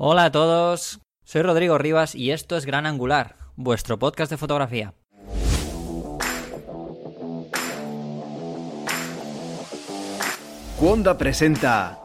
Hola 0.00 0.26
a 0.26 0.30
todos, 0.30 1.00
soy 1.24 1.42
Rodrigo 1.42 1.76
Rivas 1.76 2.14
y 2.14 2.30
esto 2.30 2.56
es 2.56 2.66
Gran 2.66 2.86
Angular, 2.86 3.34
vuestro 3.56 3.98
podcast 3.98 4.30
de 4.30 4.36
fotografía. 4.36 4.94
Cuonda 10.78 11.18
presenta 11.18 11.98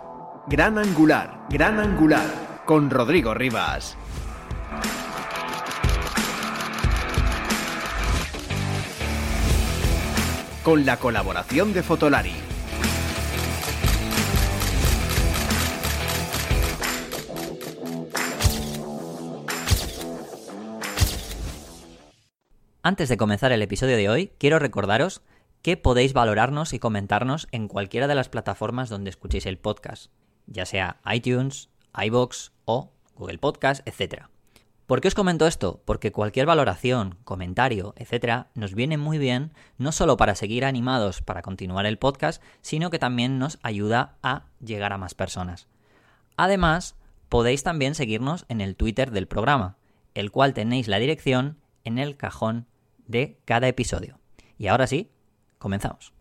Gran 0.47 0.79
Angular, 0.79 1.41
Gran 1.51 1.79
Angular, 1.79 2.63
con 2.65 2.89
Rodrigo 2.89 3.35
Rivas. 3.35 3.95
Con 10.63 10.83
la 10.83 10.97
colaboración 10.97 11.73
de 11.73 11.83
Fotolari. 11.83 12.52
Antes 22.85 23.07
de 23.07 23.15
comenzar 23.15 23.53
el 23.53 23.61
episodio 23.61 23.95
de 23.95 24.09
hoy, 24.09 24.33
quiero 24.37 24.59
recordaros 24.59 25.21
que 25.61 25.77
podéis 25.77 26.11
valorarnos 26.11 26.73
y 26.73 26.79
comentarnos 26.79 27.47
en 27.53 27.69
cualquiera 27.69 28.09
de 28.09 28.15
las 28.15 28.27
plataformas 28.27 28.89
donde 28.89 29.09
escuchéis 29.09 29.45
el 29.45 29.57
podcast, 29.57 30.11
ya 30.47 30.65
sea 30.65 30.99
iTunes, 31.09 31.69
iBox 31.95 32.51
o 32.65 32.91
Google 33.15 33.37
Podcast, 33.37 33.87
etc. 33.87 34.25
¿Por 34.85 34.99
qué 34.99 35.07
os 35.07 35.15
comento 35.15 35.47
esto? 35.47 35.81
Porque 35.85 36.11
cualquier 36.11 36.45
valoración, 36.45 37.15
comentario, 37.23 37.93
etcétera, 37.95 38.49
nos 38.53 38.75
viene 38.75 38.97
muy 38.97 39.17
bien, 39.17 39.53
no 39.77 39.93
solo 39.93 40.17
para 40.17 40.35
seguir 40.35 40.65
animados 40.65 41.21
para 41.21 41.41
continuar 41.41 41.85
el 41.85 41.97
podcast, 41.97 42.43
sino 42.59 42.89
que 42.89 42.99
también 42.99 43.39
nos 43.39 43.59
ayuda 43.63 44.17
a 44.21 44.47
llegar 44.59 44.91
a 44.91 44.97
más 44.97 45.13
personas. 45.13 45.69
Además, 46.35 46.97
podéis 47.29 47.63
también 47.63 47.95
seguirnos 47.95 48.43
en 48.49 48.59
el 48.59 48.75
Twitter 48.75 49.11
del 49.11 49.29
programa, 49.29 49.77
el 50.15 50.31
cual 50.31 50.53
tenéis 50.53 50.89
la 50.89 50.99
dirección 50.99 51.59
en 51.85 51.97
el 51.97 52.17
cajón 52.17 52.67
de 53.07 53.39
cada 53.45 53.67
episodio. 53.67 54.19
Y 54.57 54.67
ahora 54.67 54.87
sí, 54.87 55.09
comenzamos. 55.57 56.13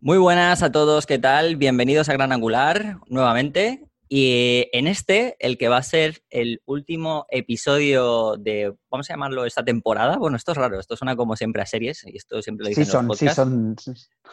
Muy 0.00 0.18
buenas 0.18 0.62
a 0.62 0.72
todos, 0.72 1.06
¿qué 1.06 1.18
tal? 1.18 1.56
Bienvenidos 1.56 2.08
a 2.08 2.14
Gran 2.14 2.32
Angular 2.32 2.98
nuevamente. 3.08 3.89
Y 4.12 4.66
en 4.72 4.88
este, 4.88 5.36
el 5.38 5.56
que 5.56 5.68
va 5.68 5.76
a 5.76 5.84
ser 5.84 6.24
el 6.30 6.60
último 6.66 7.26
episodio 7.30 8.34
de, 8.36 8.74
vamos 8.90 9.08
a 9.08 9.12
llamarlo 9.12 9.44
esta 9.44 9.64
temporada. 9.64 10.16
Bueno, 10.16 10.36
esto 10.36 10.50
es 10.50 10.58
raro, 10.58 10.80
esto 10.80 10.96
suena 10.96 11.14
como 11.14 11.36
siempre 11.36 11.62
a 11.62 11.66
series 11.66 12.04
y 12.04 12.16
esto 12.16 12.42
siempre 12.42 12.64
lo 12.64 12.68
dicen 12.70 12.86
sí 12.86 12.90
son, 12.90 13.06
los 13.06 13.16
sí 13.16 13.28
son. 13.28 13.76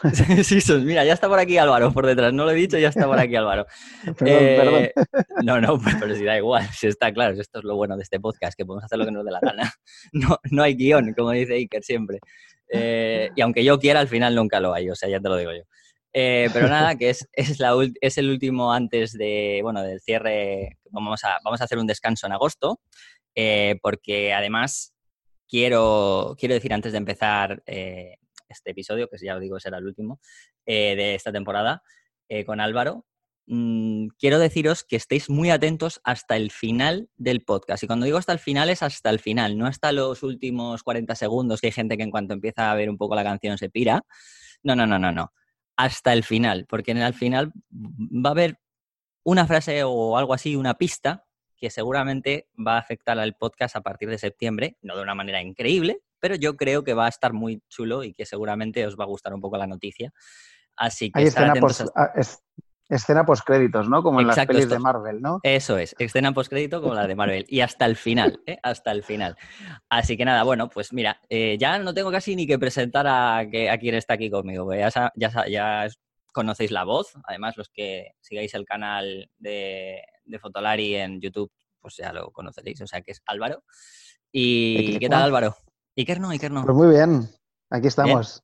Sí 0.43 0.61
son. 0.61 0.83
Mira, 0.83 1.05
ya 1.05 1.13
está 1.13 1.29
por 1.29 1.37
aquí 1.37 1.59
Álvaro 1.59 1.93
por 1.93 2.07
detrás. 2.07 2.33
No 2.33 2.45
lo 2.45 2.51
he 2.51 2.55
dicho, 2.55 2.79
ya 2.79 2.87
está 2.89 3.05
por 3.05 3.19
aquí 3.19 3.35
Álvaro. 3.35 3.67
Perdón, 4.17 4.27
Eh, 4.27 4.91
perdón. 4.95 5.45
No, 5.45 5.61
no, 5.61 5.79
pues, 5.79 5.93
pero 5.99 6.15
si 6.15 6.23
da 6.23 6.35
igual, 6.37 6.67
si 6.73 6.87
está 6.87 7.13
claro, 7.13 7.35
si 7.35 7.41
esto 7.41 7.59
es 7.59 7.65
lo 7.65 7.75
bueno 7.75 7.95
de 7.97 8.01
este 8.01 8.19
podcast, 8.19 8.57
que 8.57 8.65
podemos 8.65 8.83
hacer 8.83 8.97
lo 8.97 9.05
que 9.05 9.11
nos 9.11 9.25
dé 9.25 9.29
la 9.31 9.39
gana. 9.41 9.71
No, 10.11 10.39
no 10.49 10.63
hay 10.63 10.73
guion, 10.73 11.13
como 11.15 11.29
dice 11.33 11.53
Iker 11.53 11.83
siempre. 11.83 12.19
Eh, 12.69 13.29
y 13.35 13.41
aunque 13.41 13.63
yo 13.63 13.77
quiera, 13.77 13.99
al 13.99 14.07
final 14.07 14.33
nunca 14.33 14.59
lo 14.59 14.73
hay, 14.73 14.89
o 14.89 14.95
sea, 14.95 15.07
ya 15.07 15.19
te 15.19 15.29
lo 15.29 15.37
digo 15.37 15.51
yo. 15.53 15.61
Eh, 16.13 16.49
pero 16.53 16.67
nada, 16.69 16.95
que 16.95 17.09
es, 17.11 17.27
es, 17.33 17.59
la, 17.59 17.75
ult- 17.75 17.95
es 18.01 18.17
el 18.17 18.29
último 18.29 18.71
antes 18.73 19.13
de, 19.13 19.59
bueno, 19.63 19.81
del 19.83 19.99
cierre. 20.01 20.77
Vamos 20.91 21.23
a, 21.23 21.37
vamos 21.43 21.61
a 21.61 21.65
hacer 21.65 21.77
un 21.77 21.87
descanso 21.87 22.27
en 22.27 22.33
agosto, 22.33 22.79
eh, 23.35 23.77
porque 23.81 24.33
además 24.33 24.93
quiero, 25.47 26.35
quiero 26.39 26.55
decir 26.55 26.73
antes 26.73 26.91
de 26.91 26.97
empezar 26.97 27.61
eh, 27.65 28.15
este 28.49 28.71
episodio, 28.71 29.07
que 29.09 29.17
ya 29.23 29.35
os 29.35 29.41
digo 29.41 29.59
será 29.59 29.77
el 29.77 29.85
último 29.85 30.19
de 30.65 31.15
esta 31.15 31.31
temporada, 31.31 31.81
con 32.45 32.59
Álvaro, 32.59 33.05
mm, 33.45 34.07
quiero 34.19 34.37
deciros 34.37 34.83
que 34.83 34.97
estéis 34.97 35.29
muy 35.29 35.49
atentos 35.49 36.01
hasta 36.03 36.35
el 36.35 36.51
final 36.51 37.09
del 37.15 37.41
podcast. 37.45 37.83
Y 37.83 37.87
cuando 37.87 38.05
digo 38.05 38.17
hasta 38.17 38.33
el 38.33 38.39
final 38.39 38.69
es 38.69 38.83
hasta 38.83 39.09
el 39.09 39.19
final, 39.19 39.57
no 39.57 39.65
hasta 39.65 39.93
los 39.93 40.23
últimos 40.23 40.83
40 40.83 41.15
segundos, 41.15 41.61
que 41.61 41.67
hay 41.67 41.71
gente 41.73 41.95
que 41.95 42.03
en 42.03 42.11
cuanto 42.11 42.33
empieza 42.33 42.69
a 42.69 42.75
ver 42.75 42.89
un 42.89 42.97
poco 42.97 43.15
la 43.15 43.23
canción 43.23 43.57
se 43.57 43.69
pira. 43.69 44.01
No, 44.63 44.75
no, 44.75 44.85
no, 44.85 44.99
no, 44.99 45.11
no. 45.13 45.31
Hasta 45.77 46.11
el 46.13 46.23
final, 46.23 46.65
porque 46.67 46.91
en 46.91 46.97
el 46.97 47.13
final 47.13 47.53
va 47.71 48.29
a 48.29 48.33
haber 48.33 48.59
una 49.23 49.45
frase 49.47 49.83
o 49.83 50.17
algo 50.17 50.33
así, 50.33 50.55
una 50.55 50.73
pista 50.73 51.25
que 51.55 51.69
seguramente 51.69 52.47
va 52.55 52.75
a 52.75 52.79
afectar 52.79 53.17
al 53.19 53.35
podcast 53.35 53.75
a 53.75 53.81
partir 53.81 54.09
de 54.09 54.17
septiembre, 54.17 54.77
no 54.81 54.95
de 54.95 55.01
una 55.03 55.15
manera 55.15 55.41
increíble, 55.41 56.01
pero 56.19 56.35
yo 56.35 56.55
creo 56.55 56.83
que 56.83 56.93
va 56.93 57.05
a 57.05 57.09
estar 57.09 57.33
muy 57.33 57.61
chulo 57.69 58.03
y 58.03 58.13
que 58.13 58.25
seguramente 58.25 58.85
os 58.85 58.95
va 58.97 59.03
a 59.03 59.07
gustar 59.07 59.33
un 59.33 59.41
poco 59.41 59.57
la 59.57 59.67
noticia. 59.67 60.11
Así 60.75 61.11
que 61.11 61.19
Hay 61.19 61.25
estar 61.25 61.43
escena 61.43 61.51
atentos 61.53 61.77
post, 61.79 61.97
a- 61.97 62.03
ah, 62.03 62.11
es- 62.15 62.39
escena 62.89 63.25
postcréditos, 63.25 63.89
¿no? 63.89 64.01
Como 64.03 64.21
en 64.21 64.27
Exacto, 64.27 64.39
las 64.39 64.47
pelis 64.47 64.63
esto- 64.63 64.75
de 64.75 64.79
Marvel, 64.79 65.21
¿no? 65.21 65.39
Eso 65.43 65.77
es, 65.77 65.95
escena 65.99 66.33
postcrédito 66.33 66.81
como 66.81 66.93
la 66.93 67.05
de 67.07 67.15
Marvel. 67.15 67.45
Y 67.49 67.61
hasta 67.61 67.85
el 67.85 67.95
final, 67.95 68.41
¿eh? 68.45 68.57
Hasta 68.63 68.91
el 68.91 69.03
final. 69.03 69.35
Así 69.89 70.15
que 70.17 70.25
nada, 70.25 70.43
bueno, 70.43 70.69
pues 70.69 70.93
mira, 70.93 71.19
eh, 71.29 71.57
ya 71.59 71.79
no 71.79 71.93
tengo 71.93 72.11
casi 72.11 72.35
ni 72.35 72.47
que 72.47 72.57
presentar 72.59 73.05
a, 73.07 73.45
que, 73.51 73.69
a 73.69 73.77
quien 73.77 73.95
está 73.95 74.13
aquí 74.13 74.29
conmigo. 74.29 74.65
porque 74.65 74.79
Ya, 74.79 75.11
ya, 75.15 75.47
ya 75.47 75.87
conocéis 76.33 76.71
la 76.71 76.83
voz. 76.83 77.13
Además, 77.25 77.57
los 77.57 77.69
que 77.69 78.13
sigáis 78.21 78.53
el 78.53 78.65
canal 78.65 79.29
de, 79.37 80.01
de 80.25 80.39
Fotolari 80.39 80.95
en 80.95 81.19
YouTube, 81.19 81.51
pues 81.79 81.97
ya 81.97 82.13
lo 82.13 82.31
conoceréis. 82.31 82.79
O 82.81 82.87
sea, 82.87 83.01
que 83.01 83.11
es 83.11 83.21
Álvaro. 83.25 83.63
¿Y 84.31 84.97
qué 84.99 85.09
tal. 85.09 85.23
Álvaro? 85.23 85.55
Iker 85.95 86.19
no, 86.19 86.29
Iker 86.29 86.51
no. 86.51 86.63
Pues 86.63 86.75
muy 86.77 86.89
bien, 86.89 87.27
aquí 87.69 87.87
estamos. 87.87 88.43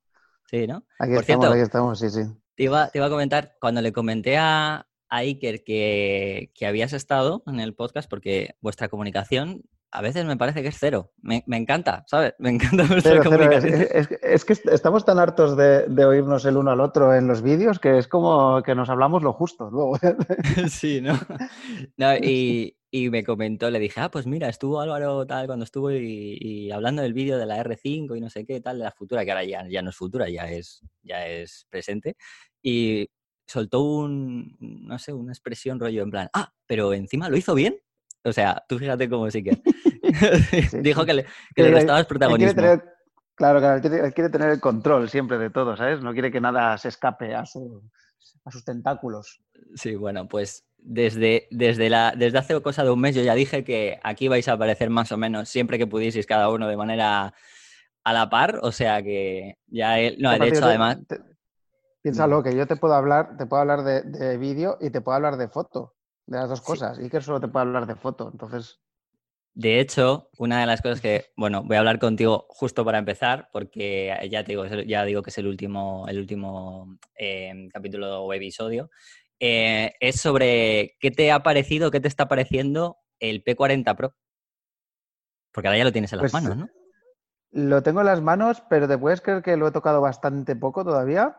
Sí, 0.49 0.65
¿no? 0.67 0.83
Aquí 0.99 1.13
Por 1.13 1.21
estamos, 1.21 1.25
cierto, 1.25 1.47
aquí 1.51 1.61
estamos, 1.61 1.99
sí, 1.99 2.09
sí. 2.09 2.21
Te 2.55 2.63
iba, 2.63 2.87
te 2.89 2.99
iba 2.99 3.07
a 3.07 3.09
comentar, 3.09 3.53
cuando 3.59 3.81
le 3.81 3.91
comenté 3.93 4.37
a, 4.37 4.85
a 5.09 5.17
Iker 5.17 5.63
que, 5.63 6.51
que 6.53 6.65
habías 6.67 6.93
estado 6.93 7.43
en 7.47 7.59
el 7.59 7.73
podcast, 7.73 8.09
porque 8.09 8.55
vuestra 8.61 8.89
comunicación 8.89 9.63
a 9.95 10.01
veces 10.01 10.25
me 10.25 10.37
parece 10.37 10.63
que 10.63 10.69
es 10.69 10.77
cero. 10.79 11.11
Me, 11.21 11.43
me 11.45 11.55
encanta, 11.57 12.03
¿sabes? 12.07 12.33
Me 12.39 12.49
encanta 12.49 12.83
vuestra 12.89 13.01
Cero, 13.11 13.21
cero, 13.23 13.43
es, 13.51 13.61
comunicación. 13.61 13.87
es- 14.23 14.45
que 14.45 14.53
est- 14.53 14.67
estamos 14.69 15.05
tan 15.05 15.19
hartos 15.19 15.55
de, 15.55 15.87
de 15.87 16.05
oírnos 16.05 16.45
el 16.45 16.57
uno 16.57 16.71
al 16.71 16.79
otro 16.81 17.13
en 17.13 17.27
los 17.27 17.43
vídeos 17.43 17.79
que 17.79 17.99
es 17.99 18.07
como 18.07 18.63
que 18.63 18.73
nos 18.73 18.89
hablamos 18.89 19.21
lo 19.21 19.33
justo 19.33 19.69
luego. 19.69 19.97
Sí, 20.69 20.99
¿no? 21.01 21.13
No, 21.97 22.15
y, 22.15 22.75
y 22.95 23.09
me 23.09 23.23
comentó, 23.23 23.71
le 23.71 23.79
dije, 23.79 23.99
ah, 24.01 24.11
pues 24.11 24.27
mira, 24.27 24.47
estuvo 24.49 24.79
Álvaro 24.79 25.25
tal 25.25 25.47
cuando 25.47 25.65
estuvo 25.65 25.89
y, 25.91 26.37
y 26.39 26.69
hablando 26.69 27.01
del 27.01 27.13
vídeo 27.13 27.39
de 27.39 27.47
la 27.47 27.57
R5 27.63 28.15
y 28.15 28.21
no 28.21 28.29
sé 28.29 28.45
qué, 28.45 28.61
tal, 28.61 28.77
de 28.77 28.83
la 28.83 28.91
futura, 28.91 29.25
que 29.25 29.31
ahora 29.31 29.43
ya, 29.43 29.67
ya 29.67 29.81
no 29.81 29.89
es 29.89 29.95
futura, 29.95 30.29
ya 30.29 30.47
es, 30.47 30.79
ya 31.01 31.25
es 31.27 31.65
presente. 31.71 32.15
Y 32.61 33.09
soltó 33.47 33.81
un, 33.81 34.55
no 34.59 34.99
sé, 34.99 35.11
una 35.11 35.31
expresión 35.31 35.79
rollo 35.79 36.03
en 36.03 36.11
plan, 36.11 36.29
ah, 36.33 36.53
pero 36.67 36.93
encima 36.93 37.29
lo 37.29 37.35
hizo 37.37 37.55
bien. 37.55 37.75
O 38.23 38.31
sea, 38.31 38.63
tú 38.69 38.77
fíjate 38.77 39.09
cómo 39.09 39.31
sí 39.31 39.43
que. 39.43 39.59
Dijo 40.83 41.01
sí. 41.01 41.07
que 41.07 41.13
le, 41.15 41.25
que 41.55 41.63
le 41.63 41.71
restabas 41.71 42.05
protagonismo. 42.05 42.53
tener- 42.53 42.83
claro, 43.33 43.59
claro, 43.59 43.81
quiere 44.13 44.29
tener 44.29 44.51
el 44.51 44.59
control 44.59 45.09
siempre 45.09 45.39
de 45.39 45.49
todo, 45.49 45.75
¿sabes? 45.75 45.99
No 46.03 46.13
quiere 46.13 46.31
que 46.31 46.39
nada 46.39 46.77
se 46.77 46.89
escape 46.89 47.33
a, 47.33 47.43
su- 47.47 47.89
a 48.45 48.51
sus 48.51 48.63
tentáculos. 48.63 49.41
Sí, 49.73 49.95
bueno, 49.95 50.27
pues 50.27 50.63
desde, 50.85 51.47
desde, 51.49 51.89
la, 51.89 52.13
desde 52.15 52.37
hace 52.37 52.61
cosa 52.61 52.83
de 52.83 52.91
un 52.91 52.99
mes 52.99 53.15
yo 53.15 53.21
ya 53.23 53.35
dije 53.35 53.63
que 53.63 53.99
aquí 54.03 54.27
vais 54.27 54.47
a 54.47 54.53
aparecer 54.53 54.89
más 54.89 55.11
o 55.11 55.17
menos 55.17 55.49
siempre 55.49 55.77
que 55.77 55.87
pudieseis 55.87 56.25
cada 56.25 56.49
uno 56.49 56.67
de 56.67 56.77
manera 56.77 57.33
a 58.03 58.13
la 58.13 58.29
par, 58.29 58.59
o 58.61 58.71
sea 58.71 59.01
que 59.01 59.57
ya 59.67 59.99
él, 59.99 60.17
no, 60.19 60.37
de 60.37 60.47
hecho 60.47 60.59
te- 60.59 60.65
además, 60.65 60.97
te- 61.07 61.21
piénsalo, 62.01 62.43
que 62.43 62.55
yo 62.55 62.67
te 62.67 62.75
puedo 62.75 62.93
hablar, 62.93 63.37
te 63.37 63.45
puedo 63.45 63.61
hablar 63.61 63.83
de, 63.83 64.01
de 64.01 64.37
vídeo 64.37 64.77
y 64.81 64.89
te 64.89 64.99
puedo 64.99 65.15
hablar 65.15 65.37
de 65.37 65.47
foto, 65.47 65.95
de 66.25 66.37
las 66.37 66.49
dos 66.49 66.59
Sí. 66.59 66.65
cosas. 66.65 66.99
Y 66.99 67.09
que 67.09 67.21
solo 67.21 67.39
te 67.39 67.47
puedo 67.47 67.65
hablar 67.65 67.87
de 67.87 67.95
foto. 67.95 68.29
Entonces, 68.29 68.81
de 69.55 69.79
hecho, 69.79 70.29
una 70.39 70.59
de 70.61 70.65
las 70.65 70.81
cosas 70.81 70.99
que, 70.99 71.27
bueno, 71.37 71.63
voy 71.63 71.75
a 71.75 71.79
hablar 71.79 71.99
contigo 71.99 72.45
justo 72.49 72.83
para 72.83 72.97
empezar, 72.97 73.49
porque 73.53 74.11
ya 74.29 74.43
te 74.43 74.51
digo, 74.53 74.65
ya 74.65 75.05
digo 75.05 75.21
que 75.21 75.29
es 75.29 75.37
el 75.37 75.47
último, 75.47 76.05
el 76.09 76.17
último 76.17 76.97
eh, 77.17 77.69
capítulo 77.71 78.23
o 78.23 78.33
episodio, 78.33 78.89
eh, 79.45 79.93
es 79.99 80.21
sobre 80.21 80.95
qué 81.01 81.11
te 81.11 81.29
ha 81.33 81.43
parecido, 81.43 81.91
qué 81.91 81.99
te 81.99 82.07
está 82.07 82.29
pareciendo 82.29 82.97
el 83.19 83.43
P40 83.43 83.93
Pro. 83.97 84.15
Porque 85.51 85.67
ahora 85.67 85.77
ya 85.79 85.83
lo 85.83 85.91
tienes 85.91 86.13
en 86.13 86.19
las 86.19 86.31
Pues, 86.31 86.43
manos, 86.43 86.57
¿no? 86.57 86.69
lo 87.51 87.83
tengo 87.83 87.99
en 87.99 88.05
las 88.05 88.21
manos, 88.21 88.63
pero 88.69 88.87
te 88.87 88.97
puedes 88.97 89.19
creer 89.19 89.43
que 89.43 89.57
lo 89.57 89.67
he 89.67 89.71
tocado 89.71 89.99
bastante 89.99 90.55
poco 90.55 90.85
todavía. 90.85 91.37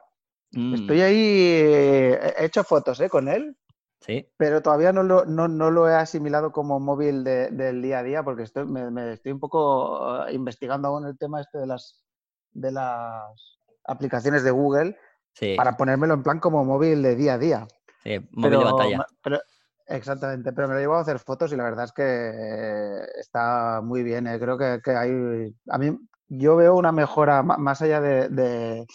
Mm, 0.52 0.74
Estoy 0.74 1.00
ahí, 1.00 1.16
eh, 1.18 2.34
he 2.38 2.44
hecho 2.44 2.62
fotos 2.62 3.00
¿eh? 3.00 3.08
con 3.08 3.26
él, 3.28 3.56
Sí, 4.00 4.28
pero 4.36 4.60
todavía 4.60 4.92
no 4.92 5.02
lo, 5.02 5.24
no, 5.24 5.48
no 5.48 5.70
lo 5.70 5.88
he 5.88 5.94
asimilado 5.94 6.52
como 6.52 6.78
móvil 6.78 7.24
de- 7.24 7.48
del 7.50 7.80
día 7.80 8.00
a 8.00 8.02
día 8.02 8.22
porque 8.22 8.42
estoy, 8.42 8.66
me, 8.66 8.90
me 8.90 9.14
estoy 9.14 9.32
un 9.32 9.40
poco 9.40 10.28
investigando 10.30 10.88
aún 10.88 11.06
el 11.06 11.16
tema 11.16 11.40
este 11.40 11.56
de 11.56 11.66
las, 11.66 12.04
de 12.52 12.70
las 12.70 13.58
aplicaciones 13.84 14.44
de 14.44 14.50
Google 14.50 14.98
sí, 15.32 15.56
para 15.56 15.78
ponérmelo 15.78 16.12
en 16.12 16.22
plan 16.22 16.38
como 16.38 16.64
móvil 16.66 17.02
de 17.02 17.16
día 17.16 17.34
a 17.34 17.38
día. 17.38 17.66
Sí, 18.04 18.18
móvil 18.32 18.50
de 18.50 18.58
Pero 18.58 18.64
batalla. 18.64 18.98
me- 18.98 19.04
pero- 19.22 19.40
exactamente, 19.86 20.52
pero 20.52 20.68
me 20.68 20.74
lo 20.74 20.80
llevo 20.80 20.94
a 20.96 21.00
hacer 21.00 21.18
fotos 21.18 21.52
y 21.52 21.56
la 21.56 21.64
verdad 21.64 21.84
es 21.86 21.92
que 21.92 22.02
eh, 22.04 23.06
está 23.20 23.80
muy 23.82 24.02
bien. 24.02 24.26
eh. 24.26 24.38
Creo 24.38 24.56
que, 24.58 24.80
que 24.82 24.90
hay. 24.92 25.54
A 25.68 25.78
mí, 25.78 25.98
yo 26.28 26.56
veo 26.56 26.74
una 26.76 26.92
mejora 26.92 27.42
más 27.42 27.82
allá 27.82 28.00
de, 28.00 28.28
de- 28.28 28.86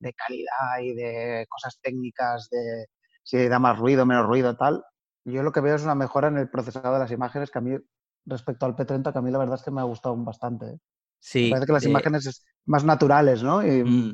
de 0.00 0.12
calidad 0.14 0.78
y 0.80 0.94
de 0.94 1.46
cosas 1.48 1.78
técnicas, 1.82 2.48
de 2.50 2.86
si 3.24 3.48
da 3.48 3.58
más 3.58 3.78
ruido, 3.78 4.06
menos 4.06 4.26
ruido, 4.26 4.56
tal. 4.56 4.84
yo 5.24 5.42
lo 5.42 5.50
que 5.52 5.60
veo 5.60 5.74
es 5.74 5.82
una 5.82 5.94
mejora 5.96 6.28
en 6.28 6.38
el 6.38 6.48
procesado 6.48 6.94
de 6.94 7.00
las 7.00 7.10
imágenes 7.10 7.50
que 7.50 7.58
a 7.58 7.62
mí, 7.62 7.76
respecto 8.24 8.64
al 8.64 8.76
P30, 8.76 9.12
que 9.12 9.18
a 9.18 9.22
mí 9.22 9.30
la 9.32 9.38
verdad 9.38 9.56
es 9.56 9.62
que 9.62 9.70
me 9.72 9.80
ha 9.80 9.84
gustado 9.84 10.16
bastante. 10.16 10.66
¿eh? 10.66 10.78
Sí. 11.18 11.50
parece 11.50 11.66
que 11.66 11.72
las 11.72 11.82
imágenes 11.90 12.26
es 12.26 12.44
más 12.64 12.84
naturales, 12.84 13.42
¿no? 13.42 13.60
Mm. 13.60 14.12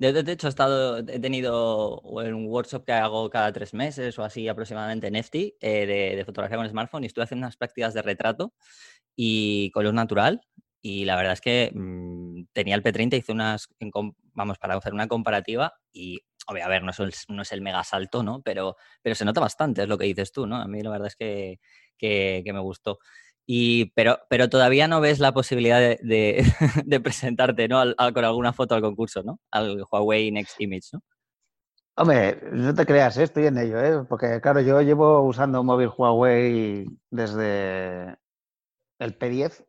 De, 0.00 0.32
hecho, 0.32 0.46
he, 0.46 0.50
estado, 0.50 0.98
he 0.98 1.20
tenido 1.20 2.00
un 2.00 2.46
workshop 2.46 2.84
que 2.84 2.92
hago 2.92 3.28
cada 3.28 3.52
tres 3.52 3.74
meses 3.74 4.18
o 4.18 4.24
así 4.24 4.48
aproximadamente 4.48 5.08
en 5.08 5.16
EFTI 5.16 5.56
eh, 5.60 6.14
de, 6.16 6.24
fotografía 6.24 6.56
con 6.56 6.68
smartphone 6.68 7.04
y 7.04 7.06
estuve 7.06 7.24
haciendo 7.24 7.46
unas 7.46 7.56
prácticas 7.56 7.92
de 7.94 8.02
retrato 8.02 8.54
y 9.14 9.70
con 9.72 9.84
luz 9.84 9.94
natural 9.94 10.40
y 10.82 11.04
la 11.04 11.16
verdad 11.16 11.34
es 11.34 11.40
que 11.40 11.70
mm, 11.74 12.44
tenía 12.52 12.74
el 12.74 12.82
P30, 12.82 13.18
hice 13.18 13.32
unas, 13.32 13.68
vamos, 14.32 14.58
para 14.58 14.74
hacer 14.76 14.94
una 14.94 15.08
comparativa 15.08 15.74
y, 15.92 16.20
obvio, 16.46 16.64
a 16.64 16.68
ver, 16.68 16.82
no 16.82 16.90
es, 16.90 17.00
el, 17.00 17.12
no 17.28 17.42
es 17.42 17.52
el 17.52 17.60
mega 17.60 17.84
salto, 17.84 18.22
¿no? 18.22 18.40
Pero, 18.42 18.76
pero 19.02 19.14
se 19.14 19.24
nota 19.24 19.40
bastante, 19.40 19.82
es 19.82 19.88
lo 19.88 19.98
que 19.98 20.06
dices 20.06 20.32
tú, 20.32 20.46
¿no? 20.46 20.56
A 20.56 20.66
mí 20.66 20.82
la 20.82 20.90
verdad 20.90 21.08
es 21.08 21.16
que, 21.16 21.60
que, 21.98 22.42
me 22.52 22.60
gustó. 22.60 22.98
Y, 23.52 23.86
pero, 23.96 24.16
pero 24.28 24.48
todavía 24.48 24.86
no 24.86 25.00
ves 25.00 25.18
la 25.18 25.32
posibilidad 25.32 25.80
de, 25.80 25.98
de, 26.84 27.00
presentarte 27.00 27.66
¿no? 27.66 27.82
con 28.14 28.24
alguna 28.24 28.52
foto 28.52 28.76
al 28.76 28.80
concurso, 28.80 29.24
¿no? 29.24 29.40
Al 29.50 29.84
Huawei 29.90 30.30
Next 30.30 30.60
Image, 30.60 30.90
¿no? 30.92 31.00
Hombre, 31.96 32.38
no 32.52 32.72
te 32.72 32.86
creas, 32.86 33.18
¿eh? 33.18 33.24
estoy 33.24 33.46
en 33.46 33.58
ello, 33.58 33.82
¿eh? 33.82 34.06
porque 34.08 34.40
claro, 34.40 34.60
yo 34.60 34.80
llevo 34.82 35.22
usando 35.22 35.62
un 35.62 35.66
móvil 35.66 35.90
Huawei 35.98 36.86
desde 37.10 38.16
el 39.00 39.18
P10 39.18 39.64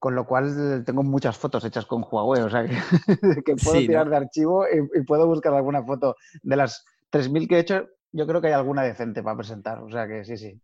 con 0.00 0.16
lo 0.16 0.26
cual 0.26 0.82
tengo 0.84 1.04
muchas 1.04 1.38
fotos 1.38 1.64
hechas 1.64 1.86
con 1.86 2.02
Huawei, 2.02 2.42
o 2.42 2.50
sea 2.50 2.66
que, 2.66 2.76
puedo 3.64 3.78
tirar 3.78 4.10
de 4.10 4.16
archivo 4.16 4.64
y, 4.66 5.04
puedo 5.04 5.28
buscar 5.28 5.54
alguna 5.54 5.84
foto. 5.84 6.16
De 6.42 6.56
las 6.56 6.84
3.000 7.12 7.48
que 7.48 7.56
he 7.56 7.60
hecho, 7.60 7.86
yo 8.10 8.26
creo 8.26 8.40
que 8.40 8.48
hay 8.48 8.54
alguna 8.54 8.82
decente 8.82 9.22
para 9.22 9.36
presentar, 9.36 9.78
o 9.78 9.88
sea 9.88 10.08
que 10.08 10.24
sí, 10.24 10.36
sí. 10.36 10.60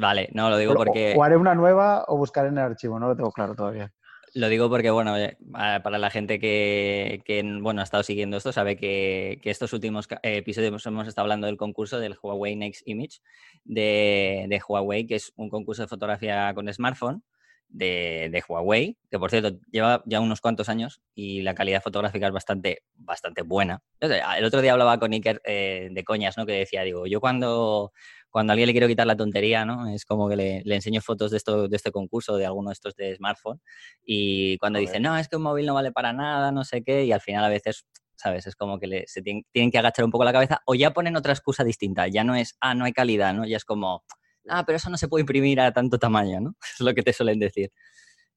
Vale, 0.00 0.28
no, 0.32 0.50
lo 0.50 0.56
digo 0.56 0.74
porque... 0.74 1.14
O, 1.16 1.22
haré 1.22 1.36
una 1.36 1.54
nueva 1.54 2.04
o 2.08 2.16
buscaré 2.16 2.48
en 2.48 2.58
el 2.58 2.64
archivo, 2.64 2.98
no 2.98 3.08
lo 3.08 3.16
tengo 3.16 3.30
claro 3.30 3.54
todavía. 3.54 3.92
Lo 4.34 4.48
digo 4.48 4.70
porque, 4.70 4.90
bueno, 4.90 5.16
eh, 5.18 5.36
para 5.50 5.98
la 5.98 6.08
gente 6.08 6.38
que, 6.38 7.22
bueno, 7.60 7.82
ha 7.82 7.84
estado 7.84 8.02
siguiendo 8.02 8.38
esto, 8.38 8.50
sabe 8.50 8.76
que, 8.76 9.38
estos 9.44 9.74
últimos 9.74 10.08
episodios 10.22 10.86
hemos 10.86 11.06
estado 11.06 11.24
hablando 11.24 11.46
del 11.46 11.58
concurso 11.58 12.00
del 12.00 12.16
Huawei 12.20 12.56
Next 12.56 12.82
Image 12.86 13.20
de, 13.64 14.46
de 14.48 14.62
Huawei, 14.66 15.06
que 15.06 15.16
es 15.16 15.32
un 15.36 15.50
concurso 15.50 15.82
de 15.82 15.88
fotografía 15.88 16.52
con 16.54 16.72
smartphone 16.72 17.22
de, 17.72 18.42
Huawei, 18.46 18.96
que 19.10 19.18
por 19.18 19.30
cierto 19.30 19.58
lleva 19.70 20.02
ya 20.06 20.20
unos 20.20 20.40
cuantos 20.40 20.68
años 20.68 21.00
y 21.14 21.42
la 21.42 21.54
calidad 21.54 21.82
fotográfica 21.82 22.26
es 22.26 22.32
bastante, 22.32 22.82
bastante 22.94 23.42
buena. 23.42 23.82
El 24.00 24.44
otro 24.44 24.60
día 24.60 24.72
hablaba 24.72 24.98
con 24.98 25.12
Iker 25.12 25.40
eh, 25.44 25.88
de 25.90 26.04
coñas, 26.04 26.36
¿no? 26.36 26.46
Que 26.46 26.52
decía, 26.52 26.82
digo, 26.82 27.06
yo 27.06 27.20
cuando, 27.20 27.92
cuando 28.32 28.50
a 28.50 28.54
alguien 28.54 28.66
le 28.66 28.72
quiero 28.72 28.88
quitar 28.88 29.06
la 29.06 29.16
tontería, 29.16 29.64
¿no? 29.64 29.86
Es 29.88 30.04
como 30.04 30.28
que 30.28 30.34
le, 30.34 30.62
le 30.64 30.74
enseño 30.74 31.00
fotos 31.00 31.30
de, 31.30 31.36
esto, 31.36 31.68
de 31.68 31.76
este 31.76 31.92
concurso, 31.92 32.36
de 32.36 32.46
alguno 32.46 32.70
de 32.70 32.74
estos 32.74 32.96
de 32.96 33.14
smartphone, 33.14 33.60
y 34.04 34.58
cuando 34.58 34.80
dice, 34.80 34.98
no, 34.98 35.16
es 35.16 35.28
que 35.28 35.36
un 35.36 35.42
móvil 35.42 35.66
no 35.66 35.74
vale 35.74 35.92
para 35.92 36.12
nada, 36.12 36.50
no 36.50 36.64
sé 36.64 36.82
qué, 36.82 37.04
y 37.04 37.12
al 37.12 37.20
final 37.20 37.44
a 37.44 37.48
veces 37.48 37.86
¿sabes? 38.16 38.46
Es 38.46 38.54
como 38.54 38.78
que 38.78 39.04
se 39.06 39.20
tienen, 39.20 39.44
tienen, 39.52 39.70
que 39.70 39.78
agachar 39.78 40.04
un 40.04 40.10
poco 40.10 40.24
la 40.24 40.32
cabeza 40.32 40.62
o 40.66 40.74
ya 40.74 40.92
ponen 40.92 41.16
otra 41.16 41.32
excusa 41.32 41.64
distinta, 41.64 42.06
ya 42.06 42.22
no 42.22 42.36
es, 42.36 42.56
ah, 42.60 42.74
no 42.74 42.84
hay 42.84 42.92
calidad, 42.92 43.34
¿no? 43.34 43.44
Ya 43.44 43.56
es 43.56 43.64
como, 43.64 44.04
ah, 44.48 44.64
pero 44.64 44.76
eso 44.76 44.90
no 44.90 44.96
se 44.96 45.08
puede 45.08 45.22
imprimir 45.22 45.60
a 45.60 45.72
tanto 45.72 45.98
tamaño, 45.98 46.40
¿no? 46.40 46.54
Es 46.74 46.80
lo 46.80 46.94
que 46.94 47.02
te 47.02 47.12
suelen 47.12 47.38
decir. 47.38 47.70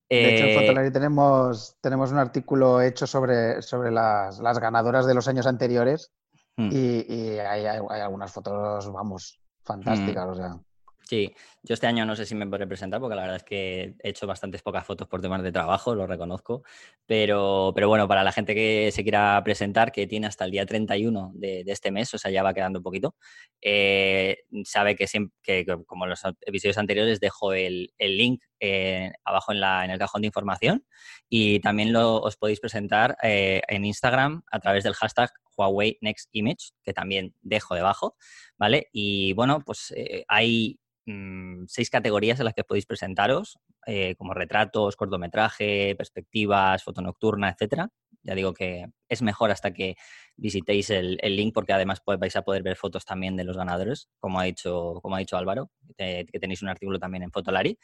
De 0.10 0.36
hecho, 0.36 0.44
en 0.44 0.50
eh, 0.52 0.60
Fotolari 0.60 0.92
tenemos, 0.92 1.78
tenemos 1.82 2.12
un 2.12 2.20
artículo 2.20 2.82
hecho 2.82 3.08
sobre, 3.08 3.62
sobre 3.64 3.92
las, 3.92 4.40
ganadoras 4.60 5.08
de 5.08 5.16
los 5.16 5.28
años 5.28 5.48
anteriores 5.48 6.12
hmm. 6.58 6.70
y, 6.72 7.40
hay, 7.40 7.66
algunas 7.66 8.32
fotos, 8.32 8.92
vamos, 8.92 9.40
fantásticas. 9.66 10.26
Hmm. 10.26 10.30
O 10.30 10.36
sea. 10.36 10.60
Sí, 11.08 11.32
yo 11.62 11.76
este 11.76 11.86
año 11.86 12.04
no 12.04 12.16
sé 12.16 12.26
si 12.26 12.34
me 12.34 12.48
podré 12.48 12.66
presentar 12.66 13.00
porque 13.00 13.16
la 13.16 13.22
verdad 13.22 13.38
es 13.38 13.44
que 13.44 13.96
he 14.02 14.10
hecho 14.10 14.26
bastantes 14.26 14.64
pocas 14.64 14.84
fotos 14.84 15.08
por 15.08 15.22
temas 15.22 15.44
de 15.44 15.52
trabajo, 15.52 15.94
lo 15.94 16.08
reconozco. 16.08 16.64
Pero, 17.06 17.72
pero 17.76 17.88
bueno, 17.88 18.08
para 18.08 18.24
la 18.24 18.32
gente 18.32 18.56
que 18.56 18.90
se 18.92 19.04
quiera 19.04 19.40
presentar, 19.44 19.92
que 19.92 20.08
tiene 20.08 20.26
hasta 20.26 20.46
el 20.46 20.52
día 20.52 20.66
31 20.66 21.32
de, 21.36 21.64
de 21.64 21.72
este 21.72 21.92
mes, 21.92 22.12
o 22.16 22.18
sea, 22.18 22.32
ya 22.32 22.42
va 22.42 22.56
quedando 22.56 22.80
un 22.80 22.84
poquito, 22.84 23.16
eh, 23.62 24.38
sabe 24.64 24.96
que, 24.96 25.06
siempre, 25.06 25.36
que, 25.44 25.66
como 25.86 26.08
los 26.08 26.24
episodios 26.42 26.80
anteriores 26.80 27.20
dejo 27.20 27.54
el, 27.54 27.94
el 28.00 28.18
link 28.18 28.42
eh, 28.60 29.12
abajo 29.24 29.52
en, 29.52 29.60
la, 29.60 29.86
en, 29.86 29.92
el 29.92 30.00
cajón 30.00 30.22
de 30.22 30.28
información 30.28 30.86
y 31.30 31.60
también 31.60 31.94
lo, 31.94 32.16
os 32.16 32.36
podéis 32.36 32.60
presentar 32.60 33.16
eh, 33.22 33.62
en 33.68 33.86
Instagram 33.86 34.42
a 34.52 34.60
través 34.60 34.84
del 34.84 34.96
hashtag 34.96 35.30
Huawei 35.57 35.98
Next 36.02 36.30
Image, 36.31 36.72
que 36.84 36.94
también 36.94 37.34
dejo 37.42 37.75
debajo, 37.75 38.16
¿vale? 38.57 38.90
Y 38.92 39.34
bueno, 39.34 39.62
pues 39.66 39.94
hay 40.28 40.80
Mm, 41.07 41.66
seis 41.68 41.90
categorías 41.92 42.40
en 42.40 42.46
las 42.46 42.56
que 42.56 42.63
podéis 42.63 42.88
presentaros, 42.88 43.60
eh, 43.86 44.16
como 44.16 44.34
retratos, 44.34 44.96
cortometraje, 44.96 45.96
perspectivas, 45.96 46.84
foto 46.84 47.02
nocturna, 47.02 47.50
etcétera. 47.50 47.90
Ya 48.24 48.34
digo 48.34 48.54
que 48.56 48.88
es 49.07 49.22
mejor 49.22 49.52
hasta 49.52 49.72
que 49.72 49.96
visitéis 50.36 50.90
el, 50.90 51.18
link 51.22 51.54
porque 51.54 51.74
además 51.74 52.01
vais 52.06 52.36
a 52.36 52.42
poder 52.42 52.63
ver 52.63 52.75
fotos 52.75 53.06
también 53.06 53.36
de 53.36 53.44
los 53.44 53.56
ganadores, 53.56 54.10
como 54.19 54.40
ha 54.40 54.46
dicho, 54.46 55.00
como 55.04 55.16
ha 55.16 55.19
dicho 55.19 55.38
Álvaro, 55.38 55.69
que, 55.96 56.25
tenéis 56.40 56.63
un 56.63 56.69
artículo 56.69 56.98
también 57.00 57.24
en 57.24 57.31
Fotolari. 57.31 57.78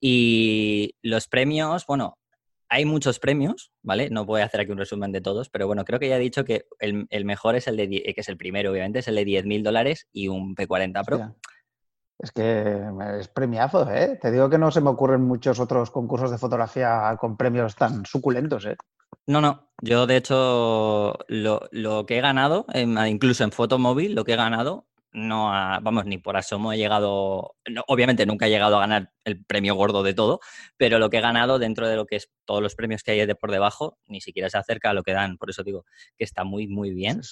Y 0.00 0.94
los 1.02 1.28
premios, 1.28 1.84
bueno, 1.86 2.18
hay 2.68 2.84
muchos 2.84 3.18
premios, 3.18 3.72
¿vale? 3.82 4.10
No 4.10 4.24
voy 4.24 4.40
a 4.40 4.44
hacer 4.44 4.60
aquí 4.60 4.72
un 4.72 4.78
resumen 4.78 5.12
de 5.12 5.20
todos, 5.20 5.48
pero 5.48 5.66
bueno, 5.66 5.84
creo 5.84 6.00
que 6.00 6.08
ya 6.08 6.16
he 6.16 6.20
dicho 6.20 6.44
que 6.44 6.66
el, 6.78 7.24
mejor 7.24 7.56
es 7.56 7.66
el 7.66 7.76
de, 7.76 7.88
que 7.88 8.14
es 8.16 8.28
el 8.28 8.36
primero, 8.36 8.70
obviamente, 8.70 9.00
es 9.00 9.08
el 9.08 9.16
de 9.16 9.24
10.000 9.24 9.62
dólares 9.62 10.08
y 10.12 10.28
un 10.28 10.54
P40 10.54 11.04
Pro. 11.04 11.34
Es 12.18 12.30
que 12.30 12.80
es 13.18 13.28
premiazo, 13.28 13.90
¿eh? 13.90 14.18
Te 14.20 14.30
digo 14.30 14.48
que 14.48 14.58
no 14.58 14.70
se 14.70 14.80
me 14.80 14.90
ocurren 14.90 15.22
muchos 15.22 15.58
otros 15.60 15.90
concursos 15.90 16.30
de 16.30 16.38
fotografía 16.38 17.16
con 17.20 17.36
premios 17.36 17.74
tan 17.74 18.06
suculentos, 18.06 18.64
¿eh? 18.66 18.76
No, 19.26 19.40
no. 19.40 19.68
Yo, 19.80 20.06
de 20.06 20.16
hecho, 20.16 21.18
lo, 21.28 22.06
que 22.06 22.18
he 22.18 22.20
ganado, 22.20 22.66
incluso 22.74 23.44
en 23.44 23.52
foto 23.52 23.78
móvil, 23.78 24.14
lo 24.14 24.24
que 24.24 24.34
he 24.34 24.36
ganado, 24.36 24.86
no 25.14 25.46
vamos, 25.80 26.04
ni 26.06 26.18
por 26.18 26.36
asomo 26.36 26.72
he 26.72 26.76
llegado, 26.76 27.54
obviamente 27.86 28.26
nunca 28.26 28.46
he 28.46 28.50
llegado 28.50 28.76
a 28.76 28.80
ganar 28.80 29.12
el 29.24 29.42
premio 29.44 29.76
gordo 29.76 30.02
de 30.02 30.12
todo, 30.12 30.40
pero 30.76 30.98
lo 30.98 31.08
que 31.08 31.18
he 31.18 31.20
ganado 31.20 31.58
dentro 31.58 31.88
de 31.88 31.96
lo 31.96 32.04
que 32.04 32.16
es 32.16 32.30
todos 32.44 32.60
los 32.60 32.74
premios 32.74 33.02
que 33.02 33.12
hay 33.12 33.24
de 33.24 33.34
por 33.36 33.52
debajo, 33.52 33.96
ni 34.06 34.20
siquiera 34.20 34.50
se 34.50 34.58
acerca 34.58 34.90
a 34.90 34.94
lo 34.94 35.04
que 35.04 35.12
dan. 35.12 35.38
Por 35.38 35.50
eso 35.50 35.62
digo 35.62 35.86
que 36.18 36.24
está 36.24 36.44
muy, 36.44 36.66
muy 36.66 36.92
bien. 36.92 37.22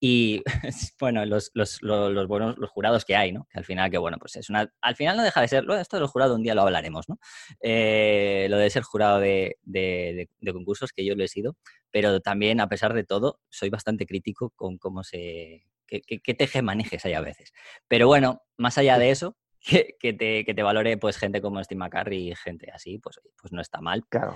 Y 0.00 0.42
bueno, 0.98 1.24
los, 1.26 1.50
los, 1.54 1.82
los, 1.82 2.26
buenos, 2.26 2.56
los 2.58 2.70
jurados 2.70 3.04
que 3.04 3.16
hay, 3.16 3.32
¿no? 3.32 3.46
Que 3.50 3.58
al 3.58 3.64
final, 3.64 3.90
que 3.90 3.98
bueno, 3.98 4.16
pues 4.18 4.34
es 4.36 4.48
una. 4.48 4.72
Al 4.80 4.96
final 4.96 5.16
no 5.16 5.22
deja 5.22 5.40
de 5.42 5.48
ser. 5.48 5.64
Esto 5.78 5.96
de 5.98 6.00
los 6.00 6.10
jurados 6.10 6.36
un 6.36 6.42
día 6.42 6.54
lo 6.54 6.62
hablaremos, 6.62 7.08
¿no? 7.08 7.18
Eh, 7.62 8.46
lo 8.50 8.56
de 8.56 8.70
ser 8.70 8.82
jurado 8.82 9.20
de, 9.20 9.58
de, 9.62 10.28
concursos, 10.52 10.92
que 10.92 11.04
yo 11.04 11.14
lo 11.14 11.22
he 11.22 11.28
sido. 11.28 11.56
Pero 11.90 12.20
también, 12.20 12.60
a 12.60 12.68
pesar 12.68 12.94
de 12.94 13.04
todo, 13.04 13.40
soy 13.50 13.68
bastante 13.68 14.06
crítico 14.06 14.50
con 14.56 14.78
cómo 14.78 15.04
se. 15.04 15.66
Qué, 15.90 16.20
qué, 16.20 16.34
teje 16.34 16.62
manejes 16.62 17.04
hay 17.04 17.14
a 17.14 17.20
veces. 17.20 17.52
Pero 17.88 18.06
bueno, 18.06 18.42
más 18.56 18.78
allá 18.78 18.98
de 18.98 19.10
eso, 19.10 19.36
que, 19.60 19.96
que, 19.98 20.12
te, 20.12 20.44
que 20.44 20.54
te 20.54 20.62
valore 20.62 20.96
pues 20.96 21.18
gente 21.18 21.42
como 21.42 21.62
Steve 21.62 21.78
McCarry 21.78 22.30
y 22.30 22.34
gente 22.34 22.70
así, 22.72 22.98
pues, 22.98 23.20
pues 23.40 23.52
no 23.52 23.60
está 23.60 23.80
mal. 23.80 24.06
Claro, 24.08 24.34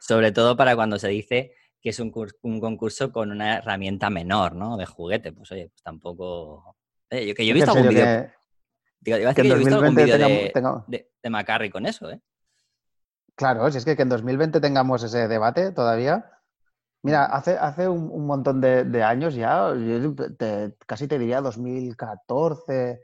sobre 0.00 0.32
todo 0.32 0.56
para 0.56 0.76
cuando 0.76 0.98
se 0.98 1.08
dice 1.08 1.54
que 1.80 1.90
es 1.90 2.00
un, 2.00 2.10
concurso 2.10 3.12
con 3.12 3.30
una 3.30 3.58
herramienta 3.58 4.08
menor, 4.08 4.54
¿no? 4.54 4.78
De 4.78 4.86
juguete. 4.86 5.32
Pues 5.32 5.52
oye, 5.52 5.68
pues 5.68 5.82
tampoco. 5.82 6.76
Eh, 7.10 7.26
yo, 7.26 7.34
que 7.34 7.44
yo 7.44 7.50
he 7.50 7.54
visto 7.54 7.72
algún 7.72 7.88
vídeo. 7.88 8.30
Digo, 9.00 9.34
que 9.34 9.40
he 9.42 9.54
visto 9.54 9.74
algún 9.74 9.94
vídeo 9.94 10.16
de, 10.16 10.50
de, 10.88 11.10
de, 11.22 11.30
McCarry 11.30 11.68
con 11.68 11.84
eso, 11.84 12.10
¿eh? 12.10 12.20
Claro, 13.34 13.70
si 13.70 13.78
es 13.78 13.84
que, 13.84 13.96
que 13.96 14.02
en 14.02 14.08
2020 14.08 14.60
tengamos 14.60 15.02
ese 15.02 15.28
debate 15.28 15.72
todavía. 15.72 16.33
Mira, 17.04 17.26
hace, 17.26 17.58
hace 17.58 17.86
un, 17.86 18.26
montón 18.26 18.62
de, 18.62 19.02
años 19.02 19.34
ya, 19.34 19.74
casi 20.86 21.06
te 21.06 21.18
diría 21.18 21.42
2014 21.42 23.02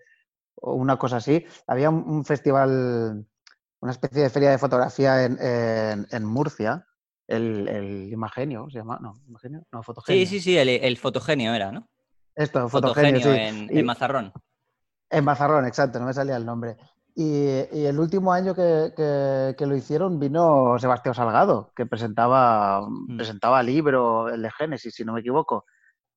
o 0.54 0.72
una 0.72 0.96
cosa 0.98 1.18
así, 1.18 1.44
había 1.66 1.90
un, 1.90 2.24
festival, 2.24 3.26
una 3.80 3.92
especie 3.92 4.22
de 4.22 4.30
feria 4.30 4.50
de 4.52 4.58
fotografía 4.58 5.22
en, 5.26 6.06
en 6.10 6.24
Murcia, 6.24 6.86
el, 7.28 7.68
el 7.68 8.12
Imagenio, 8.12 8.70
¿se 8.70 8.78
llama? 8.78 8.98
No, 9.02 9.20
Imagenio, 9.28 9.66
no, 9.70 9.82
Fotogenio. 9.82 10.26
Sí, 10.26 10.26
sí, 10.26 10.40
sí, 10.40 10.56
el, 10.56 10.70
el 10.70 10.96
Fotogenio 10.96 11.52
era, 11.52 11.70
¿no? 11.70 11.86
Esto, 12.34 12.70
Fotogenio, 12.70 13.20
sí. 13.20 13.28
en, 13.28 13.68
en, 13.70 13.84
Mazarrón. 13.84 14.32
En 15.10 15.24
Mazarrón, 15.24 15.66
exacto, 15.66 16.00
no 16.00 16.06
me 16.06 16.14
salía 16.14 16.36
el 16.36 16.46
nombre. 16.46 16.78
Y, 17.22 17.68
y 17.70 17.84
el 17.84 18.00
último 18.00 18.32
año 18.32 18.54
que, 18.54 18.94
que, 18.96 19.66
lo 19.66 19.76
hicieron 19.76 20.18
vino 20.18 20.78
Sebastián 20.78 21.14
Salgado, 21.14 21.70
que 21.76 21.84
presentaba, 21.84 22.80
mm. 22.88 23.18
presentaba 23.18 23.62
libro, 23.62 24.30
el 24.30 24.40
de 24.40 24.50
Génesis, 24.50 24.94
si 24.94 25.04
no 25.04 25.12
me 25.12 25.20
equivoco. 25.20 25.66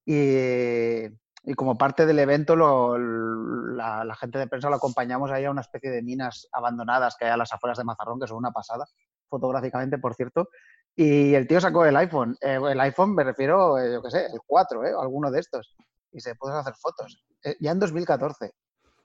Y, 0.05 1.03
y 1.43 1.53
como 1.57 1.77
parte 1.77 2.05
del 2.05 2.19
evento, 2.19 2.55
lo, 2.55 2.97
la, 2.97 4.05
la, 4.05 4.15
gente 4.15 4.39
de 4.39 4.47
prensa 4.47 4.69
lo 4.69 4.77
acompañamos 4.77 5.29
ahí 5.29 5.43
a 5.43 5.51
una 5.51 5.59
especie 5.59 5.91
de 5.91 6.01
minas 6.01 6.47
abandonadas 6.53 7.17
que 7.19 7.25
hay 7.25 7.31
a 7.31 7.37
las 7.37 7.51
afueras 7.51 7.77
de 7.77 7.83
Mazarrón, 7.83 8.21
que 8.21 8.27
son 8.27 8.37
una 8.37 8.51
pasada, 8.51 8.85
fotográficamente, 9.27 9.97
por 9.97 10.15
cierto. 10.15 10.47
Y 10.95 11.33
el 11.33 11.45
tío 11.49 11.59
sacó 11.59 11.83
el 11.83 11.97
iPhone. 11.97 12.37
Eh, 12.39 12.61
el 12.65 12.79
iPhone 12.79 13.13
me 13.13 13.25
refiero, 13.25 13.77
eh, 13.77 13.91
yo 13.91 14.01
qué 14.01 14.09
sé, 14.09 14.25
el 14.27 14.39
4, 14.47 14.85
¿eh? 14.85 14.93
Alguno 14.97 15.29
de 15.29 15.41
estos. 15.41 15.75
y 16.13 16.21
se 16.21 16.35
pueden 16.35 16.59
hacer 16.59 16.75
fotos. 16.75 17.25
Eh, 17.43 17.57
ya 17.59 17.71
en 17.71 17.79
2014 17.79 18.53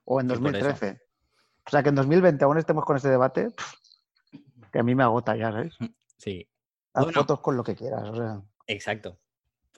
o 0.05 0.21
en 0.21 0.29
2013. 0.29 1.08
O 1.69 1.71
sea, 1.71 1.83
que 1.83 1.91
en 1.91 1.97
2020 1.97 2.43
aún 2.45 2.57
estemos 2.57 2.85
con 2.85 2.97
ese 2.97 3.11
debate, 3.11 3.49
que 4.73 4.79
a 4.79 4.83
mí 4.83 4.95
me 4.95 5.03
agota 5.03 5.37
ya, 5.37 5.53
¿sabes? 5.53 5.77
Sí. 6.17 6.49
Haz 6.95 7.13
fotos 7.13 7.41
con 7.41 7.59
lo 7.59 7.63
que 7.63 7.77
quieras. 7.77 8.11
Exacto. 8.67 9.19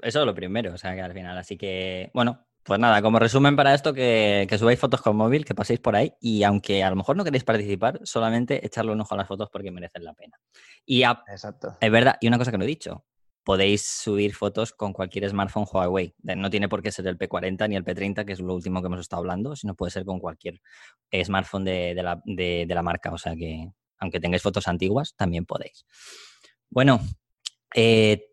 Eso 0.01 0.21
es 0.21 0.27
lo 0.27 0.35
primero, 0.35 0.73
o 0.73 0.79
sea, 0.79 0.95
que 0.95 1.03
al 1.03 1.13
final. 1.13 1.37
Así 1.37 1.59
que, 1.59 2.13
bueno, 2.15 2.47
pues 2.63 2.79
nada, 2.79 3.03
como 3.03 3.19
resumen 3.19 3.57
para 3.57 3.75
esto, 3.75 3.93
que, 3.93 4.47
subáis 4.57 4.79
fotos 4.79 5.03
con 5.03 5.17
móvil, 5.17 5.45
que 5.45 5.55
paséis 5.55 5.81
por 5.81 5.97
ahí 5.97 6.15
y 6.21 6.45
aunque 6.45 6.85
a 6.85 6.91
lo 6.91 6.97
mejor 6.97 7.17
no 7.17 7.25
queréis 7.25 7.43
participar, 7.43 8.01
solamente 8.05 8.65
echarle 8.65 8.93
un 8.93 9.01
ojo 9.01 9.15
a 9.15 9.19
las 9.19 9.27
fotos 9.27 9.49
porque 9.51 9.73
merecen 9.73 10.05
la 10.05 10.15
pena. 10.15 10.39
Y 10.87 11.03
Exacto. 11.03 11.77
es 11.81 11.91
verdad, 11.91 12.17
y 12.21 12.29
una 12.29 12.39
cosa 12.39 12.53
que 12.53 12.59
no 12.59 12.65
he 12.65 12.69
dicho, 12.69 13.05
podéis 13.51 13.85
subir 13.85 14.33
fotos 14.33 14.73
con 14.73 14.93
cualquier 14.93 15.29
smartphone 15.29 15.67
Huawei. 15.69 16.15
No 16.23 16.51
tiene 16.51 16.69
por 16.69 16.83
qué 16.83 16.93
ser 16.93 17.09
el 17.09 17.19
P40 17.19 17.69
ni 17.69 17.75
el 17.75 17.85
P30, 17.85 18.25
que 18.25 18.33
es 18.33 18.39
lo 18.39 18.55
último 18.55 18.81
que 18.81 18.87
hemos 18.87 19.01
estado 19.01 19.19
hablando, 19.19 19.57
sino 19.57 19.75
puede 19.75 19.91
ser 19.91 20.05
con 20.05 20.21
cualquier 20.21 20.61
smartphone 21.25 21.65
de, 21.65 21.95
la, 21.97 22.23
de 22.25 22.65
la, 22.69 22.83
marca. 22.85 23.13
O 23.13 23.19
sea 23.19 23.35
que, 23.35 23.69
aunque 23.99 24.21
tengáis 24.21 24.43
fotos 24.43 24.69
antiguas, 24.69 25.17
también 25.17 25.47
podéis. 25.47 25.85
Bueno, 26.69 27.01
eh, 27.75 28.29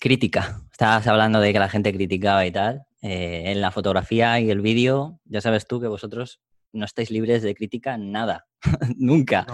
crítica. 0.00 0.62
Estabas 0.72 1.06
hablando 1.08 1.38
de 1.38 1.52
que 1.52 1.58
la 1.58 1.68
gente 1.68 1.92
criticaba 1.92 2.46
y 2.46 2.52
tal. 2.52 2.86
Eh, 3.02 3.52
en 3.52 3.60
la 3.60 3.70
fotografía 3.70 4.40
y 4.40 4.50
el 4.50 4.62
vídeo, 4.62 5.20
ya 5.26 5.42
sabes 5.42 5.66
tú 5.66 5.78
que 5.78 5.88
vosotros 5.88 6.40
no 6.72 6.86
estáis 6.86 7.10
libres 7.10 7.42
de 7.42 7.54
crítica 7.54 7.98
nada. 7.98 8.46
nunca. 8.96 9.46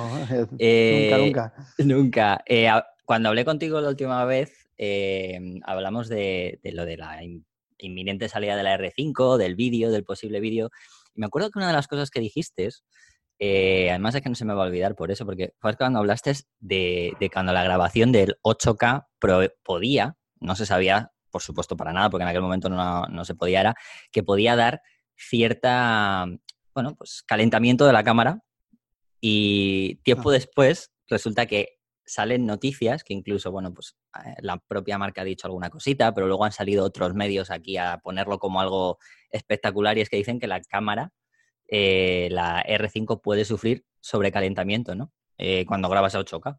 Eh, 0.56 1.10
nunca, 1.10 1.52
nunca. 1.78 2.44
Nunca. 2.44 2.44
Cuando 3.04 3.28
hablé 3.28 3.44
contigo 3.44 3.80
la 3.80 3.88
última 3.88 4.24
vez, 4.24 4.68
hablamos 5.64 6.08
de, 6.08 6.60
lo 6.64 6.84
de 6.84 6.96
la 6.96 7.20
inminente 7.78 8.28
salida 8.28 8.56
de 8.56 8.62
la 8.62 8.78
R5, 8.78 9.36
del 9.36 9.54
vídeo, 9.54 9.90
del 9.90 10.04
posible 10.04 10.40
vídeo. 10.40 10.70
Y 11.14 11.20
me 11.20 11.26
acuerdo 11.26 11.50
que 11.50 11.58
una 11.58 11.68
de 11.68 11.74
las 11.74 11.88
cosas 11.88 12.10
que 12.10 12.20
dijiste 12.20 12.70
eh, 13.44 13.90
además 13.90 14.14
es 14.14 14.22
que 14.22 14.28
no 14.28 14.36
se 14.36 14.44
me 14.44 14.54
va 14.54 14.62
a 14.62 14.66
olvidar 14.66 14.94
por 14.94 15.10
eso, 15.10 15.24
porque 15.26 15.52
fue 15.58 15.76
cuando 15.76 15.98
hablaste 15.98 16.32
de, 16.60 17.16
cuando 17.32 17.52
la 17.52 17.64
grabación 17.64 18.12
del 18.12 18.36
8K 18.44 19.08
podía, 19.64 20.16
no 20.38 20.54
se 20.54 20.64
sabía, 20.64 21.10
por 21.32 21.42
supuesto, 21.42 21.76
para 21.76 21.92
nada, 21.92 22.08
porque 22.08 22.22
en 22.22 22.28
aquel 22.28 22.42
momento 22.42 22.68
no, 22.68 23.24
se 23.24 23.34
podía, 23.34 23.60
era 23.60 23.74
que 24.12 24.22
podía 24.22 24.54
dar 24.54 24.80
cierta, 25.16 26.26
bueno, 26.72 26.94
pues 26.94 27.24
calentamiento 27.26 27.84
de 27.84 27.92
la 27.92 28.04
cámara 28.04 28.38
y 29.20 29.96
tiempo 30.04 30.30
ah. 30.30 30.34
después 30.34 30.92
resulta 31.08 31.46
que 31.46 31.80
salen 32.12 32.44
noticias 32.44 33.04
que 33.04 33.14
incluso, 33.14 33.50
bueno, 33.50 33.72
pues 33.72 33.96
eh, 34.24 34.34
la 34.40 34.58
propia 34.58 34.98
marca 34.98 35.22
ha 35.22 35.24
dicho 35.24 35.46
alguna 35.46 35.70
cosita, 35.70 36.12
pero 36.12 36.26
luego 36.26 36.44
han 36.44 36.52
salido 36.52 36.84
otros 36.84 37.14
medios 37.14 37.50
aquí 37.50 37.78
a 37.78 37.98
ponerlo 38.02 38.38
como 38.38 38.60
algo 38.60 38.98
espectacular 39.30 39.96
y 39.96 40.02
es 40.02 40.10
que 40.10 40.18
dicen 40.18 40.38
que 40.38 40.46
la 40.46 40.60
cámara 40.60 41.10
eh, 41.68 42.28
la 42.30 42.62
R5 42.64 43.22
puede 43.22 43.46
sufrir 43.46 43.86
sobrecalentamiento, 44.00 44.94
¿no? 44.94 45.10
Eh, 45.38 45.64
cuando 45.64 45.88
grabas 45.88 46.14
a 46.14 46.20
8K. 46.20 46.58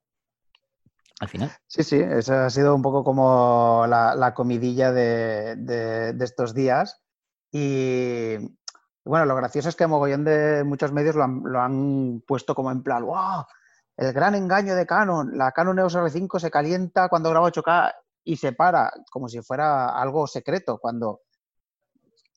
Al 1.20 1.30
final. 1.30 1.52
Sí, 1.68 1.84
sí, 1.84 1.98
eso 1.98 2.34
ha 2.34 2.50
sido 2.50 2.74
un 2.74 2.82
poco 2.82 3.04
como 3.04 3.86
la, 3.88 4.34
comidilla 4.36 4.92
de, 4.92 6.16
estos 6.20 6.56
días. 6.56 7.00
Y 7.52 8.38
bueno, 9.06 9.26
lo 9.26 9.36
gracioso 9.36 9.70
es 9.70 9.76
que 9.76 9.86
mogollón 9.86 10.24
de 10.24 10.64
muchos 10.64 10.92
medios 10.92 11.16
lo 11.16 11.62
han, 11.62 12.24
puesto 12.26 12.56
como 12.56 12.72
en 12.72 12.82
plan, 12.82 13.06
¡wow! 13.06 13.46
El 13.98 14.12
gran 14.14 14.36
engaño 14.36 14.76
de 14.76 14.86
Canon. 14.86 15.38
La 15.38 15.52
Canon 15.52 15.80
EOS 15.80 15.96
R5 15.96 16.40
se 16.40 16.52
calienta 16.52 17.10
cuando 17.10 17.30
graba 17.30 17.52
8K 17.52 17.94
y 18.24 18.38
se 18.38 18.54
para, 18.54 18.92
como 19.12 19.28
si 19.28 19.42
fuera 19.42 19.90
algo 19.90 20.28
secreto, 20.28 20.78
cuando 20.80 21.22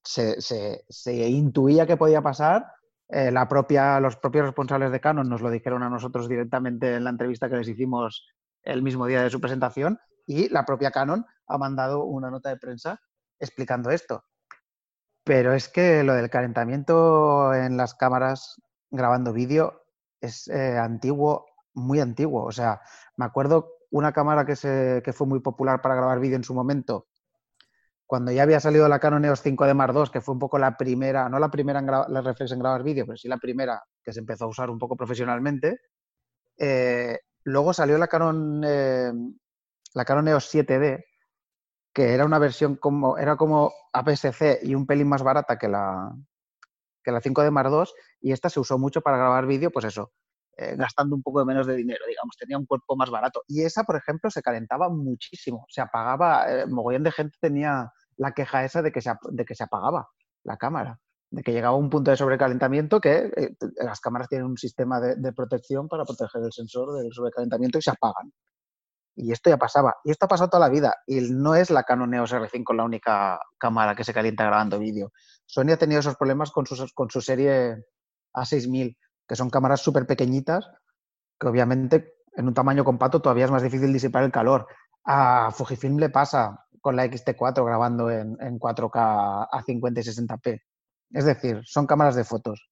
se, 0.02 0.84
intuía 1.06 1.86
que 1.86 1.96
podía 1.96 2.22
pasar. 2.22 2.66
Eh, 3.08 3.30
la 3.30 3.48
propia, 3.48 4.00
los 4.00 4.16
propios 4.16 4.46
responsables 4.46 4.90
de 4.90 5.00
Canon 5.00 5.28
nos 5.28 5.40
lo 5.40 5.50
dijeron 5.50 5.82
a 5.82 5.88
nosotros 5.88 6.28
directamente 6.28 6.96
en 6.96 7.04
la 7.04 7.10
entrevista 7.10 7.48
que 7.48 7.56
les 7.56 7.68
hicimos 7.68 8.26
el 8.62 8.82
mismo 8.82 9.06
día 9.06 9.22
de 9.22 9.30
su 9.30 9.40
presentación 9.40 10.00
y 10.26 10.48
la 10.48 10.64
propia 10.64 10.90
Canon 10.90 11.24
ha 11.46 11.56
mandado 11.56 12.04
una 12.04 12.30
nota 12.30 12.48
de 12.48 12.56
prensa 12.56 13.00
explicando 13.38 13.90
esto. 13.90 14.24
Pero 15.22 15.54
es 15.54 15.68
que 15.68 16.02
lo 16.02 16.14
del 16.14 16.30
calentamiento 16.30 17.54
en 17.54 17.76
las 17.76 17.94
cámaras 17.94 18.60
grabando 18.90 19.32
vídeo 19.32 19.85
es 20.20 20.48
eh, 20.48 20.76
antiguo, 20.78 21.46
muy 21.74 22.00
antiguo. 22.00 22.44
O 22.44 22.52
sea, 22.52 22.80
me 23.16 23.24
acuerdo 23.24 23.68
una 23.90 24.12
cámara 24.12 24.44
que, 24.44 24.56
se, 24.56 25.02
que 25.04 25.12
fue 25.12 25.26
muy 25.26 25.40
popular 25.40 25.80
para 25.80 25.94
grabar 25.94 26.20
vídeo 26.20 26.36
en 26.36 26.44
su 26.44 26.54
momento, 26.54 27.06
cuando 28.06 28.30
ya 28.30 28.44
había 28.44 28.60
salido 28.60 28.88
la 28.88 29.00
Canon 29.00 29.24
EOS 29.24 29.44
5D 29.44 29.74
Mark 29.74 29.92
II, 29.94 30.10
que 30.12 30.20
fue 30.20 30.32
un 30.32 30.38
poco 30.38 30.58
la 30.58 30.76
primera, 30.76 31.28
no 31.28 31.38
la 31.38 31.50
primera 31.50 31.80
en 31.80 31.86
la 31.86 32.20
reflex 32.22 32.52
en 32.52 32.60
grabar 32.60 32.84
vídeo, 32.84 33.04
pero 33.04 33.16
sí 33.16 33.26
la 33.28 33.38
primera 33.38 33.82
que 34.02 34.12
se 34.12 34.20
empezó 34.20 34.44
a 34.44 34.48
usar 34.48 34.70
un 34.70 34.78
poco 34.78 34.96
profesionalmente. 34.96 35.80
Eh, 36.56 37.18
luego 37.44 37.72
salió 37.72 37.98
la 37.98 38.06
Canon, 38.06 38.62
eh, 38.64 39.12
la 39.94 40.04
Canon 40.04 40.28
EOS 40.28 40.54
7D, 40.54 41.04
que 41.92 42.14
era 42.14 42.24
una 42.24 42.38
versión 42.38 42.76
como, 42.76 43.18
era 43.18 43.36
como 43.36 43.72
APS-C 43.92 44.60
y 44.62 44.74
un 44.74 44.86
pelín 44.86 45.08
más 45.08 45.22
barata 45.24 45.58
que 45.58 45.68
la, 45.68 46.12
que 47.06 47.12
la 47.12 47.22
5D 47.22 47.52
Mark 47.52 47.70
II, 47.70 47.84
y 48.20 48.32
esta 48.32 48.50
se 48.50 48.58
usó 48.58 48.78
mucho 48.78 49.00
para 49.00 49.16
grabar 49.16 49.46
vídeo, 49.46 49.70
pues 49.70 49.84
eso, 49.84 50.10
eh, 50.56 50.74
gastando 50.76 51.14
un 51.14 51.22
poco 51.22 51.38
de 51.38 51.46
menos 51.46 51.64
de 51.68 51.76
dinero, 51.76 52.04
digamos, 52.08 52.36
tenía 52.36 52.58
un 52.58 52.66
cuerpo 52.66 52.96
más 52.96 53.10
barato. 53.10 53.44
Y 53.46 53.62
esa, 53.62 53.84
por 53.84 53.94
ejemplo, 53.94 54.28
se 54.28 54.42
calentaba 54.42 54.88
muchísimo, 54.88 55.66
se 55.68 55.80
apagaba, 55.80 56.50
eh, 56.50 56.66
mogollón 56.66 57.04
de 57.04 57.12
gente 57.12 57.38
tenía 57.40 57.92
la 58.16 58.32
queja 58.32 58.64
esa 58.64 58.82
de 58.82 58.90
que 58.90 59.00
se, 59.00 59.12
de 59.30 59.44
que 59.44 59.54
se 59.54 59.62
apagaba 59.62 60.08
la 60.42 60.56
cámara, 60.56 60.98
de 61.30 61.44
que 61.44 61.52
llegaba 61.52 61.76
a 61.76 61.78
un 61.78 61.90
punto 61.90 62.10
de 62.10 62.16
sobrecalentamiento 62.16 63.00
que 63.00 63.30
eh, 63.36 63.56
las 63.76 64.00
cámaras 64.00 64.28
tienen 64.28 64.48
un 64.48 64.58
sistema 64.58 64.98
de, 64.98 65.32
protección 65.32 65.86
para 65.86 66.04
proteger 66.04 66.42
el 66.42 66.52
sensor 66.52 66.92
del 66.98 67.12
sobrecalentamiento 67.12 67.78
y 67.78 67.82
se 67.82 67.90
apagan. 67.90 68.32
Y 69.16 69.32
esto 69.32 69.50
ya 69.50 69.56
pasaba. 69.56 69.96
Y 70.04 70.10
esto 70.10 70.26
ha 70.26 70.28
pasado 70.28 70.50
toda 70.50 70.68
la 70.68 70.72
vida. 70.72 70.94
Y 71.06 71.20
no 71.32 71.54
es 71.54 71.70
la 71.70 71.82
Canon 71.82 72.14
EOS 72.14 72.34
R5 72.34 72.74
la 72.74 72.84
única 72.84 73.40
cámara 73.58 73.94
que 73.94 74.04
se 74.04 74.12
calienta 74.12 74.44
grabando 74.44 74.78
vídeo. 74.78 75.10
Sony 75.46 75.72
ha 75.72 75.78
tenido 75.78 76.00
esos 76.00 76.16
problemas 76.16 76.50
con 76.50 76.66
con 76.94 77.10
su 77.10 77.20
serie 77.20 77.76
A6000 78.34 78.96
que 79.26 79.36
son 79.36 79.50
cámaras 79.50 79.80
súper 79.80 80.06
pequeñitas, 80.06 80.70
que 81.38 81.48
obviamente 81.48 82.14
en 82.36 82.46
un 82.46 82.54
tamaño 82.54 82.84
compacto 82.84 83.20
todavía 83.20 83.46
es 83.46 83.50
más 83.50 83.62
difícil 83.62 83.92
disipar 83.92 84.22
el 84.22 84.32
calor. 84.32 84.66
A 85.04 85.50
Fujifilm 85.50 85.98
le 85.98 86.10
pasa 86.10 86.66
con 86.80 86.96
la 86.96 87.06
XT4 87.06 87.64
grabando 87.64 88.10
en, 88.10 88.36
4K 88.36 89.48
a 89.50 89.62
50 89.62 90.00
y 90.00 90.04
60p. 90.04 90.60
Es 91.10 91.24
decir, 91.24 91.60
son 91.64 91.86
cámaras 91.86 92.14
de 92.14 92.24
fotos. 92.24 92.70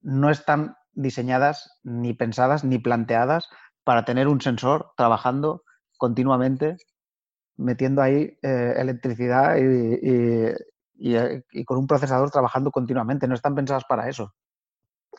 No 0.00 0.30
están 0.30 0.76
diseñadas, 0.92 1.78
ni 1.82 2.14
pensadas, 2.14 2.64
ni 2.64 2.78
planteadas 2.78 3.48
para 3.84 4.04
tener 4.04 4.28
un 4.28 4.40
sensor 4.40 4.92
trabajando 4.96 5.64
continuamente, 5.96 6.76
metiendo 7.56 8.02
ahí 8.02 8.38
eh, 8.42 8.74
electricidad 8.76 9.56
y, 9.56 10.54
y, 11.00 11.64
con 11.64 11.78
un 11.78 11.86
procesador 11.86 12.30
trabajando 12.30 12.70
continuamente. 12.70 13.26
No 13.26 13.34
están 13.34 13.54
pensadas 13.54 13.84
para 13.88 14.08
eso. 14.08 14.34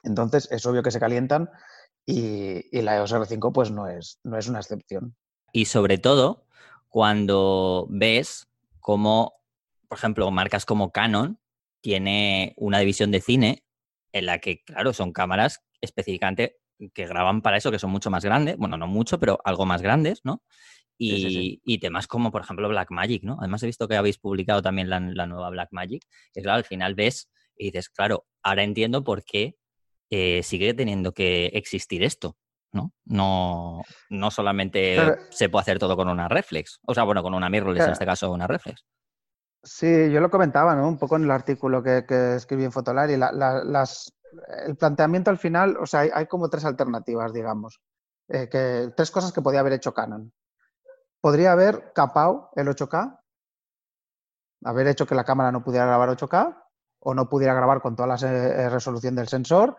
Entonces, 0.03 0.47
es 0.51 0.65
obvio 0.65 0.83
que 0.83 0.91
se 0.91 0.99
calientan 0.99 1.49
y, 2.05 2.81
la 2.81 2.97
EOS 2.97 3.13
R5 3.13 3.51
pues 3.53 3.71
no 3.71 3.87
es, 3.87 4.19
no 4.23 4.37
es 4.37 4.47
una 4.47 4.59
excepción. 4.59 5.15
Y 5.53 5.65
sobre 5.65 5.97
todo, 5.97 6.45
cuando 6.89 7.87
ves 7.89 8.47
cómo, 8.79 9.33
por 9.87 9.97
ejemplo, 9.97 10.29
marcas 10.31 10.65
como 10.65 10.91
Canon 10.91 11.39
tiene 11.81 12.53
una 12.57 12.79
división 12.79 13.11
de 13.11 13.21
cine 13.21 13.63
en 14.13 14.25
la 14.25 14.39
que, 14.39 14.63
claro, 14.63 14.93
son 14.93 15.13
cámaras 15.13 15.61
específicamente 15.81 16.60
que 16.93 17.05
graban 17.05 17.41
para 17.41 17.57
eso, 17.57 17.71
que 17.71 17.79
son 17.79 17.91
mucho 17.91 18.09
más 18.09 18.23
grandes, 18.23 18.57
bueno, 18.57 18.77
no 18.77 18.87
mucho, 18.87 19.19
pero 19.19 19.39
algo 19.43 19.65
más 19.65 19.81
grandes, 19.81 20.21
¿no? 20.23 20.41
Y, 21.03 21.79
temas 21.79 22.05
como, 22.05 22.31
por 22.31 22.41
ejemplo, 22.41 22.69
Blackmagic, 22.69 23.23
¿no? 23.23 23.37
Además 23.39 23.63
he 23.63 23.65
visto 23.65 23.87
que 23.87 23.95
habéis 23.95 24.19
publicado 24.19 24.61
también 24.61 24.87
la, 24.87 24.99
la 24.99 25.25
nueva 25.25 25.49
Blackmagic, 25.49 26.03
que 26.31 26.41
claro, 26.43 26.57
al 26.57 26.63
final 26.63 26.93
ves 26.93 27.31
y 27.55 27.65
dices, 27.65 27.89
claro, 27.89 28.25
ahora 28.43 28.63
entiendo 28.63 29.03
por 29.03 29.23
qué 29.23 29.55
eh, 30.09 30.43
sigue 30.43 30.73
teniendo 30.73 31.13
que 31.13 31.47
existir 31.53 32.03
esto, 32.03 32.35
¿no? 32.71 32.93
No, 33.05 33.81
no 34.09 34.29
solamente 34.29 34.97
se 35.29 35.49
puede 35.49 35.61
hacer 35.61 35.79
todo 35.79 35.95
con 35.95 36.09
una 36.09 36.27
reflex, 36.27 36.79
o 36.85 36.93
sea, 36.93 37.03
bueno, 37.03 37.23
con 37.23 37.33
una 37.33 37.49
mirrorless, 37.49 37.85
en 37.85 37.91
este 37.93 38.05
caso 38.05 38.31
una 38.31 38.45
reflex. 38.45 38.85
Sí, 39.63 40.11
yo 40.11 40.19
lo 40.19 40.29
comentaba, 40.29 40.75
¿no? 40.75 40.87
Un 40.87 40.97
poco 40.97 41.15
en 41.15 41.23
el 41.23 41.31
artículo 41.31 41.83
que, 41.83 42.03
escribí 42.35 42.63
en 42.63 42.71
Fotolari. 42.71 43.15
las, 43.15 44.13
el 44.65 44.75
planteamiento 44.75 45.29
al 45.29 45.37
final, 45.37 45.77
o 45.77 45.85
sea, 45.85 46.01
hay, 46.01 46.25
como 46.27 46.49
tres 46.49 46.65
alternativas, 46.65 47.33
digamos. 47.33 47.81
Eh, 48.27 48.47
tres 48.95 49.11
cosas 49.11 49.31
que 49.31 49.41
podía 49.41 49.59
haber 49.59 49.73
hecho 49.73 49.93
Canon. 49.93 50.31
Podría 51.19 51.51
haber 51.51 51.91
capado 51.93 52.49
el 52.55 52.67
8K, 52.67 53.19
haber 54.63 54.87
hecho 54.87 55.05
que 55.05 55.15
la 55.15 55.23
cámara 55.23 55.51
no 55.51 55.63
pudiera 55.63 55.85
grabar 55.85 56.09
8K 56.09 56.57
o 56.99 57.13
no 57.13 57.29
pudiera 57.29 57.53
grabar 57.53 57.81
con 57.81 57.95
toda 57.95 58.07
la 58.07 58.27
eh, 58.27 58.69
resolución 58.69 59.15
del 59.15 59.27
sensor 59.27 59.77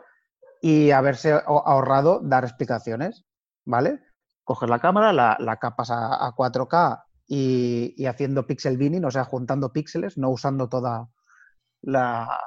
y 0.61 0.91
haberse 0.91 1.33
ahorrado 1.33 2.21
dar 2.23 2.45
explicaciones, 2.45 3.25
¿vale? 3.65 4.01
Coges 4.45 4.69
la 4.69 4.81
cámara, 4.81 5.13
la, 5.13 5.57
capas 5.57 5.91
a, 5.91 6.33
4K 6.37 7.05
y, 7.27 8.07
haciendo 8.07 8.47
pixel 8.47 8.77
binning, 8.77 9.05
o 9.05 9.11
sea, 9.11 9.25
juntando 9.25 9.73
píxeles, 9.73 10.19
no 10.19 10.31
usando 10.31 10.69
toda 10.69 11.09
la, 11.81 12.39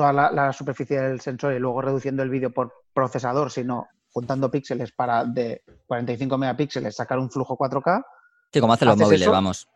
toda 0.00 0.30
la, 0.30 0.52
superficie 0.54 0.98
del 0.98 1.20
sensor 1.20 1.52
y 1.52 1.58
luego 1.58 1.82
reduciendo 1.82 2.22
el 2.22 2.30
vídeo 2.30 2.50
por 2.50 2.72
procesador, 2.94 3.50
sino 3.50 3.86
juntando 4.10 4.50
píxeles 4.50 4.92
para 4.92 5.26
de 5.26 5.62
45 5.86 6.38
megapíxeles 6.38 6.96
sacar 6.96 7.18
un 7.18 7.30
flujo 7.30 7.58
4K. 7.58 8.02
Sí, 8.50 8.60
como 8.60 8.72
hacen 8.72 8.88
los 8.88 8.96
móviles, 8.96 9.28
vamos. 9.28 9.68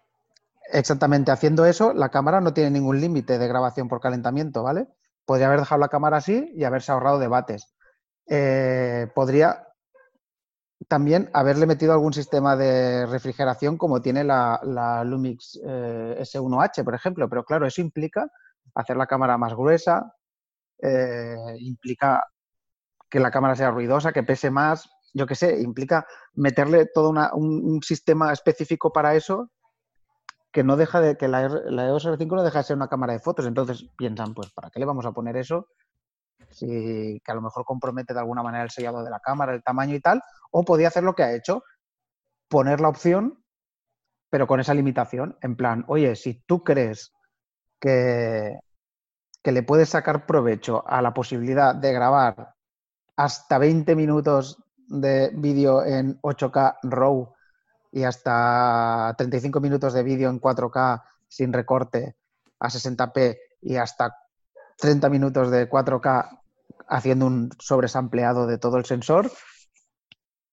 Exactamente, 0.73 1.31
haciendo 1.31 1.67
eso, 1.67 1.93
la 1.93 2.09
cámara 2.09 2.41
no 2.41 2.55
tiene 2.55 2.71
ningún 2.71 3.03
límite 3.03 3.37
de 3.37 3.47
grabación 3.47 3.87
por 3.87 4.01
calentamiento, 4.01 4.63
¿vale? 4.63 4.87
Podría 5.27 5.49
haber 5.49 5.61
dejado 5.61 5.79
la 5.79 5.89
cámara 5.89 6.17
así 6.17 6.51
y 6.55 6.65
haberse 6.65 6.91
ahorrado 6.91 7.19
debates. 7.19 7.75
Eh, 8.27 9.09
podría 9.15 9.69
también 10.89 11.29
haberle 11.35 11.67
metido 11.67 11.93
algún 11.93 12.15
sistema 12.15 12.57
de 12.57 13.05
refrigeración 13.05 13.77
como 13.77 14.01
tiene 14.01 14.25
la, 14.25 15.03
Lumix 15.05 15.61
eh, 15.63 16.17
S1H, 16.21 16.83
por 16.83 16.95
ejemplo, 16.95 17.29
pero 17.29 17.45
claro, 17.45 17.67
eso 17.67 17.83
implica 17.83 18.31
hacer 18.75 18.97
la 18.97 19.07
cámara 19.07 19.39
más 19.39 19.55
gruesa, 19.55 20.15
eh, 20.83 21.37
implica 21.59 22.25
que 23.09 23.21
la 23.21 23.31
cámara 23.31 23.55
sea 23.55 23.71
ruidosa, 23.71 24.13
que 24.13 24.23
pese 24.23 24.51
más, 24.51 24.91
yo 25.13 25.27
qué 25.27 25.35
sé, 25.35 25.61
implica 25.61 26.07
meterle 26.35 26.87
todo 26.93 27.11
un, 27.11 27.81
sistema 27.83 28.33
específico 28.33 28.93
para 28.93 29.15
eso 29.15 29.51
que 30.51 30.65
no 30.65 30.77
deja 30.77 31.01
de 31.01 31.17
que 31.17 31.29
la, 31.29 31.43
EOS 31.43 32.07
R5 32.07 32.37
no 32.37 32.43
deja 32.43 32.59
de 32.59 32.65
ser 32.65 32.77
una 32.77 32.89
cámara 32.89 33.13
de 33.13 33.19
fotos. 33.19 33.47
Entonces 33.47 33.89
piensan, 33.97 34.35
pues, 34.35 34.53
¿para 34.53 34.71
qué 34.71 34.79
le 34.79 34.87
vamos 34.87 35.05
a 35.05 35.13
poner 35.13 35.37
eso? 35.37 35.69
Si, 36.51 37.21
que 37.25 37.33
a 37.33 37.35
lo 37.35 37.43
mejor 37.43 37.65
compromete 37.65 38.15
de 38.15 38.21
alguna 38.21 38.43
manera 38.43 38.63
el 38.65 38.71
sellado 38.71 39.03
de 39.03 39.11
la 39.11 39.21
cámara, 39.21 39.55
el 39.55 39.63
tamaño 39.63 39.95
y 39.97 40.01
tal, 40.01 40.23
o 40.53 40.65
podía 40.65 40.89
hacer 40.89 41.03
lo 41.03 41.15
que 41.15 41.25
ha 41.25 41.35
hecho, 41.35 41.65
poner 42.49 42.81
la 42.81 42.89
opción, 42.89 43.45
pero 44.31 44.47
con 44.47 44.61
esa 44.61 44.75
limitación, 44.75 45.37
en 45.41 45.57
plan, 45.57 45.85
oye, 45.89 46.15
si 46.17 46.35
tú 46.47 46.63
crees 46.63 47.13
que, 47.85 48.61
le 49.53 49.63
puedes 49.63 49.91
sacar 49.91 50.25
provecho 50.25 50.83
a 50.87 51.03
la 51.03 51.13
posibilidad 51.13 51.75
de 51.75 51.93
grabar 51.93 52.55
hasta 53.15 53.59
20 53.59 53.95
minutos 53.95 54.59
de 54.89 55.31
vídeo 55.35 55.85
en 55.85 56.19
8K 56.23 56.79
RAW 56.83 57.35
y 57.93 58.05
hasta 58.05 59.15
35 59.19 59.61
minutos 59.61 59.93
de 59.93 60.03
vídeo 60.03 60.31
en 60.31 60.41
4K 60.41 61.03
sin 61.29 61.53
recorte 61.53 62.17
a 62.59 62.69
60p 62.69 63.39
y 63.61 63.77
hasta 63.77 64.17
30 64.79 65.11
minutos 65.11 65.51
de 65.51 65.69
4K 65.69 66.41
haciendo 66.89 67.27
un 67.27 67.51
sobresampleado 67.59 68.47
de 68.47 68.59
todo 68.59 68.79
el 68.79 68.87
sensor, 68.87 69.31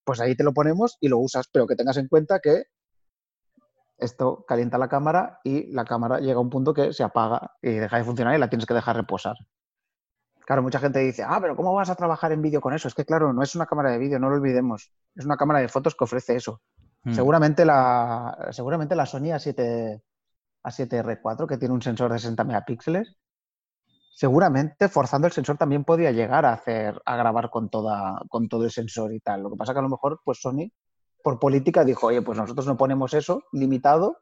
pues 0.03 0.19
ahí 0.19 0.35
te 0.35 0.43
lo 0.43 0.53
ponemos 0.53 0.97
y 0.99 1.07
lo 1.07 1.19
usas, 1.19 1.47
pero 1.51 1.65
que 1.65 1.75
tengas 1.75 1.97
en 1.97 2.09
cuenta 2.09 2.39
que 2.39 2.65
esto 4.01 4.43
calienta 4.47 4.77
la 4.77 4.89
cámara 4.89 5.39
y 5.43 5.71
la 5.71 5.85
cámara 5.85 6.19
llega 6.19 6.35
a 6.35 6.41
un 6.41 6.49
punto 6.49 6.73
que 6.73 6.91
se 6.91 7.03
apaga 7.03 7.51
y 7.61 7.71
deja 7.71 7.97
de 7.97 8.03
funcionar 8.03 8.35
y 8.35 8.39
la 8.39 8.49
tienes 8.49 8.65
que 8.65 8.73
dejar 8.73 8.95
reposar. 8.95 9.35
Claro, 10.45 10.63
mucha 10.63 10.79
gente 10.79 10.99
dice, 10.99 11.23
ah, 11.25 11.37
pero 11.39 11.55
¿cómo 11.55 11.73
vas 11.73 11.89
a 11.89 11.95
trabajar 11.95 12.31
en 12.31 12.41
vídeo 12.41 12.59
con 12.59 12.73
eso? 12.73 12.87
Es 12.87 12.95
que, 12.95 13.05
claro, 13.05 13.31
no 13.31 13.43
es 13.43 13.55
una 13.55 13.67
cámara 13.67 13.91
de 13.91 13.99
vídeo, 13.99 14.19
no 14.19 14.29
lo 14.29 14.35
olvidemos. 14.35 14.91
Es 15.15 15.23
una 15.23 15.37
cámara 15.37 15.59
de 15.59 15.69
fotos 15.69 15.95
que 15.95 16.03
ofrece 16.03 16.35
eso. 16.35 16.61
Hmm. 17.03 17.13
Seguramente, 17.13 17.63
la, 17.63 18.49
seguramente 18.51 18.95
la 18.95 19.05
Sony 19.05 19.31
A7, 19.31 20.01
A7R4, 20.63 21.47
que 21.47 21.57
tiene 21.57 21.73
un 21.73 21.81
sensor 21.81 22.11
de 22.11 22.19
60 22.19 22.43
megapíxeles, 22.43 23.15
seguramente 24.15 24.89
forzando 24.89 25.27
el 25.27 25.33
sensor 25.33 25.57
también 25.57 25.83
podía 25.83 26.11
llegar 26.11 26.45
a 26.45 26.53
hacer, 26.53 26.99
a 27.05 27.15
grabar 27.15 27.49
con 27.49 27.69
toda, 27.69 28.19
con 28.27 28.49
todo 28.49 28.65
el 28.65 28.71
sensor 28.71 29.13
y 29.13 29.19
tal. 29.19 29.43
Lo 29.43 29.51
que 29.51 29.57
pasa 29.57 29.73
que 29.73 29.79
a 29.79 29.83
lo 29.83 29.89
mejor, 29.89 30.21
pues 30.25 30.41
Sony, 30.41 30.71
por 31.23 31.39
política, 31.39 31.83
dijo, 31.83 32.07
oye, 32.07 32.21
pues 32.21 32.37
nosotros 32.37 32.65
no 32.67 32.77
ponemos 32.77 33.13
eso 33.13 33.43
limitado, 33.51 34.21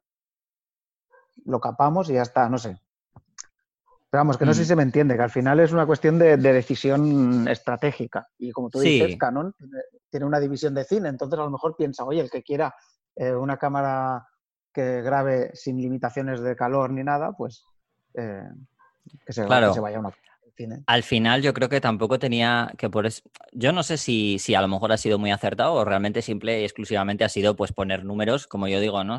lo 1.46 1.60
capamos 1.60 2.10
y 2.10 2.14
ya 2.14 2.22
está, 2.22 2.50
no 2.50 2.58
sé. 2.58 2.80
Pero 4.10 4.22
vamos, 4.22 4.38
que 4.38 4.46
no 4.46 4.54
sé 4.54 4.62
si 4.62 4.66
mm. 4.66 4.70
se 4.70 4.76
me 4.76 4.84
entiende, 4.84 5.16
que 5.16 5.22
al 5.22 5.30
final 5.30 5.60
es 5.60 5.72
una 5.72 5.86
cuestión 5.86 6.18
de, 6.18 6.38
decisión 6.38 7.48
estratégica. 7.48 8.28
Y 8.40 8.52
como 8.52 8.70
tú 8.70 8.80
dices, 8.80 9.16
Canon 9.18 9.54
tiene 10.10 10.26
una 10.26 10.40
división 10.40 10.74
de 10.74 10.84
cine, 10.84 11.10
entonces 11.10 11.38
a 11.40 11.44
lo 11.44 11.52
mejor 11.52 11.76
piensa, 11.76 12.04
oye, 12.04 12.22
el 12.22 12.32
que 12.32 12.42
quiera 12.42 12.74
eh, 13.16 13.34
una 13.34 13.58
cámara 13.58 14.28
que 14.74 15.02
grabe 15.02 15.52
sin 15.54 15.78
limitaciones 15.78 16.42
de 16.42 16.56
calor 16.56 16.92
ni 16.92 17.04
nada, 17.04 17.34
pues 17.34 17.64
eh, 18.16 18.50
que 19.26 19.34
se, 19.34 19.46
claro. 19.46 19.74
vaya 19.82 20.00
a 20.00 20.14
Al 20.88 21.04
final 21.04 21.42
yo 21.42 21.54
creo 21.54 21.70
que 21.70 21.82
tampoco 21.82 22.20
tenía 22.20 22.74
que 22.78 22.90
por 22.90 23.06
eso... 23.06 23.22
Yo 23.52 23.72
no 23.72 23.84
sé 23.84 23.98
si, 23.98 24.40
si, 24.40 24.56
a 24.56 24.62
lo 24.62 24.68
mejor 24.68 24.92
ha 24.92 24.98
sido 24.98 25.20
muy 25.20 25.32
acertado 25.32 25.74
o 25.74 25.86
realmente 25.86 26.22
simple 26.22 26.62
y 26.62 26.64
exclusivamente 26.64 27.24
ha 27.24 27.30
sido 27.30 27.56
pues 27.56 27.72
poner 27.72 28.04
números, 28.04 28.48
como 28.48 28.68
yo 28.68 28.80
digo, 28.80 29.04
¿no? 29.04 29.18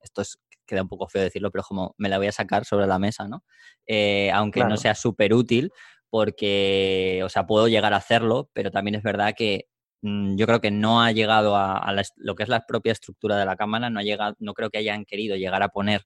Esto 0.00 0.22
es, 0.22 0.38
queda 0.66 0.82
un 0.82 0.88
poco 0.88 1.08
feo 1.08 1.22
decirlo, 1.22 1.50
pero 1.50 1.64
como 1.64 1.94
me 1.98 2.08
la 2.08 2.18
voy 2.18 2.28
a 2.28 2.32
sacar 2.32 2.64
sobre 2.64 2.86
la 2.86 2.98
mesa, 2.98 3.26
¿no? 3.28 3.44
Eh, 3.86 4.30
aunque 4.32 4.64
no 4.64 4.76
sea 4.76 4.94
súper 4.94 5.34
útil, 5.34 5.72
porque, 6.10 7.20
o 7.24 7.28
sea, 7.28 7.46
puedo 7.46 7.68
llegar 7.68 7.92
a 7.92 7.98
hacerlo, 7.98 8.50
pero 8.52 8.70
también 8.70 8.94
es 8.94 9.02
verdad 9.02 9.34
que 9.36 9.66
mm, 10.02 10.36
yo 10.36 10.46
creo 10.46 10.60
que 10.60 10.70
no 10.70 11.02
ha 11.02 11.12
llegado 11.12 11.56
a, 11.56 11.94
lo 12.16 12.34
que 12.34 12.42
es 12.42 12.48
la 12.48 12.66
propia 12.66 12.92
estructura 12.92 13.36
de 13.36 13.46
la 13.46 13.56
cámara, 13.56 13.90
no, 13.90 14.00
ha 14.00 14.02
llegado, 14.02 14.36
no 14.38 14.54
creo 14.54 14.70
que 14.70 14.78
hayan 14.78 15.04
querido 15.04 15.36
llegar 15.36 15.62
a 15.62 15.68
poner 15.68 16.04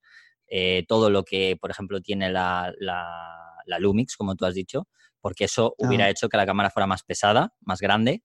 eh, 0.48 0.84
todo 0.88 1.10
lo 1.10 1.24
que, 1.24 1.56
por 1.60 1.70
ejemplo, 1.70 2.00
tiene 2.00 2.30
la, 2.30 2.72
la, 2.78 3.51
Lumix, 3.78 4.16
como 4.16 4.34
tú 4.34 4.44
has 4.44 4.54
dicho, 4.54 4.88
porque 5.20 5.44
eso 5.44 5.74
hubiera 5.78 6.08
hecho 6.08 6.28
que 6.28 6.36
la 6.36 6.46
cámara 6.46 6.70
fuera 6.70 6.86
más 6.86 7.02
pesada, 7.02 7.54
más 7.60 7.80
grande, 7.80 8.22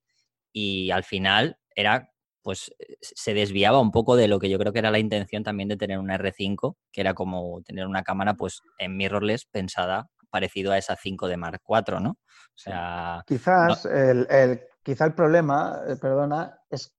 y 0.52 0.92
al 0.92 1.04
final 1.04 1.60
era, 1.76 2.12
pues, 2.42 2.74
se 3.02 3.34
desviaba 3.34 3.80
un 3.80 3.92
poco 3.92 4.16
de 4.16 4.28
lo 4.28 4.40
que 4.40 4.50
yo 4.50 4.58
creo 4.58 4.74
que 4.74 4.80
era 4.80 4.92
la 4.92 5.00
intención 5.00 5.44
también 5.44 5.70
de 5.70 5.78
tener 5.78 6.00
una 6.00 6.18
R5, 6.18 6.76
que 6.92 7.02
era 7.02 7.14
como 7.14 7.62
tener 7.64 7.86
una 7.86 8.04
cámara, 8.04 8.34
pues, 8.34 8.62
en 8.80 8.98
mirrorless 8.98 9.46
pensada 9.46 10.10
parecido 10.30 10.72
a 10.72 10.78
esa 10.78 10.96
5 10.96 11.28
de 11.28 11.38
Mark 11.38 11.62
IV, 11.68 12.02
¿no? 12.02 12.12
O 12.12 12.18
sea... 12.56 13.24
Quizás, 13.26 13.86
el, 13.86 14.28
el, 14.30 14.62
quizá 14.84 15.06
el 15.06 15.14
problema, 15.14 15.82
eh, 15.88 15.96
perdona, 15.96 16.60
es 16.70 16.94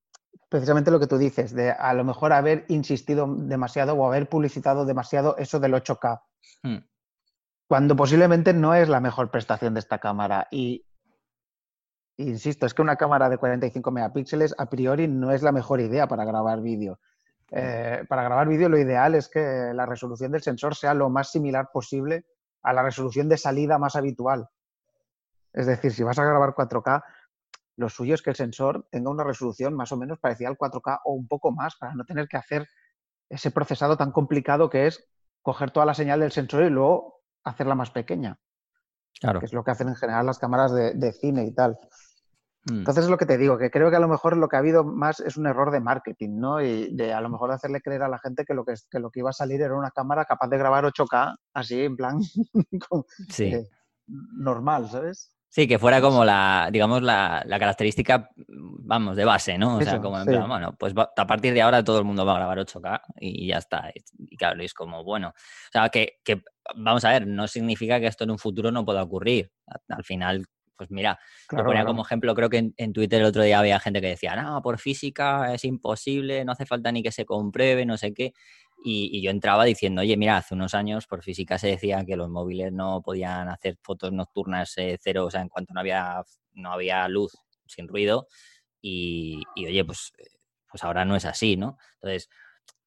precisamente 0.49 0.91
lo 0.91 1.01
que 1.01 1.07
tú 1.07 1.19
dices, 1.19 1.55
de 1.55 1.71
a 1.71 1.93
lo 1.95 2.05
mejor 2.05 2.33
haber 2.33 2.65
insistido 2.69 3.27
demasiado 3.37 3.95
o 3.95 4.07
haber 4.07 4.29
publicitado 4.29 4.87
demasiado 4.87 5.37
eso 5.37 5.61
del 5.61 5.75
8K. 5.75 6.23
Hmm. 6.63 6.79
Cuando 7.69 7.95
posiblemente 7.95 8.55
no 8.55 8.75
es 8.75 8.89
la 8.89 9.01
mejor 9.01 9.31
prestación 9.31 9.75
de 9.75 9.81
esta 9.81 9.99
cámara. 9.99 10.49
Y 10.51 10.87
insisto, 12.17 12.65
es 12.65 12.73
que 12.73 12.81
una 12.81 12.97
cámara 12.97 13.29
de 13.29 13.37
45 13.37 13.91
megapíxeles 13.91 14.55
a 14.57 14.71
priori 14.71 15.07
no 15.07 15.33
es 15.33 15.43
la 15.43 15.53
mejor 15.53 15.81
idea 15.81 16.09
para 16.09 16.25
grabar 16.25 16.63
vídeo. 16.63 16.99
Eh, 17.51 18.05
para 18.09 18.23
grabar 18.23 18.49
vídeo 18.49 18.69
lo 18.71 18.79
ideal 18.79 19.15
es 19.15 19.29
que 19.29 19.73
la 19.75 19.85
resolución 19.85 20.33
del 20.33 20.43
sensor 20.43 20.75
sea 20.75 20.95
lo 20.95 21.11
más 21.11 21.31
similar 21.31 21.69
posible 21.71 22.25
a 22.63 22.73
la 22.73 22.83
resolución 22.83 23.29
de 23.29 23.37
salida 23.37 23.79
más 23.79 23.97
habitual. 23.97 24.49
Es 25.53 25.67
decir, 25.67 25.93
si 25.93 26.03
vas 26.03 26.19
a 26.19 26.25
grabar 26.25 26.55
4K, 26.55 27.05
lo 27.77 27.89
suyo 27.91 28.15
es 28.15 28.23
que 28.23 28.31
el 28.31 28.37
sensor 28.37 28.87
tenga 28.91 29.11
una 29.11 29.25
resolución 29.25 29.75
más 29.75 29.93
o 29.93 29.99
menos 29.99 30.19
parecida 30.19 30.49
al 30.49 30.57
4K 30.57 31.01
o 31.05 31.13
un 31.13 31.29
poco 31.29 31.53
más 31.53 31.77
para 31.77 31.95
no 31.95 32.05
tener 32.05 32.29
que 32.29 32.39
hacer 32.39 32.67
ese 33.29 33.51
procesado 33.51 33.99
tan 33.99 34.11
complicado 34.11 34.71
que 34.71 34.87
es 34.87 35.07
coger 35.43 35.71
toda 35.71 35.87
la 35.87 35.95
señal 35.95 36.21
del 36.21 36.33
sensor 36.33 36.65
y 36.65 36.71
luego 36.71 37.18
hacerla 37.45 37.75
más 37.75 37.91
pequeña. 37.91 38.39
Claro. 39.21 39.41
Que 39.41 39.47
es 39.47 39.53
lo 39.53 39.65
que 39.65 39.71
hacen 39.71 39.89
en 39.89 39.97
general 39.97 40.27
las 40.27 40.39
cámaras 40.39 40.73
de, 40.73 41.13
cine 41.13 41.45
y 41.45 41.53
tal. 41.53 41.79
Mm. 42.71 42.79
Entonces 42.79 43.05
es 43.05 43.11
lo 43.11 43.19
que 43.19 43.27
te 43.27 43.39
digo, 43.39 43.59
que 43.59 43.71
creo 43.71 43.91
que 43.91 43.97
a 43.97 44.01
lo 44.01 44.09
mejor 44.09 44.37
lo 44.37 44.49
que 44.49 44.57
ha 44.57 44.61
habido 44.61 44.85
más 44.85 45.21
es 45.21 45.37
un 45.37 45.47
error 45.47 45.71
de 45.71 45.81
marketing, 45.81 46.39
¿no? 46.39 46.61
Y 46.61 46.95
de 46.95 47.13
a 47.13 47.21
lo 47.21 47.29
mejor 47.29 47.51
hacerle 47.51 47.81
creer 47.81 48.03
a 48.03 48.09
la 48.09 48.19
gente 48.19 48.45
que 48.45 48.55
lo 48.55 48.65
que, 48.65 48.75
que 48.91 49.01
lo 49.01 49.11
que 49.11 49.21
iba 49.21 49.31
a 49.31 49.33
salir 49.35 49.63
era 49.63 49.75
una 49.75 49.91
cámara 49.91 50.25
capaz 50.25 50.49
de 50.49 50.59
grabar 50.59 50.85
8K, 50.85 51.37
así 51.55 51.83
en 51.83 51.97
plan 51.97 52.21
sí. 53.31 53.45
Eh, 53.45 53.69
normal, 54.07 54.89
¿sabes? 54.89 55.38
Sí, 55.51 55.67
que 55.67 55.79
fuera 55.79 56.01
como 56.01 56.25
la, 56.25 56.69
digamos, 56.71 57.03
la, 57.03 57.43
característica, 57.49 58.31
vamos, 58.47 59.17
de 59.17 59.25
base, 59.25 59.57
¿no? 59.57 59.79
O 59.79 59.83
sea, 59.83 59.99
como 59.99 60.19
en 60.19 60.27
plan, 60.27 60.47
bueno, 60.47 60.77
pues 60.79 60.93
a 60.97 61.27
partir 61.27 61.55
de 61.55 61.63
ahora 61.63 61.83
todo 61.83 61.99
el 61.99 62.05
mundo 62.05 62.27
va 62.27 62.33
a 62.33 62.37
grabar 62.37 62.59
8K 62.59 63.01
y, 63.19 63.49
ya 63.49 63.57
está. 63.57 63.91
Y 64.19 64.37
claro, 64.37 64.63
es 64.63 64.75
como, 64.75 65.05
bueno, 65.05 65.29
o 65.29 65.73
sea, 65.73 65.89
que, 65.89 66.19
vamos 66.77 67.05
a 67.07 67.11
ver, 67.11 67.27
no 67.27 67.49
significa 67.49 67.99
que 67.99 68.09
esto 68.09 68.25
en 68.25 68.33
un 68.33 68.39
futuro 68.39 68.71
no 68.71 68.85
pueda 68.85 69.03
ocurrir. 69.03 69.51
Al 69.89 70.05
final, 70.05 70.45
pues 70.77 70.91
mira, 70.91 71.19
lo 71.51 71.65
ponía 71.65 71.85
como 71.87 72.03
ejemplo, 72.03 72.35
creo 72.35 72.51
que 72.51 72.71
en, 72.77 72.93
Twitter 72.93 73.21
el 73.21 73.27
otro 73.27 73.43
día 73.43 73.59
había 73.59 73.81
gente 73.81 74.03
que 74.03 74.09
decía, 74.09 74.37
no, 74.37 74.61
por 74.61 74.79
física 74.79 75.55
es 75.55 75.65
imposible, 75.65 76.45
no 76.45 76.53
hace 76.53 76.67
falta 76.67 76.93
ni 76.93 77.03
que 77.03 77.11
se 77.11 77.25
compruebe, 77.25 77.87
no 77.87 77.97
sé 77.97 78.13
qué. 78.13 78.35
Y, 78.85 79.21
yo 79.23 79.31
entraba 79.31 79.65
diciendo, 79.65 80.03
oye, 80.03 80.17
mira, 80.17 80.37
hace 80.37 80.55
unos 80.55 80.75
años 80.75 81.07
por 81.07 81.23
física 81.23 81.59
se 81.59 81.69
decía 81.69 82.05
que 82.07 82.17
los 82.17 82.31
móviles 82.31 82.73
no 82.73 83.03
podían 83.03 83.49
hacer 83.49 83.77
fotos 83.83 84.13
nocturnas 84.13 84.73
eh, 84.79 84.99
cero, 85.03 85.27
o 85.27 85.31
sea, 85.31 85.41
en 85.41 85.49
cuanto 85.49 85.75
no 85.75 85.81
había, 85.81 86.23
no 86.53 86.73
había 86.73 87.07
luz 87.09 87.33
sin 87.67 87.89
ruido. 87.89 88.29
Y, 88.81 89.43
oye, 89.57 89.85
pues, 89.85 90.13
pues 90.71 90.85
ahora 90.85 91.05
no 91.05 91.17
es 91.17 91.25
así, 91.25 91.57
¿no? 91.57 91.79
Entonces, 91.95 92.29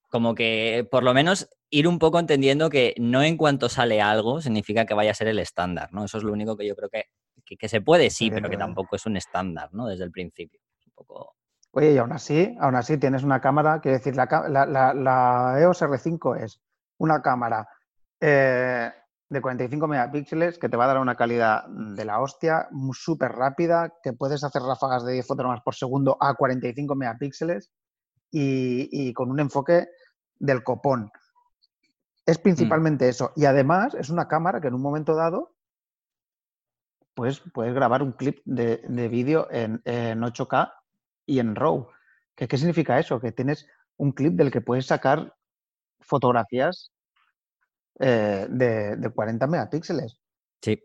como 0.09 0.35
que 0.35 0.87
por 0.91 1.03
lo 1.03 1.13
menos 1.13 1.49
ir 1.69 1.87
un 1.87 1.97
poco 1.97 2.19
entendiendo 2.19 2.69
que 2.69 2.93
no 2.97 3.23
en 3.23 3.37
cuanto 3.37 3.69
sale 3.69 4.01
algo 4.01 4.41
significa 4.41 4.85
que 4.85 4.93
vaya 4.93 5.11
a 5.11 5.15
ser 5.15 5.29
el 5.29 5.39
estándar, 5.39 5.89
¿no? 5.93 6.05
Eso 6.05 6.17
es 6.17 6.23
lo 6.23 6.33
único 6.33 6.57
que 6.57 6.67
yo 6.67 6.75
creo 6.75 6.89
que, 6.89 7.05
que, 7.57 7.69
se 7.69 7.81
puede, 7.81 8.09
sí, 8.09 8.29
pero 8.29 8.49
que 8.49 8.57
tampoco 8.57 8.95
es 8.97 9.05
un 9.05 9.17
estándar, 9.17 9.69
¿no? 9.73 9.87
Desde 9.87 10.03
el 10.03 10.11
principio. 10.11 10.59
Un 10.85 10.91
poco... 10.93 11.35
Oye, 11.73 11.93
y 11.93 11.97
aún 11.97 12.11
así, 12.11 12.55
aún 12.59 12.75
así 12.75 12.97
tienes 12.97 13.23
una 13.23 13.39
cámara, 13.39 13.79
quiero 13.79 13.97
decir, 13.97 14.15
la, 14.15 14.25
la, 14.49 15.59
EOS 15.59 15.81
R5 15.83 16.43
es 16.43 16.61
una 16.97 17.21
cámara 17.21 17.67
eh, 18.19 18.91
de 19.29 19.41
45 19.41 19.87
megapíxeles 19.87 20.59
que 20.59 20.67
te 20.67 20.75
va 20.75 20.83
a 20.83 20.87
dar 20.87 20.99
una 20.99 21.15
calidad 21.15 21.65
de 21.69 22.03
la 22.03 22.19
hostia, 22.19 22.67
súper 22.91 23.31
rápida, 23.31 23.93
que 24.03 24.11
puedes 24.11 24.43
hacer 24.43 24.61
ráfagas 24.61 25.05
de 25.05 25.13
10 25.13 25.25
fotogramas 25.25 25.61
por 25.63 25.73
segundo 25.73 26.17
a 26.19 26.33
45 26.33 26.93
megapíxeles 26.95 27.71
y, 28.29 29.13
con 29.13 29.31
un 29.31 29.39
enfoque 29.39 29.87
del 30.39 30.63
copón. 30.63 31.09
Es 32.25 32.37
mm. 32.37 32.43
principalmente 32.43 33.07
eso. 33.07 33.31
Y 33.37 33.45
además 33.45 33.93
es 33.93 34.09
una 34.09 34.27
cámara 34.27 34.59
que 34.59 34.67
en 34.67 34.73
un 34.73 34.81
momento 34.81 35.15
dado 35.15 35.55
pues, 37.13 37.41
puedes 37.53 37.73
grabar 37.73 38.03
un 38.03 38.11
clip 38.11 38.41
de, 38.43 39.07
vídeo 39.07 39.47
en, 39.49 39.81
en 39.85 40.19
8K 40.19 40.69
y 41.25 41.39
en 41.39 41.55
RAW. 41.55 41.89
¿Qué, 42.35 42.47
¿Qué 42.47 42.57
significa 42.57 42.99
eso? 42.99 43.19
Que 43.19 43.31
tienes 43.31 43.67
un 43.97 44.11
clip 44.11 44.33
del 44.33 44.51
que 44.51 44.61
puedes 44.61 44.85
sacar 44.85 45.35
fotografías 45.99 46.91
eh, 47.99 48.47
de, 48.49 49.11
40 49.13 49.47
megapíxeles. 49.47 50.17
Sí. 50.61 50.81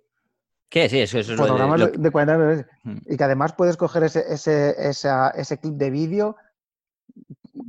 ¿Qué? 0.69 0.89
Sí, 0.89 1.01
eso, 1.01 1.19
es 1.19 1.35
Fotogramas 1.35 1.81
lo, 1.81 1.87
de 1.89 2.11
40 2.11 2.37
megapíxeles. 2.37 2.67
Mm. 2.85 3.13
Y 3.13 3.17
que 3.17 3.25
además 3.25 3.55
puedes 3.55 3.77
coger 3.77 4.05
ese, 4.05 4.25
ese, 4.29 4.75
ese 4.79 5.59
clip 5.59 5.75
de 5.75 5.91
vídeo 5.91 6.37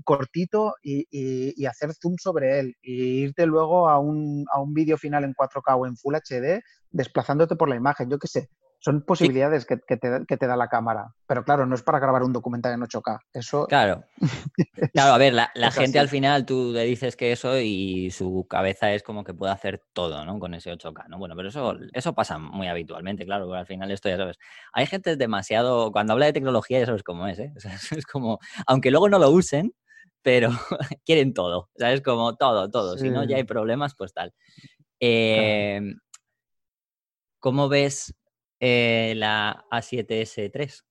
cortito 0.04 0.76
y, 0.82 1.66
hacer 1.66 1.94
zoom 1.94 2.16
sobre 2.18 2.60
él 2.60 2.76
y 2.82 3.24
irte 3.24 3.46
luego 3.46 3.90
a 3.90 4.00
un, 4.00 4.46
a 4.54 4.60
un 4.60 4.74
vídeo 4.74 4.98
final 4.98 5.24
en 5.24 5.34
4K 5.34 5.78
o 5.78 5.86
en 5.86 5.98
Full 5.98 6.16
HD 6.16 6.62
desplazándote 6.92 7.56
por 7.56 7.70
la 7.70 7.76
imagen. 7.76 8.10
Yo 8.10 8.18
qué 8.18 8.28
sé, 8.28 8.50
son 8.88 9.02
posibilidades 9.02 9.66
que, 9.66 9.76
te, 9.78 10.48
da 10.48 10.56
la 10.56 10.70
cámara. 10.70 11.14
Pero 11.28 11.44
claro, 11.44 11.66
no 11.66 11.76
es 11.76 11.84
para 11.84 12.00
grabar 12.00 12.24
un 12.24 12.32
documental 12.32 12.74
en 12.74 12.80
8K. 12.80 13.20
Eso. 13.34 13.66
Claro. 13.68 14.06
claro, 14.94 15.14
a 15.14 15.18
ver, 15.18 15.34
la, 15.34 15.72
gente 15.72 16.00
al 16.00 16.08
final 16.08 16.46
tú 16.46 16.72
le 16.74 16.86
dices 16.86 17.18
que 17.18 17.34
eso 17.34 17.60
y 17.60 18.12
su 18.12 18.48
cabeza 18.50 18.94
es 18.94 19.04
como 19.04 19.26
que 19.26 19.34
puede 19.34 19.52
hacer 19.52 19.84
todo, 19.92 20.24
¿no? 20.24 20.40
Con 20.40 20.54
ese 20.54 20.72
8K, 20.72 21.10
¿no? 21.10 21.18
Bueno, 21.18 21.36
pero 21.36 21.50
eso, 21.50 21.76
eso 21.92 22.16
pasa 22.16 22.38
muy 22.38 22.70
habitualmente, 22.70 23.26
claro, 23.26 23.46
porque 23.46 23.60
al 23.60 23.66
final 23.66 23.92
esto 23.92 24.08
ya 24.08 24.16
sabes. 24.16 24.40
Hay 24.72 24.86
gente 24.86 25.18
demasiado. 25.18 25.92
Cuando 25.92 26.14
habla 26.14 26.28
de 26.28 26.34
tecnología, 26.34 26.80
ya 26.80 26.86
sabes 26.86 27.04
cómo 27.04 27.28
es, 27.28 27.40
¿eh? 27.40 27.54
es 27.92 28.06
como. 28.06 28.40
Aunque 28.68 28.90
luego 28.90 29.10
no 29.10 29.20
lo 29.20 29.32
usen, 29.32 29.74
pero 30.22 30.50
quieren 31.06 31.34
todo. 31.34 31.70
¿Sabes? 31.76 32.00
Como 32.00 32.38
todo, 32.38 32.70
todo. 32.70 32.98
Si 32.98 33.10
no, 33.10 33.26
ya 33.26 33.36
hay 33.36 33.44
problemas, 33.44 33.96
pues 33.98 34.14
tal. 34.14 34.34
Em, 35.02 36.00
¿Cómo 37.40 37.68
ves 37.68 38.14
eh, 38.60 39.14
la 39.16 39.66
A7S3. 39.72 40.84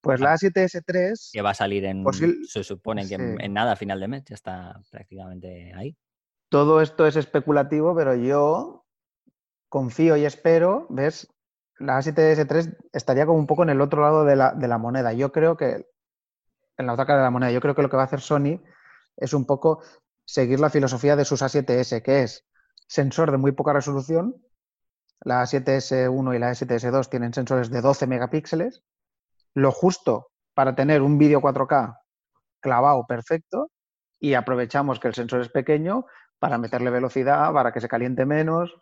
Pues 0.00 0.20
la 0.20 0.34
A7S3... 0.34 1.30
Que 1.32 1.42
va 1.42 1.50
a 1.50 1.54
salir 1.54 1.84
en... 1.84 2.04
se 2.46 2.62
supone 2.62 3.08
que 3.08 3.14
en, 3.14 3.52
nada, 3.52 3.74
final 3.74 4.00
de 4.00 4.08
mes, 4.08 4.24
ya 4.26 4.34
está 4.34 4.80
prácticamente 4.90 5.72
ahí. 5.74 5.96
Todo 6.50 6.82
esto 6.82 7.06
es 7.06 7.16
especulativo, 7.16 7.96
pero 7.96 8.14
yo 8.14 8.84
confío 9.68 10.16
y 10.16 10.24
espero, 10.24 10.86
¿ves? 10.90 11.28
La 11.78 11.98
A7S3 11.98 12.76
estaría 12.92 13.26
como 13.26 13.38
un 13.38 13.46
poco 13.46 13.62
en 13.62 13.70
el 13.70 13.80
otro 13.80 14.02
lado 14.02 14.24
de 14.24 14.36
la, 14.36 14.52
de 14.52 14.68
la 14.68 14.78
moneda. 14.78 15.12
Yo 15.12 15.32
creo 15.32 15.56
que, 15.56 15.88
en 16.76 16.86
la 16.86 16.92
otra 16.92 17.06
cara 17.06 17.20
de 17.20 17.24
la 17.24 17.30
moneda, 17.30 17.50
yo 17.50 17.60
creo 17.60 17.74
que 17.74 17.82
lo 17.82 17.88
que 17.88 17.96
va 17.96 18.02
a 18.02 18.06
hacer 18.06 18.20
Sony 18.20 18.62
es 19.16 19.32
un 19.32 19.46
poco 19.46 19.82
seguir 20.24 20.60
la 20.60 20.70
filosofía 20.70 21.16
de 21.16 21.24
sus 21.24 21.42
A7S, 21.42 22.02
que 22.02 22.22
es 22.22 22.46
sensor 22.86 23.30
de 23.30 23.38
muy 23.38 23.52
poca 23.52 23.72
resolución, 23.72 24.36
la 25.24 25.42
A7S1 25.42 26.36
y 26.36 26.38
la 26.38 26.52
A7S2 26.52 27.08
tienen 27.08 27.34
sensores 27.34 27.70
de 27.70 27.80
12 27.80 28.06
megapíxeles, 28.06 28.82
lo 29.54 29.72
justo 29.72 30.28
para 30.54 30.74
tener 30.74 31.02
un 31.02 31.18
vídeo 31.18 31.40
4K 31.40 31.98
clavado 32.60 33.04
perfecto 33.06 33.70
y 34.20 34.34
aprovechamos 34.34 35.00
que 35.00 35.08
el 35.08 35.14
sensor 35.14 35.40
es 35.40 35.48
pequeño 35.48 36.06
para 36.38 36.58
meterle 36.58 36.90
velocidad, 36.90 37.52
para 37.52 37.72
que 37.72 37.80
se 37.80 37.88
caliente 37.88 38.26
menos 38.26 38.74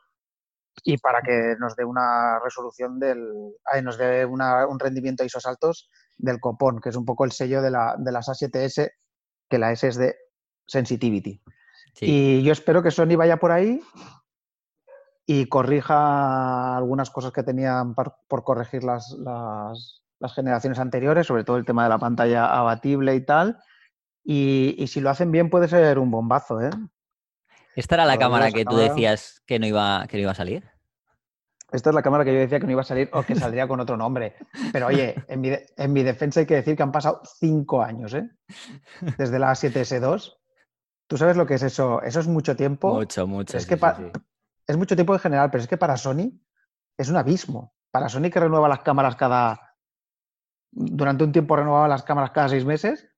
y 0.85 0.99
para 0.99 1.21
que 1.23 1.55
nos 1.59 1.77
dé 1.77 1.85
una 1.85 2.39
resolución 2.41 2.99
del, 2.99 3.21
nos 3.83 3.99
dé 3.99 4.25
un 4.25 4.79
rendimiento 4.79 5.25
ISO 5.25 5.39
altos 5.45 5.91
del 6.17 6.41
copón, 6.41 6.81
que 6.81 6.89
es 6.89 6.97
un 6.97 7.05
poco 7.05 7.25
el 7.25 7.33
sello 7.33 7.63
de, 7.63 7.71
la, 7.71 7.97
de 7.99 8.13
las 8.13 8.29
A7S, 8.29 8.91
que 9.49 9.59
la 9.59 9.73
S 9.73 9.87
es 9.87 9.97
de 9.97 10.17
sensitivity. 10.67 11.43
Y 12.01 12.43
yo 12.43 12.53
espero 12.53 12.83
que 12.83 12.91
Sony 12.91 13.17
vaya 13.17 13.37
por 13.37 13.53
ahí 13.53 13.83
y 15.33 15.47
corrija 15.47 16.77
algunas 16.77 17.11
cosas 17.11 17.33
que 17.33 17.43
tenían 17.43 17.95
por, 17.95 18.45
corregir 18.45 18.85
las, 18.85 19.17
las, 19.19 20.35
generaciones 20.35 20.79
anteriores, 20.79 21.27
sobre 21.27 21.45
todo 21.45 21.57
el 21.57 21.65
tema 21.65 21.85
de 21.85 21.89
la 21.89 21.99
pantalla 21.99 22.47
abatible 22.47 23.15
y 23.15 23.25
tal. 23.25 23.59
Y, 24.25 24.85
si 24.87 25.01
lo 25.01 25.11
hacen 25.11 25.33
bien 25.33 25.51
puede 25.51 25.69
ser 25.69 25.99
un 25.99 26.11
bombazo, 26.11 26.61
¿eh? 26.61 26.71
¿Esta 27.75 27.95
era 27.95 28.05
la 28.05 28.19
cámara 28.19 28.53
que 28.53 28.65
tú 28.65 28.77
decías 28.77 29.43
que 29.47 29.59
no, 29.59 29.67
iba, 29.67 30.07
que 30.07 30.19
no 30.19 30.23
iba 30.23 30.33
a 30.33 30.35
salir? 30.35 30.65
Esta 31.73 31.89
es 31.89 31.95
la 31.95 32.03
cámara 32.03 32.25
que 32.25 32.35
yo 32.35 32.39
decía 32.39 32.61
que 32.61 32.67
no 32.67 32.73
iba 32.73 32.83
a 32.83 32.85
salir 32.85 33.09
o 33.15 33.23
que 33.23 33.35
saldría 33.35 33.67
con 33.67 33.81
otro 33.81 33.97
nombre. 33.97 34.37
Pero 34.73 34.89
oye, 34.89 35.15
en 35.29 35.41
mi, 35.41 35.51
en 35.77 35.93
mi 35.93 36.03
defensa 36.03 36.41
hay 36.41 36.47
que 36.47 36.57
decir 36.57 36.77
que 36.77 36.83
han 36.83 36.93
pasado 36.93 37.23
cinco 37.39 37.83
años, 37.83 38.13
¿eh? 38.13 38.29
Desde 39.17 39.39
la 39.39 39.53
7S2. 39.53 40.35
¿Tú 41.07 41.17
sabes 41.17 41.37
lo 41.39 41.47
que 41.47 41.55
es 41.55 41.63
eso? 41.63 42.03
Eso 42.03 42.21
es 42.21 42.29
mucho 42.29 42.55
tiempo. 42.55 42.95
Mucho, 42.95 43.27
mucho. 43.27 43.57
Es 43.57 43.67
que 43.67 43.79
es 44.67 44.77
mucho 44.77 44.95
tiempo 44.95 45.15
en 45.15 45.21
general, 45.21 45.51
pero 45.51 45.63
es 45.63 45.69
que 45.69 45.77
para 45.77 45.97
Sony 45.97 46.33
es 46.97 47.09
un 47.09 47.17
abismo. 47.17 47.75
Para 47.91 48.09
Sony 48.09 48.31
que 48.31 48.41
renueva 48.41 48.69
las 48.69 48.81
cámaras 48.81 49.17
cada... 49.17 49.77
Durante 50.71 51.25
un 51.25 51.33
tiempo 51.33 51.57
renovaba 51.57 51.89
las 51.89 52.03
cámaras 52.03 52.31
cada 52.31 52.49
seis 52.49 52.65
meses. 52.65 53.09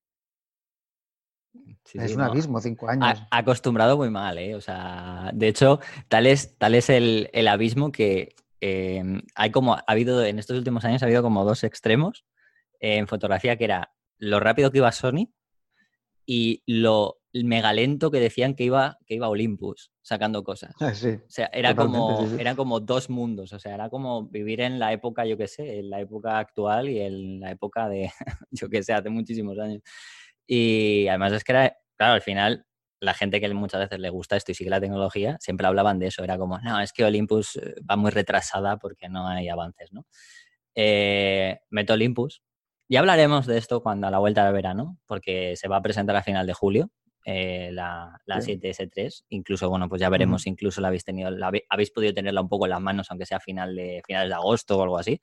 es 1.93 2.15
un 2.15 2.21
abismo, 2.21 2.59
cinco 2.59 2.89
años. 2.89 3.23
Ha, 3.31 3.37
acostumbrado 3.37 3.95
muy 3.95 4.09
mal, 4.09 4.37
¿eh? 4.37 4.55
O 4.55 4.61
sea, 4.61 5.31
de 5.33 5.47
hecho, 5.47 5.79
tal 6.09 6.27
es, 6.27 6.57
tal 6.57 6.75
es 6.75 6.89
el, 6.89 7.29
abismo 7.47 7.93
que 7.93 8.35
em, 8.59 9.21
hay 9.35 9.51
como, 9.51 9.75
ha 9.75 9.83
habido, 9.87 10.25
en 10.25 10.37
estos 10.37 10.57
últimos 10.57 10.83
años 10.83 11.01
ha 11.01 11.05
habido 11.05 11.23
como 11.23 11.45
dos 11.45 11.63
extremos 11.63 12.25
en 12.79 13.07
fotografía, 13.07 13.57
que 13.57 13.63
era 13.63 13.93
lo 14.17 14.41
rápido 14.41 14.71
que 14.71 14.79
iba 14.79 14.91
Sony 14.91 15.31
y 16.25 16.63
lo 16.65 17.21
mega 17.43 17.73
lento 17.73 18.11
que 18.11 18.19
decían 18.19 18.55
que 18.55 18.63
iba, 18.63 18.97
que 19.05 19.15
iba 19.15 19.27
Olympus 19.27 19.91
sacando 20.01 20.43
cosas. 20.43 20.73
Ah, 20.79 20.93
o 20.93 21.29
sea, 21.29 21.49
era 21.51 21.75
como, 21.75 22.25
eran 22.39 22.55
como 22.55 22.79
dos 22.79 23.09
mundos, 23.09 23.51
o 23.51 23.59
sea, 23.59 23.73
era 23.73 23.89
como 23.89 24.27
vivir 24.27 24.61
en 24.61 24.79
la 24.79 24.93
época, 24.93 25.25
yo 25.25 25.37
qué 25.37 25.47
sé, 25.47 25.79
en 25.79 25.89
la 25.89 25.99
época 25.99 26.39
actual 26.39 26.89
y 26.89 27.01
en 27.01 27.39
la 27.41 27.51
época 27.51 27.89
de, 27.89 28.09
yo 28.51 28.69
qué 28.69 28.83
sé, 28.83 28.93
hace 28.93 29.09
muchísimos 29.09 29.59
años. 29.59 29.81
Y 30.47 31.07
además 31.07 31.33
es 31.33 31.43
que 31.43 31.51
era, 31.51 31.77
claro, 31.97 32.13
al 32.13 32.21
final 32.21 32.65
la 33.01 33.13
gente 33.13 33.41
que 33.41 33.53
muchas 33.53 33.81
veces 33.81 33.99
le 33.99 34.09
gusta 34.09 34.37
esto 34.37 34.51
y 34.51 34.55
sigue 34.55 34.69
la 34.69 34.79
tecnología, 34.79 35.37
siempre 35.39 35.67
hablaban 35.67 35.99
de 35.99 36.07
eso, 36.07 36.23
era 36.23 36.37
como, 36.37 36.59
no, 36.59 36.79
es 36.79 36.93
que 36.93 37.03
Olympus 37.03 37.57
eh, 37.57 37.75
va 37.89 37.97
muy 37.97 38.11
retrasada 38.11 38.77
porque 38.77 39.09
no 39.09 39.27
hay 39.27 39.49
avances, 39.49 39.91
¿no? 39.91 40.05
Eh, 40.75 41.59
meto 41.69 41.93
Olympus. 41.93 42.41
Ya 42.87 42.99
hablaremos 42.99 43.47
de 43.47 43.57
esto 43.57 43.81
cuando 43.81 44.07
a 44.07 44.11
la 44.11 44.19
vuelta 44.19 44.43
del 44.45 44.53
verano, 44.53 44.99
porque 45.07 45.55
se 45.55 45.67
va 45.67 45.77
a 45.77 45.81
presentar 45.81 46.15
a 46.15 46.23
final 46.23 46.45
de 46.45 46.53
julio, 46.53 46.91
eh, 47.27 47.71
la, 47.71 48.21
la 48.25 48.37
7S3. 48.37 49.25
Incluso, 49.29 49.67
bueno, 49.67 49.89
pues 49.89 49.99
ya 49.99 50.09
veremos, 50.09 50.45
incluso 50.45 50.79
la 50.79 50.89
habéis 50.89 51.03
tenido, 51.03 51.31
la, 51.31 51.51
habéis 51.69 51.89
podido 51.89 52.13
tenerla 52.13 52.41
un 52.41 52.49
poco 52.49 52.67
en 52.67 52.69
las 52.69 52.81
manos, 52.81 53.07
aunque 53.09 53.25
sea 53.25 53.37
a 53.37 53.41
final 53.41 53.75
de, 53.75 54.03
finales 54.05 54.29
de 54.29 54.35
agosto 54.35 54.77
o 54.77 54.83
algo 54.83 54.99
así. 54.99 55.19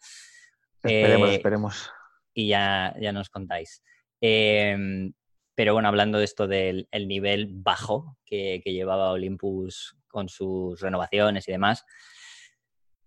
Esperemos, 0.82 1.28
eh, 1.28 1.34
esperemos. 1.34 1.90
Y 2.34 2.48
ya, 2.48 2.94
ya 3.00 3.12
nos 3.12 3.30
contáis. 3.30 3.84
Em, 4.20 5.12
pero 5.54 5.74
bueno, 5.74 5.88
hablando 5.88 6.18
de 6.18 6.24
esto 6.24 6.48
del 6.48 6.88
nivel 6.92 7.48
bajo 7.52 8.18
que, 8.24 8.60
llevaba 8.64 9.12
Olympus 9.12 9.96
con 10.08 10.28
sus 10.28 10.80
renovaciones 10.80 11.46
y 11.46 11.52
demás, 11.52 11.84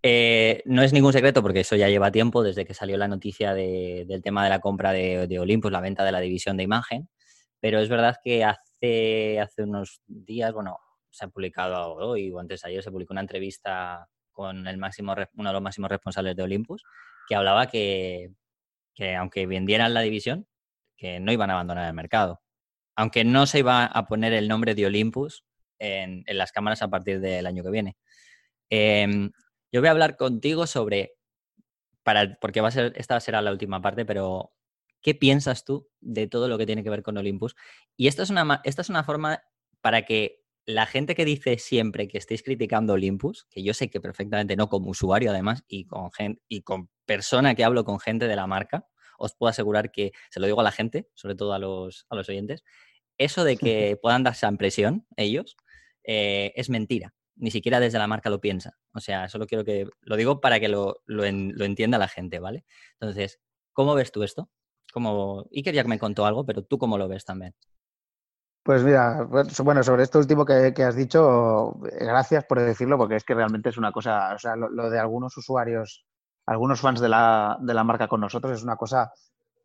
eh, 0.03 0.61
no 0.65 0.83
es 0.83 0.93
ningún 0.93 1.11
secreto 1.11 1.41
porque 1.41 1.61
eso 1.61 1.75
ya 1.75 1.89
lleva 1.89 2.11
tiempo 2.11 2.43
desde 2.43 2.63
que 2.63 2.75
salió 2.75 2.95
la 2.95 3.07
noticia 3.07 3.53
del 3.53 4.21
tema 4.23 4.43
de 4.43 4.51
la 4.51 4.59
compra 4.59 4.93
de, 4.93 5.27
de, 5.27 5.39
Olympus, 5.39 5.71
la 5.71 5.81
venta 5.81 6.05
de 6.05 6.11
la 6.11 6.19
división 6.19 6.55
de 6.55 6.63
imagen, 6.63 7.09
pero 7.59 7.79
es 7.79 7.89
verdad 7.89 8.17
que 8.23 8.43
hace 8.43 9.39
hace, 9.41 9.63
unos 9.63 10.01
días, 10.05 10.53
bueno, 10.53 10.79
se 11.09 11.25
ha 11.25 11.27
publicado 11.27 11.95
hoy 11.95 12.31
o 12.31 12.39
antes 12.39 12.63
ayer, 12.65 12.83
se 12.83 12.91
publicó 12.91 13.13
una 13.13 13.21
entrevista 13.21 14.07
con 14.31 14.67
el 14.67 14.77
máximo, 14.77 15.15
uno 15.33 15.49
de 15.49 15.53
los 15.53 15.61
máximos 15.61 15.89
responsables 15.89 16.35
de 16.35 16.43
Olympus, 16.43 16.83
que 17.27 17.35
hablaba 17.35 17.67
que, 17.67 18.31
que 18.93 19.15
aunque 19.15 19.47
vendieran 19.47 19.93
la 19.93 20.01
división, 20.01 20.47
que 20.97 21.19
no 21.19 21.31
iban 21.31 21.49
a 21.49 21.53
abandonar 21.53 21.87
el 21.87 21.93
mercado. 21.93 22.41
Aunque 22.95 23.23
no 23.23 23.45
se 23.45 23.59
iba 23.59 23.85
a 23.85 24.05
poner 24.05 24.33
el 24.33 24.47
nombre 24.47 24.75
de 24.75 24.85
Olympus 24.85 25.43
en, 25.79 26.23
en 26.27 26.37
las 26.37 26.51
cámaras 26.51 26.81
a 26.81 26.89
partir 26.89 27.19
del 27.19 27.45
año 27.45 27.63
que 27.63 27.71
viene. 27.71 27.97
Em, 28.69 29.31
yo 29.71 29.81
voy 29.81 29.87
a 29.87 29.91
hablar 29.91 30.15
contigo 30.15 30.67
sobre, 30.67 31.13
para, 32.03 32.37
porque 32.39 32.61
va 32.61 32.69
a 32.69 32.71
ser, 32.71 32.93
esta 32.95 33.19
será 33.19 33.41
la 33.41 33.51
última 33.51 33.81
parte, 33.81 34.05
pero 34.05 34.54
¿Qué 35.05 35.13
piensas 35.13 35.65
tú 35.65 35.87
de 36.01 36.25
todo 36.25 36.47
lo 36.47 36.57
que 36.57 36.65
tiene 36.65 36.83
que 36.83 36.89
ver 36.89 37.03
con 37.03 37.15
Olympus? 37.15 37.55
Y 37.95 38.07
esta 38.07 38.23
es 38.23 38.31
una, 38.31 38.61
esta 38.63 38.81
es 38.81 38.89
una 38.89 39.03
forma 39.03 39.43
para 39.81 40.03
que 40.03 40.41
la 40.65 40.87
gente 40.87 41.13
que 41.13 41.25
dice 41.25 41.59
siempre 41.59 42.07
que 42.07 42.17
estéis 42.17 42.41
criticando 42.41 42.93
Olympus, 42.93 43.45
que 43.51 43.61
yo 43.61 43.75
sé 43.75 43.91
que 43.91 44.01
perfectamente 44.01 44.55
no 44.55 44.67
como 44.67 44.89
usuario 44.89 45.29
además 45.29 45.63
y 45.67 45.85
con, 45.85 46.11
gente, 46.11 46.41
y 46.47 46.63
con 46.63 46.89
persona 47.05 47.53
que 47.53 47.63
hablo 47.63 47.85
con 47.85 47.99
gente 47.99 48.27
de 48.27 48.35
la 48.35 48.47
marca, 48.47 48.87
os 49.19 49.35
puedo 49.35 49.51
asegurar 49.51 49.91
que, 49.91 50.11
se 50.31 50.39
lo 50.39 50.47
digo 50.47 50.59
a 50.59 50.63
la 50.63 50.71
gente, 50.71 51.07
sobre 51.13 51.35
todo 51.35 51.53
a 51.53 51.59
los, 51.59 52.07
a 52.09 52.15
los 52.15 52.27
oyentes, 52.27 52.63
eso 53.19 53.43
de 53.43 53.57
que 53.57 53.99
puedan 54.01 54.23
dar 54.23 54.33
esa 54.33 54.47
impresión 54.47 55.05
ellos 55.17 55.55
eh, 56.03 56.51
es 56.55 56.71
mentira. 56.71 57.13
Ni 57.35 57.51
siquiera 57.51 57.79
desde 57.79 57.99
la 57.99 58.07
marca 58.07 58.31
lo 58.31 58.41
piensa. 58.41 58.75
O 58.91 58.99
sea, 58.99 59.29
solo 59.29 59.45
quiero 59.45 59.63
que 59.65 59.85
lo 60.01 60.15
digo 60.15 60.41
para 60.41 60.59
que 60.59 60.67
lo, 60.67 61.03
lo, 61.05 61.25
lo 61.31 61.65
entienda 61.65 61.99
la 61.99 62.07
gente, 62.07 62.39
¿vale? 62.39 62.65
Entonces, 62.99 63.39
¿cómo 63.71 63.93
ves 63.93 64.11
tú 64.11 64.23
esto? 64.23 64.49
Como 64.95 65.45
Iker 65.51 65.75
ya 65.75 65.83
me 65.83 65.99
contó 65.99 66.25
algo, 66.25 66.45
pero 66.45 66.63
tú 66.63 66.77
cómo 66.77 66.97
lo 66.97 67.09
ves 67.09 67.25
también. 67.25 67.53
Pues 68.63 68.81
mira, 68.81 69.23
bueno, 69.23 69.83
sobre 69.83 70.03
esto 70.03 70.19
último 70.19 70.45
que, 70.45 70.73
has 70.81 70.95
dicho, 70.95 71.73
gracias 71.81 72.45
por 72.45 72.61
decirlo, 72.61 72.97
porque 72.97 73.17
es 73.17 73.25
que 73.25 73.33
realmente 73.33 73.67
es 73.67 73.77
una 73.77 73.91
cosa, 73.91 74.33
o 74.33 74.39
sea, 74.39 74.55
lo, 74.55 74.89
de 74.89 74.97
algunos 74.97 75.35
usuarios, 75.35 76.05
algunos 76.45 76.79
fans 76.79 77.01
de 77.01 77.09
la, 77.09 77.57
de 77.59 77.73
la, 77.73 77.83
marca 77.83 78.07
con 78.07 78.21
nosotros 78.21 78.53
es 78.53 78.63
una 78.63 78.77
cosa 78.77 79.11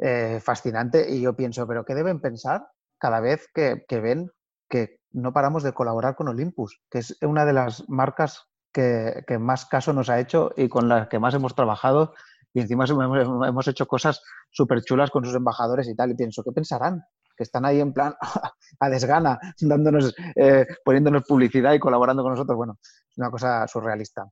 eh, 0.01 0.40
fascinante 0.43 1.09
y 1.09 1.21
yo 1.21 1.37
pienso, 1.37 1.64
pero 1.64 1.85
¿qué 1.85 1.95
deben 1.95 2.21
pensar 2.21 2.66
cada 2.99 3.21
vez 3.21 3.47
que, 3.55 3.85
ven 4.01 4.33
que 4.69 4.99
no 5.12 5.33
paramos 5.33 5.62
de 5.62 5.73
colaborar 5.73 6.16
con 6.16 6.27
Olympus, 6.27 6.83
que 6.90 6.99
es 6.99 7.16
una 7.23 7.45
de 7.45 7.53
las 7.53 7.88
marcas 7.88 8.49
que, 8.73 9.23
que 9.29 9.38
más 9.38 9.64
caso 9.64 9.93
nos 9.93 10.11
ha 10.11 10.19
hecho 10.19 10.51
y 10.57 10.69
con 10.69 10.88
las 10.88 11.07
que 11.07 11.21
más 11.21 11.35
hemos 11.35 11.55
trabajado 11.55 12.14
y 12.53 12.61
encima 12.61 12.85
hemos, 12.85 13.69
hecho 13.69 13.87
cosas 13.87 14.23
súper 14.51 14.83
chulas 14.83 15.11
con 15.11 15.25
sus 15.25 15.35
embajadores 15.35 15.89
y 15.89 15.95
tal, 15.95 16.11
y 16.11 16.15
pienso, 16.15 16.43
¿qué 16.43 16.53
pensarán? 16.53 17.03
que 17.37 17.45
están 17.45 17.65
ahí 17.65 17.81
en 17.81 17.95
plan 17.95 18.15
a 18.81 18.89
desgana, 18.91 19.39
dándonos, 19.63 20.15
eh, 20.37 20.67
poniéndonos 20.85 21.25
publicidad 21.25 21.73
y 21.73 21.79
colaborando 21.79 22.23
con 22.23 22.33
nosotros. 22.33 22.55
Bueno, 22.55 22.77
es 22.83 23.17
una 23.17 23.31
cosa 23.31 23.67
surrealista. 23.67 24.27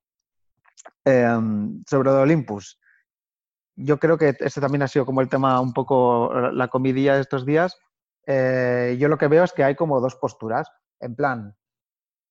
Em, 1.05 1.83
sobre 1.89 2.11
Olympus, 2.11 2.79
yo 3.77 3.99
creo 3.99 4.19
que 4.19 4.37
este 4.39 4.61
también 4.61 4.83
ha 4.83 4.89
sido 4.89 5.07
como 5.07 5.23
el 5.23 5.29
tema 5.31 5.59
un 5.61 5.73
poco 5.73 6.33
la 6.53 6.69
comidilla 6.69 7.15
de 7.15 7.23
estos 7.23 7.47
días. 7.47 7.79
Eh, 8.27 8.97
yo 9.01 9.09
lo 9.09 9.17
que 9.17 9.29
veo 9.29 9.45
es 9.45 9.53
que 9.53 9.65
hay 9.65 9.75
como 9.75 10.01
dos 10.01 10.17
posturas. 10.17 10.69
En 11.01 11.15
plan, 11.15 11.57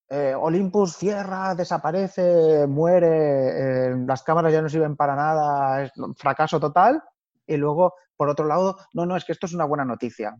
eh, 0.09 0.33
Olympus 0.35 0.95
cierra, 0.95 1.53
desaparece, 1.53 2.65
muere, 2.67 3.95
las 4.05 4.23
cámaras 4.23 4.53
ya 4.53 4.61
no 4.61 4.69
sirven 4.69 4.95
para 4.95 5.15
nada, 5.15 5.83
es 5.83 5.91
fracaso 6.15 6.59
total. 6.59 7.03
Y 7.45 7.57
luego, 7.57 7.93
por 8.15 8.29
otro 8.29 8.45
lado, 8.45 8.77
no, 8.93 9.05
no, 9.05 9.17
es 9.17 9.25
que 9.25 9.33
esto 9.33 9.45
es 9.45 9.53
una 9.53 9.65
buena 9.65 9.85
noticia. 9.85 10.37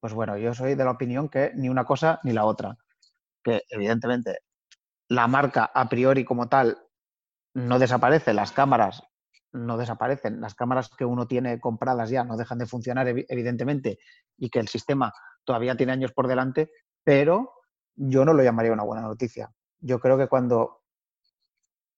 Pues 0.00 0.12
bueno, 0.12 0.36
yo 0.36 0.54
soy 0.54 0.74
de 0.74 0.84
la 0.84 0.90
opinión 0.90 1.28
que 1.28 1.52
ni 1.54 1.68
una 1.68 1.84
cosa 1.84 2.20
ni 2.22 2.32
la 2.32 2.44
otra. 2.44 2.76
Que 3.42 3.62
evidentemente 3.70 4.40
la 5.08 5.26
marca 5.26 5.70
a 5.72 5.88
priori 5.88 6.24
como 6.24 6.48
tal 6.48 6.78
no 7.54 7.78
desaparece, 7.78 8.34
las 8.34 8.52
cámaras 8.52 9.02
no 9.52 9.78
desaparecen, 9.78 10.40
las 10.40 10.54
cámaras 10.54 10.90
que 10.90 11.04
uno 11.04 11.26
tiene 11.26 11.58
compradas 11.60 12.10
ya 12.10 12.24
no 12.24 12.36
dejan 12.36 12.58
de 12.58 12.66
funcionar 12.66 13.08
evidentemente 13.08 13.98
y 14.36 14.50
que 14.50 14.58
el 14.58 14.68
sistema 14.68 15.14
todavía 15.44 15.76
tiene 15.76 15.92
años 15.92 16.12
por 16.12 16.28
delante, 16.28 16.70
pero 17.02 17.55
yo 17.96 18.24
no 18.24 18.32
lo 18.32 18.42
llamaría 18.42 18.72
una 18.72 18.84
buena 18.84 19.02
noticia. 19.02 19.50
Yo 19.80 19.98
creo 20.00 20.16
que 20.16 20.28
cuando 20.28 20.82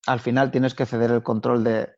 al 0.06 0.20
final 0.20 0.50
tienes 0.50 0.74
que 0.74 0.86
ceder 0.86 1.10
el 1.10 1.22
control 1.22 1.64
de 1.64 1.94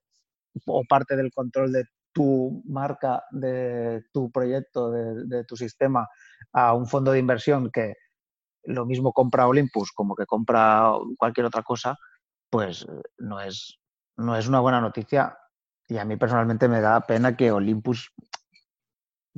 o 0.67 0.83
parte 0.89 1.17
del 1.17 1.31
control 1.31 1.73
de 1.73 1.85
tu 2.13 2.63
marca, 2.67 3.23
de 3.31 4.03
tu 4.13 4.33
proyecto, 4.33 4.91
de, 4.91 5.45
tu 5.45 5.57
sistema 5.57 6.09
a 6.53 6.75
un 6.75 6.89
fondo 6.89 7.13
de 7.13 7.21
inversión 7.21 7.71
que 7.71 7.95
lo 8.65 8.85
mismo 8.85 9.13
compra 9.13 9.47
Olympus 9.47 9.93
como 9.93 10.17
que 10.17 10.27
compra 10.27 10.93
cualquier 11.17 11.47
otra 11.47 11.63
cosa, 11.63 11.97
pues 12.51 12.87
no 13.19 13.41
es, 13.41 13.79
no 14.17 14.37
es 14.37 14.49
una 14.49 14.61
buena 14.61 14.81
noticia. 14.81 15.39
Y 15.87 15.99
a 15.99 16.05
mí 16.05 16.17
personalmente 16.17 16.69
me 16.69 16.81
da 16.81 17.01
pena 17.01 17.37
que 17.37 17.53
Olympus, 17.53 18.13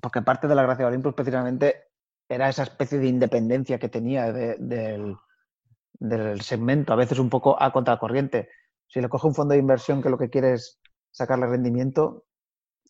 porque 0.01 0.23
parte 0.23 0.49
de 0.49 0.55
la 0.55 0.63
gracia 0.63 0.85
de 0.85 0.89
Olympus 0.89 1.15
precisamente 1.15 1.92
era 2.35 2.49
esa 2.49 2.65
especie 2.65 2.99
de 2.99 3.09
independencia 3.09 3.79
que 3.79 3.89
tenía 3.89 4.33
del, 4.33 5.17
del 5.95 6.41
segmento, 6.41 6.93
a 6.93 6.97
veces 6.97 7.19
un 7.19 7.31
poco 7.31 7.61
a 7.61 7.73
contracorriente. 7.73 8.49
Si 8.89 9.01
le 9.01 9.09
coge 9.09 9.27
un 9.27 9.35
fondo 9.35 9.53
de 9.53 9.61
inversión 9.61 10.03
que 10.03 10.11
lo 10.11 10.19
que 10.19 10.31
quiere 10.31 10.55
es 10.55 10.81
sacarle 11.11 11.47
rendimiento, 11.47 12.25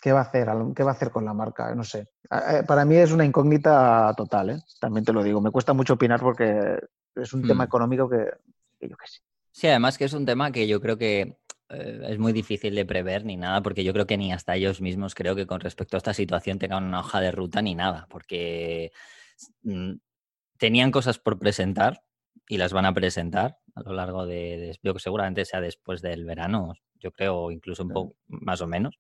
¿qué 0.01 0.13
va 0.13 0.21
a 0.21 0.25
hacer? 0.25 0.49
¿Qué 0.75 0.83
va 0.83 0.91
a 0.91 0.95
hacer 0.95 1.11
con 1.11 1.25
la 1.25 1.33
marca? 1.33 1.75
No 1.75 1.85
sé. 1.85 2.09
Para 2.67 2.85
mí 2.85 2.97
es 2.97 3.13
una 3.13 3.25
incógnita 3.25 4.13
total, 4.17 4.51
¿eh? 4.51 4.59
también 4.81 5.05
te 5.05 5.13
lo 5.13 5.23
digo. 5.23 5.41
Me 5.41 5.51
cuesta 5.51 5.73
mucho 5.73 5.95
opinar 5.95 6.21
porque 6.21 6.79
es 7.15 7.33
un 7.33 7.47
tema 7.47 7.65
hmm. 7.65 7.67
económico 7.67 8.09
que, 8.09 8.25
yo 8.81 8.97
qué 8.97 9.07
sé. 9.07 9.21
Sí, 9.51 9.69
además 9.69 9.99
que 9.99 10.07
es 10.07 10.13
un 10.13 10.25
tema 10.25 10.51
que 10.51 10.67
yo 10.67 10.81
creo 10.81 10.97
que 10.97 11.37
eh, 11.69 12.01
es 12.09 12.19
muy 12.19 12.33
difícil 12.33 12.75
de 12.75 12.87
prever 12.87 13.25
ni 13.25 13.37
nada, 13.37 13.63
porque 13.63 13.85
yo 13.85 13.93
creo 13.93 14.07
que 14.07 14.17
ni 14.17 14.33
hasta 14.33 14.57
ellos 14.57 14.81
mismos 14.81 15.15
creo 15.15 15.37
que 15.37 15.47
con 15.47 15.61
respecto 15.61 15.97
a 15.97 15.99
esta 15.99 16.15
situación 16.15 16.59
tengan 16.59 16.85
una 16.85 17.01
hoja 17.01 17.21
de 17.21 17.31
ruta 17.31 17.61
ni 17.63 17.75
nada, 17.75 18.07
porque 18.11 18.93
mm, 18.93 19.22
tenían 20.59 20.91
cosas 20.91 21.19
por 21.19 21.39
presentar 21.39 22.03
y 22.49 22.59
las 22.59 22.73
van 22.73 22.87
a 22.87 22.95
presentar 22.95 23.59
a 23.75 23.83
lo 23.83 23.93
largo 23.93 24.27
de, 24.27 24.79
yo 24.83 24.95
que 24.95 25.01
seguramente 25.01 25.45
sea 25.45 25.61
después 25.61 26.03
del 26.03 26.25
verano, 26.25 26.75
yo 27.01 27.13
creo 27.13 27.51
incluso 27.51 27.83
un 27.83 27.91
poco 27.91 28.17
más 28.29 28.61
o 28.61 28.67
menos. 28.67 28.99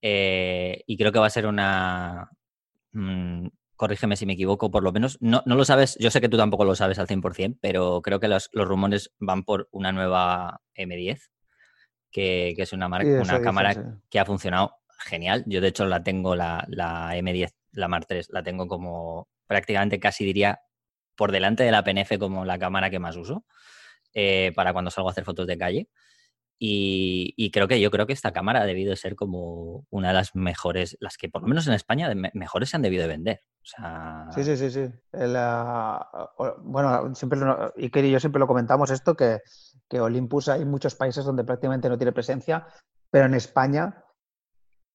Eh, 0.00 0.82
y 0.86 0.96
creo 0.96 1.12
que 1.12 1.18
va 1.18 1.26
a 1.26 1.30
ser 1.30 1.46
una... 1.46 2.28
Mm, 2.92 3.46
corrígeme 3.76 4.16
si 4.16 4.26
me 4.26 4.34
equivoco, 4.34 4.70
por 4.70 4.82
lo 4.82 4.92
menos, 4.92 5.18
no, 5.20 5.42
no, 5.46 5.56
lo 5.56 5.64
sabes, 5.64 5.96
yo 5.98 6.10
sé 6.10 6.20
que 6.20 6.28
tú 6.28 6.36
tampoco 6.36 6.64
lo 6.64 6.74
sabes 6.74 6.98
al 6.98 7.08
100%, 7.08 7.58
pero 7.60 8.00
creo 8.02 8.20
que 8.20 8.28
los, 8.28 8.48
los 8.52 8.66
rumores 8.68 9.12
van 9.18 9.44
por 9.44 9.68
una 9.72 9.90
nueva 9.92 10.60
M10, 10.76 11.30
que, 12.10 12.52
que 12.54 12.62
es 12.62 12.72
una, 12.72 12.88
marca, 12.88 13.08
una 13.08 13.40
cámara 13.40 14.00
que 14.08 14.20
ha 14.20 14.24
funcionado 14.24 14.76
genial. 14.98 15.42
Yo 15.46 15.60
de 15.60 15.68
hecho 15.68 15.86
la 15.86 16.02
tengo, 16.04 16.36
la, 16.36 16.64
la 16.68 17.16
M10, 17.16 17.54
la 17.72 17.88
Mark 17.88 18.06
III, 18.08 18.22
la 18.28 18.42
tengo 18.42 18.68
como 18.68 19.28
prácticamente 19.52 20.00
casi 20.00 20.24
diría 20.24 20.62
por 21.14 21.30
delante 21.30 21.62
de 21.62 21.70
la 21.70 21.84
PNF 21.84 22.18
como 22.18 22.44
la 22.44 22.58
cámara 22.58 22.90
que 22.90 22.98
más 22.98 23.16
uso 23.16 23.44
eh, 24.14 24.52
para 24.56 24.72
cuando 24.72 24.90
salgo 24.90 25.08
a 25.08 25.12
hacer 25.12 25.24
fotos 25.24 25.46
de 25.46 25.58
calle. 25.58 25.88
Y, 26.64 27.50
creo 27.52 27.66
que 27.66 27.80
yo 27.80 27.90
creo 27.90 28.06
que 28.06 28.12
esta 28.12 28.32
cámara 28.32 28.62
ha 28.62 28.66
debido 28.66 28.94
ser 28.94 29.16
como 29.16 29.84
una 29.90 30.08
de 30.08 30.14
las 30.14 30.36
mejores, 30.36 30.96
las 31.00 31.16
que 31.16 31.28
por 31.28 31.42
lo 31.42 31.48
menos 31.48 31.66
en 31.66 31.72
España 31.74 32.08
mejores 32.34 32.70
se 32.70 32.76
han 32.76 32.82
debido 32.82 33.02
de 33.02 33.08
vender. 33.08 33.40
Sí, 34.30 34.44
sí, 34.44 34.56
sí, 34.56 34.70
sí. 34.70 34.88
bueno, 36.62 37.14
siempre 37.16 37.40
y 37.76 38.10
yo 38.12 38.20
siempre 38.20 38.38
lo 38.38 38.46
comentamos 38.46 38.92
esto, 38.92 39.16
que, 39.16 39.40
que, 39.88 40.00
Olympus 40.00 40.48
hay 40.48 40.64
muchos 40.64 40.94
países 40.94 41.24
donde 41.24 41.42
prácticamente 41.42 41.88
no 41.88 41.98
tiene 41.98 42.12
presencia, 42.12 42.64
pero 43.10 43.26
en 43.26 43.34
España 43.34 44.04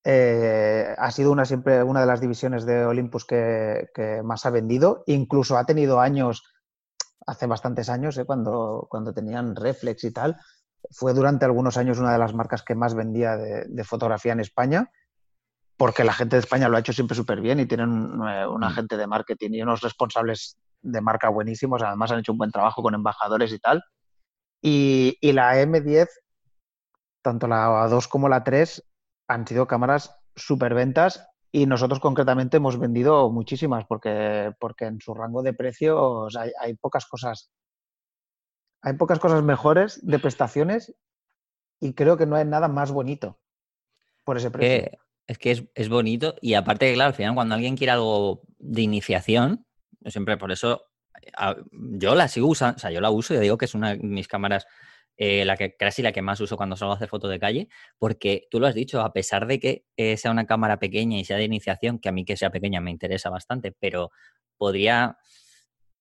eh, 0.09 0.95
ha 0.97 1.11
sido 1.11 1.33
una, 1.33 1.43
siempre 1.43 1.83
una 1.83 1.99
de 1.99 2.05
las 2.05 2.21
divisiones 2.21 2.65
de 2.65 2.85
Olympus 2.85 3.25
que, 3.25 4.21
más 4.23 4.45
ha 4.45 4.49
vendido. 4.49 5.03
Incluso 5.05 5.57
ha 5.57 5.65
tenido 5.65 5.99
años, 5.99 6.43
hace 7.25 7.45
bastantes 7.45 7.89
años, 7.89 8.17
eh, 8.17 8.23
cuando, 8.23 8.87
cuando 8.89 9.13
tenían 9.13 9.53
reflex 9.53 10.05
y 10.05 10.11
tal, 10.11 10.37
fue 10.91 11.13
durante 11.13 11.43
algunos 11.43 11.75
años 11.75 11.99
una 11.99 12.13
de 12.13 12.19
las 12.19 12.33
marcas 12.33 12.63
que 12.63 12.73
más 12.73 12.95
vendía 12.95 13.35
de, 13.35 13.83
fotografía 13.83 14.31
en 14.31 14.39
España, 14.39 14.89
porque 15.75 16.05
la 16.05 16.13
gente 16.13 16.37
de 16.37 16.39
España 16.39 16.69
lo 16.69 16.77
ha 16.77 16.79
hecho 16.79 16.93
siempre 16.93 17.17
súper 17.17 17.41
bien 17.41 17.59
y 17.59 17.65
tienen 17.65 17.89
un, 17.89 18.29
eh, 18.29 18.47
mm. 18.47 18.63
agente 18.63 18.95
de 18.95 19.07
marketing 19.07 19.49
y 19.51 19.61
unos 19.61 19.81
responsables 19.81 20.57
de 20.81 21.01
marca 21.01 21.27
buenísimos. 21.27 21.83
Además 21.83 22.11
han 22.11 22.19
hecho 22.19 22.31
un 22.31 22.37
buen 22.37 22.51
trabajo 22.51 22.81
con 22.81 22.95
embajadores 22.95 23.51
y 23.51 23.59
tal. 23.59 23.83
Y, 24.61 25.17
la 25.33 25.61
M10, 25.61 26.07
tanto 27.21 27.45
la 27.49 27.89
2 27.89 28.07
como 28.07 28.29
la 28.29 28.45
3, 28.45 28.81
han 29.27 29.47
sido 29.47 29.67
cámaras 29.67 30.19
súper 30.35 30.73
ventas 30.73 31.27
y 31.51 31.65
nosotros 31.65 31.99
concretamente 31.99 32.57
hemos 32.57 32.79
vendido 32.79 33.29
muchísimas 33.31 33.85
porque, 33.85 34.53
porque 34.59 34.85
en 34.85 35.01
su 35.01 35.13
rango 35.13 35.43
de 35.43 35.53
precios 35.53 36.35
hay 36.35 36.73
pocas 36.75 37.05
cosas 37.05 37.51
hay 38.81 38.93
pocas 38.93 39.19
cosas 39.19 39.43
mejores 39.43 40.05
de 40.05 40.19
prestaciones 40.19 40.95
y 41.79 41.93
creo 41.93 42.17
que 42.17 42.25
no 42.25 42.35
hay 42.35 42.45
nada 42.45 42.67
más 42.67 42.91
bonito 42.91 43.39
por 44.23 44.37
ese 44.37 44.51
precio. 44.51 44.99
es 45.27 45.37
que 45.37 45.69
es, 45.73 45.89
bonito 45.89 46.35
y 46.41 46.53
aparte 46.53 46.87
que, 46.87 46.93
claro, 46.93 47.09
al 47.09 47.13
final 47.13 47.35
cuando 47.35 47.55
alguien 47.55 47.75
quiere 47.75 47.91
algo 47.91 48.41
de 48.59 48.81
iniciación, 48.81 49.65
siempre 50.05 50.37
por 50.37 50.51
eso 50.51 50.83
yo 51.71 52.15
la 52.15 52.27
sigo 52.27 52.47
usando, 52.47 52.77
o 52.77 52.79
sea, 52.79 52.91
yo 52.91 53.01
la 53.01 53.09
uso 53.09 53.33
y 53.33 53.39
digo 53.39 53.57
que 53.57 53.65
es 53.65 53.75
una 53.75 53.95
de 53.95 53.97
mis 53.97 54.27
cámaras, 54.27 54.65
eh, 55.17 55.45
la 55.45 55.57
que 55.57 55.75
casi 55.75 56.01
la 56.01 56.11
que 56.11 56.21
más 56.21 56.39
uso 56.39 56.57
cuando 56.57 56.75
salgo 56.75 56.93
a 56.93 56.95
hacer 56.95 57.09
fotos 57.09 57.29
de 57.29 57.39
calle, 57.39 57.69
porque 57.97 58.47
tú 58.51 58.59
lo 58.59 58.67
has 58.67 58.75
dicho, 58.75 59.01
a 59.01 59.13
pesar 59.13 59.47
de 59.47 59.59
que 59.59 59.85
eh, 59.97 60.17
sea 60.17 60.31
una 60.31 60.45
cámara 60.45 60.79
pequeña 60.79 61.17
y 61.17 61.25
sea 61.25 61.37
de 61.37 61.43
iniciación, 61.43 61.99
que 61.99 62.09
a 62.09 62.11
mí 62.11 62.25
que 62.25 62.37
sea 62.37 62.51
pequeña 62.51 62.81
me 62.81 62.91
interesa 62.91 63.29
bastante, 63.29 63.71
pero 63.71 64.11
podría 64.57 65.17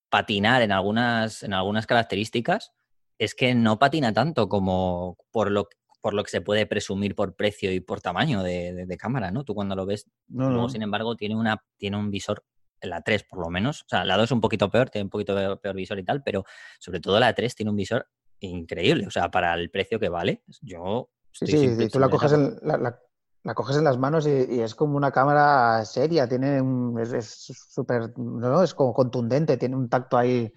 patinar 0.09 0.63
en 0.63 0.73
algunas, 0.73 1.43
en 1.43 1.53
algunas 1.53 1.87
características, 1.87 2.73
es 3.19 3.35
que 3.35 3.55
no 3.55 3.79
patina 3.79 4.13
tanto 4.13 4.49
como 4.49 5.17
por 5.31 5.51
lo, 5.51 5.69
por 6.01 6.15
lo 6.15 6.23
que 6.23 6.31
se 6.31 6.41
puede 6.41 6.67
presumir 6.67 7.15
por 7.15 7.35
precio 7.35 7.73
y 7.73 7.81
por 7.81 8.01
tamaño 8.01 8.43
de, 8.43 8.97
cámara, 8.99 9.31
¿no? 9.31 9.45
Tú 9.45 9.55
cuando 9.55 9.75
lo 9.75 9.87
ves, 9.87 10.09
luego, 10.29 10.69
sin 10.69 10.83
embargo, 10.83 11.17
tiene, 11.17 11.37
una, 11.37 11.65
tiene 11.79 11.97
un 11.97 12.11
visor, 12.11 12.45
la 12.81 13.03
3 13.03 13.25
por 13.25 13.41
lo 13.41 13.51
menos, 13.51 13.83
o 13.83 13.89
sea, 13.89 14.05
la 14.05 14.17
2 14.17 14.25
es 14.27 14.31
un 14.33 14.41
poquito 14.41 14.71
peor, 14.71 14.91
tiene 14.91 15.05
un 15.05 15.11
poquito 15.11 15.35
peor, 15.61 15.75
visor 15.75 15.99
y 15.99 16.05
tal, 16.05 16.23
pero 16.23 16.45
sobre 16.79 17.01
todo 17.01 17.19
la 17.19 17.35
3 17.35 17.55
tiene 17.55 17.71
un 17.71 17.77
visor 17.77 18.09
increíble, 18.41 19.07
o 19.07 19.11
sea, 19.11 19.31
para 19.31 19.55
el 19.55 19.71
precio 19.71 19.99
que 19.99 20.09
vale, 20.09 20.43
yo... 20.63 21.11
Sí, 21.33 21.47
sí, 21.47 21.89
tú 21.89 21.99
la 21.99 22.09
coges, 22.09 22.33
la, 22.63 22.99
la 23.47 23.55
coges 23.55 23.77
en 23.77 23.85
las 23.85 23.97
manos 23.97 24.27
y, 24.27 24.61
es 24.61 24.75
como 24.75 24.97
una 24.97 25.13
cámara 25.13 25.85
seria, 25.85 26.29
tiene 26.29 26.61
es 27.01 27.47
súper, 27.71 28.19
no, 28.19 28.61
es 28.61 28.75
como 28.75 28.93
contundente, 28.93 29.57
tiene 29.57 29.77
un 29.77 29.89
tacto 29.89 30.19
ahí 30.19 30.53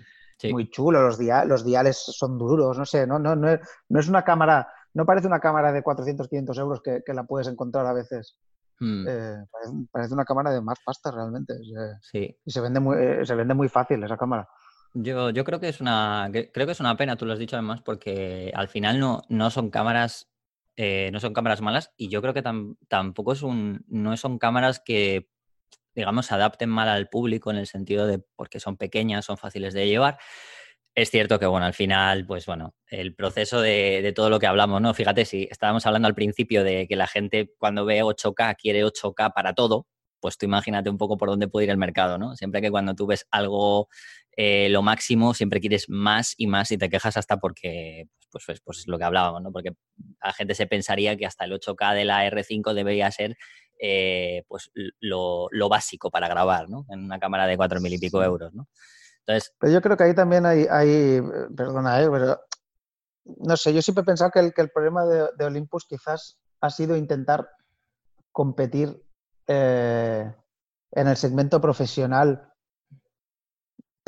muy 0.49 0.71
chulo, 0.71 1.03
los, 1.03 1.19
los 1.19 1.63
diales 1.63 1.97
son 1.97 2.39
duros, 2.39 2.79
no 2.79 2.85
sé, 2.87 3.05
no, 3.05 3.19
no, 3.19 3.35
no, 3.35 3.47
es, 3.47 3.59
no 3.89 3.99
es 3.99 4.09
una 4.09 4.23
cámara, 4.23 4.67
no 4.95 5.05
parece 5.05 5.27
una 5.27 5.39
cámara 5.39 5.71
de 5.71 5.83
400, 5.83 6.27
500 6.27 6.57
euros 6.57 6.81
que, 6.81 7.03
la 7.13 7.25
puedes 7.25 7.47
encontrar 7.47 7.85
a 7.85 7.93
veces. 7.93 8.39
Hmm. 8.79 9.05
Eh, 9.07 9.45
parece, 9.91 10.13
una 10.15 10.25
cámara 10.25 10.49
de 10.49 10.61
más 10.61 10.79
pasta 10.83 11.11
realmente. 11.11 11.53
sí. 12.01 12.35
Y 12.43 12.49
se 12.51 12.59
vende 12.59 12.79
muy, 12.79 12.97
eh, 12.97 13.23
se 13.23 13.35
vende 13.35 13.53
muy 13.53 13.69
fácil 13.69 14.03
esa 14.03 14.17
cámara. 14.17 14.49
Yo, 14.93 15.29
yo 15.29 15.43
creo 15.43 15.59
que 15.59 15.69
es 15.69 15.81
una 15.81 16.29
creo 16.31 16.65
que 16.65 16.71
es 16.71 16.79
una 16.79 16.97
pena, 16.97 17.15
tú 17.15 17.25
lo 17.25 17.33
has 17.33 17.39
dicho 17.39 17.55
además, 17.55 17.81
porque 17.81 18.51
al 18.55 18.67
final 18.67 18.99
no, 18.99 19.21
no 19.29 19.49
son 19.51 19.69
cámaras 19.69 20.29
eh, 20.81 21.09
no 21.11 21.19
son 21.19 21.33
cámaras 21.33 21.59
malas 21.59 21.91
y 21.97 22.07
yo 22.07 22.21
creo 22.21 22.33
que 22.33 22.41
tampoco 22.87 23.33
es 23.33 23.41
un, 23.43 23.83
no 23.89 24.15
son 24.15 24.39
cámaras 24.39 24.79
que, 24.79 25.27
digamos, 25.93 26.27
se 26.27 26.35
adapten 26.35 26.69
mal 26.69 26.87
al 26.87 27.09
público 27.09 27.51
en 27.51 27.57
el 27.57 27.67
sentido 27.67 28.07
de 28.07 28.19
porque 28.37 28.61
son 28.61 28.77
pequeñas, 28.77 29.25
son 29.25 29.37
fáciles 29.37 29.73
de 29.73 29.87
llevar. 29.89 30.19
Es 30.95 31.11
cierto 31.11 31.37
que, 31.37 31.45
bueno, 31.47 31.65
al 31.65 31.73
final, 31.73 32.25
pues 32.25 32.45
bueno, 32.45 32.75
el 32.87 33.13
proceso 33.13 33.61
de, 33.61 34.01
de, 34.01 34.13
todo 34.13 34.29
lo 34.29 34.39
que 34.39 34.47
hablamos, 34.47 34.81
¿no? 34.81 34.93
Fíjate, 34.93 35.25
si 35.25 35.49
estábamos 35.51 35.85
hablando 35.85 36.07
al 36.07 36.15
principio 36.15 36.63
de 36.63 36.87
que 36.87 36.95
la 36.95 37.07
gente 37.07 37.53
cuando 37.57 37.85
ve 37.85 38.01
8K 38.01 38.55
quiere 38.57 38.85
8K 38.85 39.33
para 39.33 39.53
todo, 39.53 39.85
pues 40.19 40.37
tú 40.37 40.45
imagínate 40.45 40.89
un 40.89 40.97
poco 40.97 41.17
por 41.17 41.29
dónde 41.29 41.47
puede 41.47 41.65
ir 41.65 41.71
el 41.71 41.77
mercado, 41.77 42.17
¿no? 42.17 42.35
Siempre 42.35 42.61
que 42.61 42.71
cuando 42.71 42.95
tú 42.95 43.07
ves 43.07 43.25
algo 43.31 43.87
eh, 44.35 44.69
lo 44.69 44.81
máximo, 44.81 45.33
siempre 45.33 45.59
quieres 45.59 45.89
más 45.89 46.33
y 46.37 46.47
más 46.47 46.71
y 46.71 46.77
te 46.77 46.89
quejas 46.89 47.17
hasta 47.17 47.37
porque, 47.37 48.07
pues, 48.31 48.43
pues, 48.45 48.61
pues, 48.61 48.79
es 48.79 48.87
lo 48.87 48.97
que 48.97 49.03
hablábamos, 49.03 49.41
¿no? 49.41 49.51
Porque 49.51 49.71
la 50.23 50.33
gente 50.33 50.55
se 50.55 50.67
pensaría 50.67 51.17
que 51.17 51.25
hasta 51.25 51.45
el 51.45 51.51
8K 51.53 51.95
de 51.95 52.05
la 52.05 52.25
R5 52.29 52.73
debería 52.73 53.11
ser 53.11 53.37
eh, 53.81 54.43
pues 54.47 54.71
lo, 54.99 55.49
básico 55.69 56.11
para 56.11 56.27
grabar, 56.27 56.69
¿no? 56.69 56.85
En 56.89 57.03
una 57.03 57.19
cámara 57.19 57.47
de 57.47 57.57
4.000 57.57 57.93
y 57.93 57.97
pico 57.97 58.23
euros, 58.23 58.53
¿no? 58.53 58.67
Entonces... 59.19 59.53
Pero 59.59 59.73
yo 59.73 59.81
creo 59.81 59.95
que 59.95 60.03
ahí 60.03 60.15
también 60.15 60.45
hay, 60.45 60.65
hay 60.69 61.21
perdona, 61.55 62.01
¿eh? 62.01 62.09
pero 62.11 62.39
no 63.37 63.57
sé, 63.57 63.73
yo 63.73 63.81
siempre 63.81 64.01
he 64.01 64.05
pensado 64.05 64.31
que 64.31 64.39
el, 64.39 64.53
que 64.53 64.61
el 64.61 64.69
problema 64.69 65.05
de, 65.05 65.45
Olympus 65.45 65.85
quizás 65.87 66.39
ha 66.61 66.69
sido 66.69 66.97
intentar 66.97 67.49
competir 68.31 69.01
en 69.51 71.07
el 71.07 71.17
segmento 71.17 71.59
profesional 71.59 72.49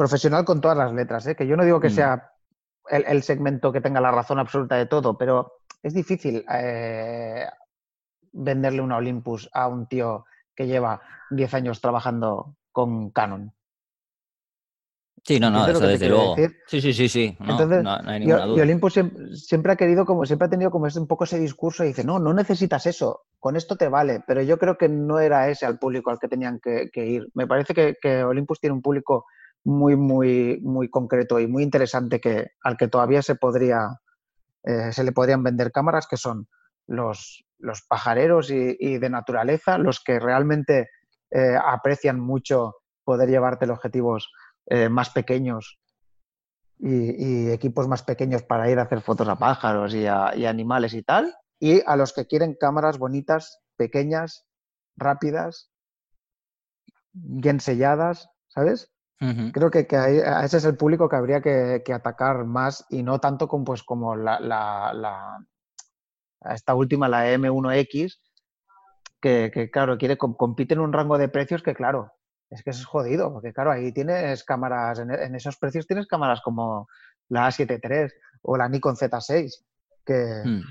profesional 0.01 0.45
con 0.45 0.61
todas 0.61 0.77
las 0.77 0.91
letras, 0.93 1.27
¿eh? 1.27 1.35
que 1.35 1.45
yo 1.45 1.55
no 1.55 1.63
digo 1.63 1.79
que 1.79 1.89
mm. 1.89 1.91
sea 1.91 2.33
el, 2.89 3.21
segmento 3.21 3.71
que 3.71 3.81
tenga 3.81 4.01
la 4.01 4.09
razón 4.09 4.39
absoluta 4.39 4.75
de 4.75 4.87
todo, 4.87 5.15
pero 5.15 5.59
es 5.83 5.93
difícil 5.93 6.43
eh, 6.51 7.45
venderle 8.31 8.81
una 8.81 8.97
Olympus 8.97 9.47
a 9.53 9.67
un 9.67 9.85
tío 9.85 10.25
que 10.55 10.65
lleva 10.65 11.01
10 11.29 11.53
años 11.53 11.81
trabajando 11.81 12.55
con 12.71 13.11
Canon. 13.11 13.53
Sí, 15.23 15.39
no, 15.39 15.51
no, 15.51 15.67
eso 15.67 15.85
desde 15.85 16.09
luego. 16.09 16.35
Sí, 16.67 16.81
sí, 16.81 16.93
sí, 16.93 17.07
sí. 17.07 17.37
No, 17.39 17.51
Entonces, 17.51 17.83
no, 17.83 17.95
hay 18.05 18.19
ninguna 18.19 18.45
duda. 18.45 18.57
Y 18.57 18.61
Olympus 18.61 18.99
siempre, 19.33 19.71
ha 19.71 19.75
querido, 19.75 20.03
como 20.03 20.25
siempre 20.25 20.47
ha 20.47 20.49
tenido 20.49 20.71
como 20.71 20.87
ese, 20.87 20.99
un 20.99 21.07
poco 21.07 21.25
ese 21.25 21.37
discurso 21.37 21.83
y 21.83 21.89
dice, 21.89 22.03
no, 22.03 22.17
no 22.17 22.33
necesitas 22.33 22.87
eso, 22.87 23.25
con 23.39 23.55
esto 23.55 23.75
te 23.75 23.87
vale. 23.87 24.23
Pero 24.25 24.41
yo 24.41 24.57
creo 24.57 24.77
que 24.77 24.89
no 24.89 25.19
era 25.19 25.47
ese 25.49 25.67
al 25.67 25.77
público 25.77 26.09
al 26.09 26.17
que 26.17 26.27
tenían 26.27 26.59
que, 26.59 26.89
ir. 26.95 27.27
Me 27.35 27.45
parece 27.45 27.75
que, 27.75 27.95
que, 28.01 28.23
Olympus 28.23 28.59
tiene 28.59 28.73
un 28.73 28.81
público 28.81 29.25
muy, 29.63 29.95
muy, 29.95 30.59
muy 30.63 30.89
concreto 30.89 31.39
y 31.39 31.45
muy 31.45 31.61
interesante 31.61 32.19
que, 32.19 32.51
al 32.63 32.75
que 32.75 32.87
todavía 32.87 33.21
se 33.21 33.35
podría, 33.35 33.99
eh, 34.63 34.91
se 34.91 35.03
le 35.03 35.11
podrían 35.11 35.43
vender 35.43 35.71
cámaras, 35.71 36.07
que 36.07 36.17
son 36.17 36.47
los, 36.87 37.45
los 37.59 37.83
pajareros 37.83 38.49
y, 38.49 38.97
de 38.97 39.09
naturaleza, 39.09 39.77
los 39.77 40.03
que 40.03 40.19
realmente 40.19 40.89
eh, 41.29 41.55
aprecian 41.63 42.19
mucho 42.19 42.77
poder 43.03 43.29
llevarte 43.29 43.67
los 43.67 43.77
objetivos 43.77 44.31
eh, 44.71 44.87
más 44.87 45.09
pequeños 45.09 45.81
y, 46.79 47.51
equipos 47.51 47.89
más 47.89 48.03
pequeños 48.03 48.41
para 48.43 48.71
ir 48.71 48.79
a 48.79 48.83
hacer 48.83 49.01
fotos 49.01 49.27
a 49.27 49.35
pájaros 49.35 49.93
y, 49.93 50.07
a, 50.07 50.33
y 50.33 50.45
animales 50.45 50.93
y 50.93 51.03
tal, 51.03 51.35
y 51.59 51.81
a 51.85 51.97
los 51.97 52.13
que 52.13 52.25
quieren 52.25 52.55
cámaras 52.57 52.97
bonitas, 52.97 53.59
pequeñas, 53.75 54.45
rápidas, 54.95 55.69
bien 57.11 57.59
selladas, 57.59 58.29
¿sabes? 58.47 58.89
Creo 59.51 59.69
que, 59.69 59.85
ese 59.89 60.57
es 60.57 60.63
el 60.63 60.77
público 60.77 61.09
que 61.09 61.17
habría 61.17 61.41
que, 61.41 61.83
atacar 61.93 62.45
más 62.45 62.85
y 62.89 63.03
no 63.03 63.19
tanto 63.19 63.49
como, 63.49 63.65
pues, 63.65 63.83
como 63.83 64.15
la, 64.15 65.45
esta 66.49 66.75
última, 66.75 67.09
la 67.09 67.29
M1X, 67.33 68.21
que, 69.19 69.69
claro, 69.69 69.97
quiere, 69.97 70.17
compite 70.17 70.75
en 70.75 70.79
un 70.79 70.93
rango 70.93 71.17
de 71.17 71.27
precios 71.27 71.61
que, 71.61 71.75
claro, 71.75 72.13
es 72.51 72.63
que 72.63 72.69
es 72.69 72.85
jodido, 72.85 73.31
porque 73.31 73.53
claro, 73.53 73.71
ahí 73.71 73.93
tienes 73.93 74.43
cámaras, 74.43 74.99
en, 74.99 75.35
esos 75.35 75.57
precios 75.57 75.87
tienes 75.87 76.05
cámaras 76.05 76.41
como 76.41 76.87
la 77.29 77.47
A7 77.47 77.79
III 77.81 78.13
o 78.43 78.57
la 78.57 78.67
Nikon 78.67 78.95
Z6, 78.95 79.63
que, 80.05 80.41
mm. 80.43 80.61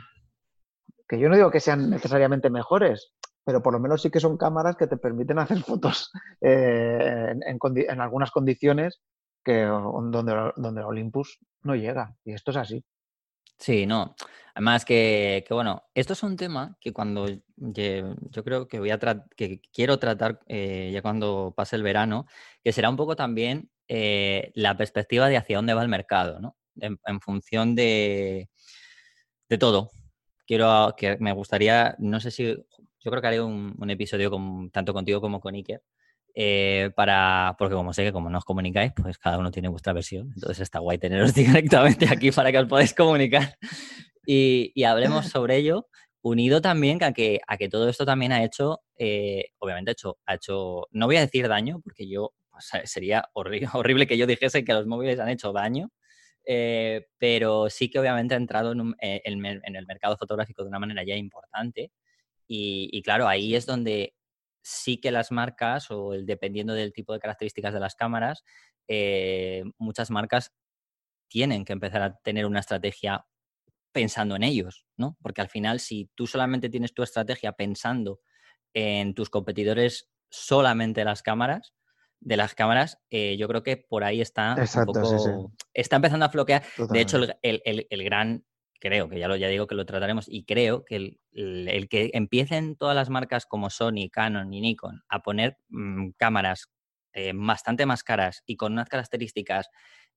que 1.08 1.18
yo 1.18 1.28
no 1.28 1.36
digo 1.36 1.50
que 1.50 1.60
sean 1.60 1.88
necesariamente 1.88 2.50
mejores, 2.50 3.14
pero 3.44 3.62
por 3.62 3.72
lo 3.72 3.80
menos 3.80 4.02
sí 4.02 4.10
que 4.10 4.20
son 4.20 4.36
cámaras 4.36 4.76
que 4.76 4.86
te 4.86 4.98
permiten 4.98 5.38
hacer 5.38 5.58
fotos 5.64 6.12
eh, 6.42 7.34
en, 7.46 8.00
algunas 8.00 8.30
condiciones 8.30 9.00
que 9.42 9.62
donde, 9.64 10.52
donde 10.56 10.82
Olympus 10.82 11.38
no 11.62 11.74
llega. 11.74 12.14
Y 12.24 12.34
esto 12.34 12.50
es 12.50 12.58
así. 12.58 12.84
Sí, 13.60 13.86
no. 13.86 14.16
Además 14.54 14.84
que, 14.84 15.44
bueno, 15.50 15.84
esto 15.94 16.14
es 16.14 16.22
un 16.22 16.36
tema 16.36 16.76
que 16.80 16.92
cuando 16.92 17.26
yo 17.56 18.44
creo 18.44 18.66
que 18.66 18.78
voy 18.78 18.90
a 18.90 18.98
que 19.36 19.60
quiero 19.72 19.98
tratar 19.98 20.40
eh, 20.48 20.90
ya 20.92 21.02
cuando 21.02 21.52
pase 21.56 21.76
el 21.76 21.82
verano, 21.82 22.26
que 22.64 22.72
será 22.72 22.88
un 22.90 22.96
poco 22.96 23.16
también 23.16 23.70
eh, 23.86 24.50
la 24.54 24.76
perspectiva 24.76 25.28
de 25.28 25.36
hacia 25.36 25.56
dónde 25.56 25.74
va 25.74 25.82
el 25.82 25.88
mercado, 25.88 26.40
¿no? 26.40 26.56
En, 26.80 27.20
función 27.20 27.74
de, 27.74 28.48
de 29.48 29.58
todo. 29.58 29.90
Quiero 30.46 30.94
que 30.96 31.16
me 31.18 31.32
gustaría, 31.32 31.94
no 31.98 32.20
sé 32.20 32.30
si 32.30 32.44
yo 33.00 33.10
creo 33.10 33.20
que 33.20 33.28
haré 33.28 33.40
un, 33.40 33.90
episodio 33.90 34.30
con, 34.30 34.70
tanto 34.70 34.94
contigo 34.94 35.20
como 35.20 35.40
con 35.40 35.54
Iker. 35.54 35.82
Eh, 36.34 36.90
para, 36.94 37.56
porque 37.58 37.74
como 37.74 37.92
sé 37.92 38.04
que 38.04 38.12
como 38.12 38.30
no 38.30 38.38
os 38.38 38.44
comunicáis, 38.44 38.92
pues 38.94 39.18
cada 39.18 39.38
uno 39.38 39.50
tiene 39.50 39.68
vuestra 39.68 39.92
versión. 39.92 40.30
Entonces 40.34 40.60
está 40.60 40.78
guay 40.78 40.98
teneros 40.98 41.34
directamente 41.34 42.08
aquí 42.08 42.30
para 42.30 42.52
que 42.52 42.58
os 42.58 42.68
podáis 42.68 42.94
comunicar. 42.94 43.56
Y, 44.26 44.84
hablemos 44.84 45.26
sobre 45.28 45.56
ello, 45.56 45.88
unido 46.22 46.60
también 46.60 47.02
a 47.02 47.12
que, 47.12 47.40
a 47.46 47.56
que 47.56 47.68
todo 47.68 47.88
esto 47.88 48.04
también 48.04 48.32
ha 48.32 48.44
hecho, 48.44 48.80
eh, 48.96 49.46
obviamente 49.58 49.90
ha 49.90 49.92
hecho, 49.92 50.18
ha 50.26 50.34
hecho, 50.34 50.86
no 50.92 51.06
voy 51.06 51.16
a 51.16 51.20
decir 51.20 51.48
daño, 51.48 51.80
porque 51.82 52.08
yo, 52.08 52.32
sería 52.84 53.24
horrible, 53.32 53.68
horrible 53.74 54.06
que 54.06 54.18
yo 54.18 54.26
dijese 54.26 54.64
que 54.64 54.72
los 54.72 54.86
móviles 54.86 55.18
han 55.18 55.30
hecho 55.30 55.52
daño, 55.52 55.90
eh, 56.44 57.06
pero 57.18 57.68
sí 57.70 57.90
que 57.90 57.98
obviamente 57.98 58.34
ha 58.34 58.38
entrado 58.38 58.72
en, 58.72 58.94
en, 59.00 59.76
el 59.76 59.86
mercado 59.86 60.16
fotográfico 60.16 60.62
de 60.62 60.68
una 60.68 60.78
manera 60.78 61.02
ya 61.04 61.16
importante 61.16 61.92
y, 62.52 63.00
claro, 63.02 63.28
ahí 63.28 63.54
es 63.54 63.64
donde 63.64 64.14
sí 64.62 65.00
que 65.00 65.10
las 65.10 65.32
marcas, 65.32 65.90
o 65.90 66.14
el, 66.14 66.26
dependiendo 66.26 66.74
del 66.74 66.92
tipo 66.92 67.12
de 67.12 67.20
características 67.20 67.74
de 67.74 67.80
las 67.80 67.94
cámaras, 67.94 68.44
eh, 68.88 69.64
muchas 69.78 70.10
marcas 70.10 70.52
tienen 71.28 71.64
que 71.64 71.72
empezar 71.72 72.02
a 72.02 72.16
tener 72.18 72.46
una 72.46 72.60
estrategia 72.60 73.24
pensando 73.92 74.36
en 74.36 74.42
ellos, 74.42 74.86
¿no? 74.96 75.16
Porque 75.22 75.40
al 75.40 75.48
final, 75.48 75.80
si 75.80 76.10
tú 76.14 76.26
solamente 76.26 76.68
tienes 76.68 76.94
tu 76.94 77.02
estrategia 77.02 77.52
pensando 77.52 78.20
en 78.74 79.14
tus 79.14 79.30
competidores 79.30 80.10
solamente 80.28 81.04
las 81.04 81.22
cámaras, 81.22 81.74
de 82.20 82.36
las 82.36 82.54
cámaras, 82.54 82.98
eh, 83.10 83.36
yo 83.38 83.48
creo 83.48 83.62
que 83.62 83.78
por 83.78 84.04
ahí 84.04 84.20
está 84.20 84.54
un 84.54 84.84
poco, 84.84 85.52
está 85.72 85.96
empezando 85.96 86.26
a 86.26 86.28
floquear. 86.28 86.62
De 86.90 87.00
hecho, 87.00 87.18
el, 87.42 87.62
el, 87.64 88.04
gran 88.04 88.44
creo 88.80 89.08
que 89.08 89.18
ya 89.18 89.28
lo 89.28 89.36
ya 89.36 89.48
digo 89.48 89.66
que 89.66 89.74
lo 89.74 89.86
trataremos 89.86 90.26
y 90.28 90.44
creo 90.44 90.84
que 90.84 91.18
el, 91.32 91.88
que 91.88 92.10
empiecen 92.14 92.76
todas 92.76 92.96
las 92.96 93.10
marcas 93.10 93.46
como 93.46 93.70
Sony, 93.70 94.08
Canon 94.10 94.52
y 94.52 94.60
Nikon 94.60 95.02
a 95.08 95.22
poner 95.22 95.58
mm, 95.68 96.10
cámaras 96.16 96.70
eh, 97.12 97.32
bastante 97.34 97.86
más 97.86 98.02
caras 98.02 98.42
y 98.46 98.56
con 98.56 98.72
unas 98.72 98.88
características 98.88 99.68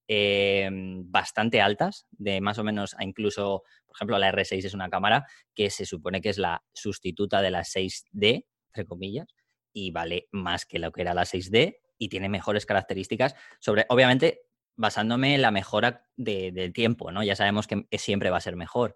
eh, 0.08 0.70
bastante 0.72 1.62
altas, 1.62 2.08
de 2.12 2.42
más 2.42 2.58
o 2.60 2.64
menos 2.64 2.94
a 2.98 3.04
incluso, 3.04 3.64
por 3.86 3.96
ejemplo, 3.96 4.18
la 4.18 4.32
R6 4.32 4.66
es 4.66 4.74
una 4.74 4.90
cámara 4.90 5.26
que 5.56 5.70
se 5.70 5.86
supone 5.86 6.22
que 6.22 6.30
es 6.30 6.38
la 6.38 6.64
sustituta 6.74 7.42
de 7.42 7.52
la 7.52 7.62
6D, 7.62 8.46
entre 8.68 8.86
comillas, 8.86 9.28
y 9.72 9.92
vale 9.92 10.28
más 10.32 10.66
que 10.66 10.80
lo 10.80 10.92
que 10.92 11.02
era 11.02 11.14
la 11.14 11.24
6D 11.24 11.78
y 11.98 12.10
tiene 12.10 12.28
mejores 12.28 12.66
características 12.66 13.36
sobre, 13.60 13.86
obviamente, 13.90 14.42
basándome 14.76 15.36
en 15.36 15.42
la 15.42 15.52
mejora 15.52 16.08
del 16.16 16.74
tiempo, 16.74 17.12
¿no? 17.12 17.24
Ya 17.24 17.36
sabemos 17.36 17.68
que 17.68 17.86
siempre 17.98 18.30
va 18.30 18.38
a 18.38 18.42
ser 18.42 18.56
mejor, 18.56 18.96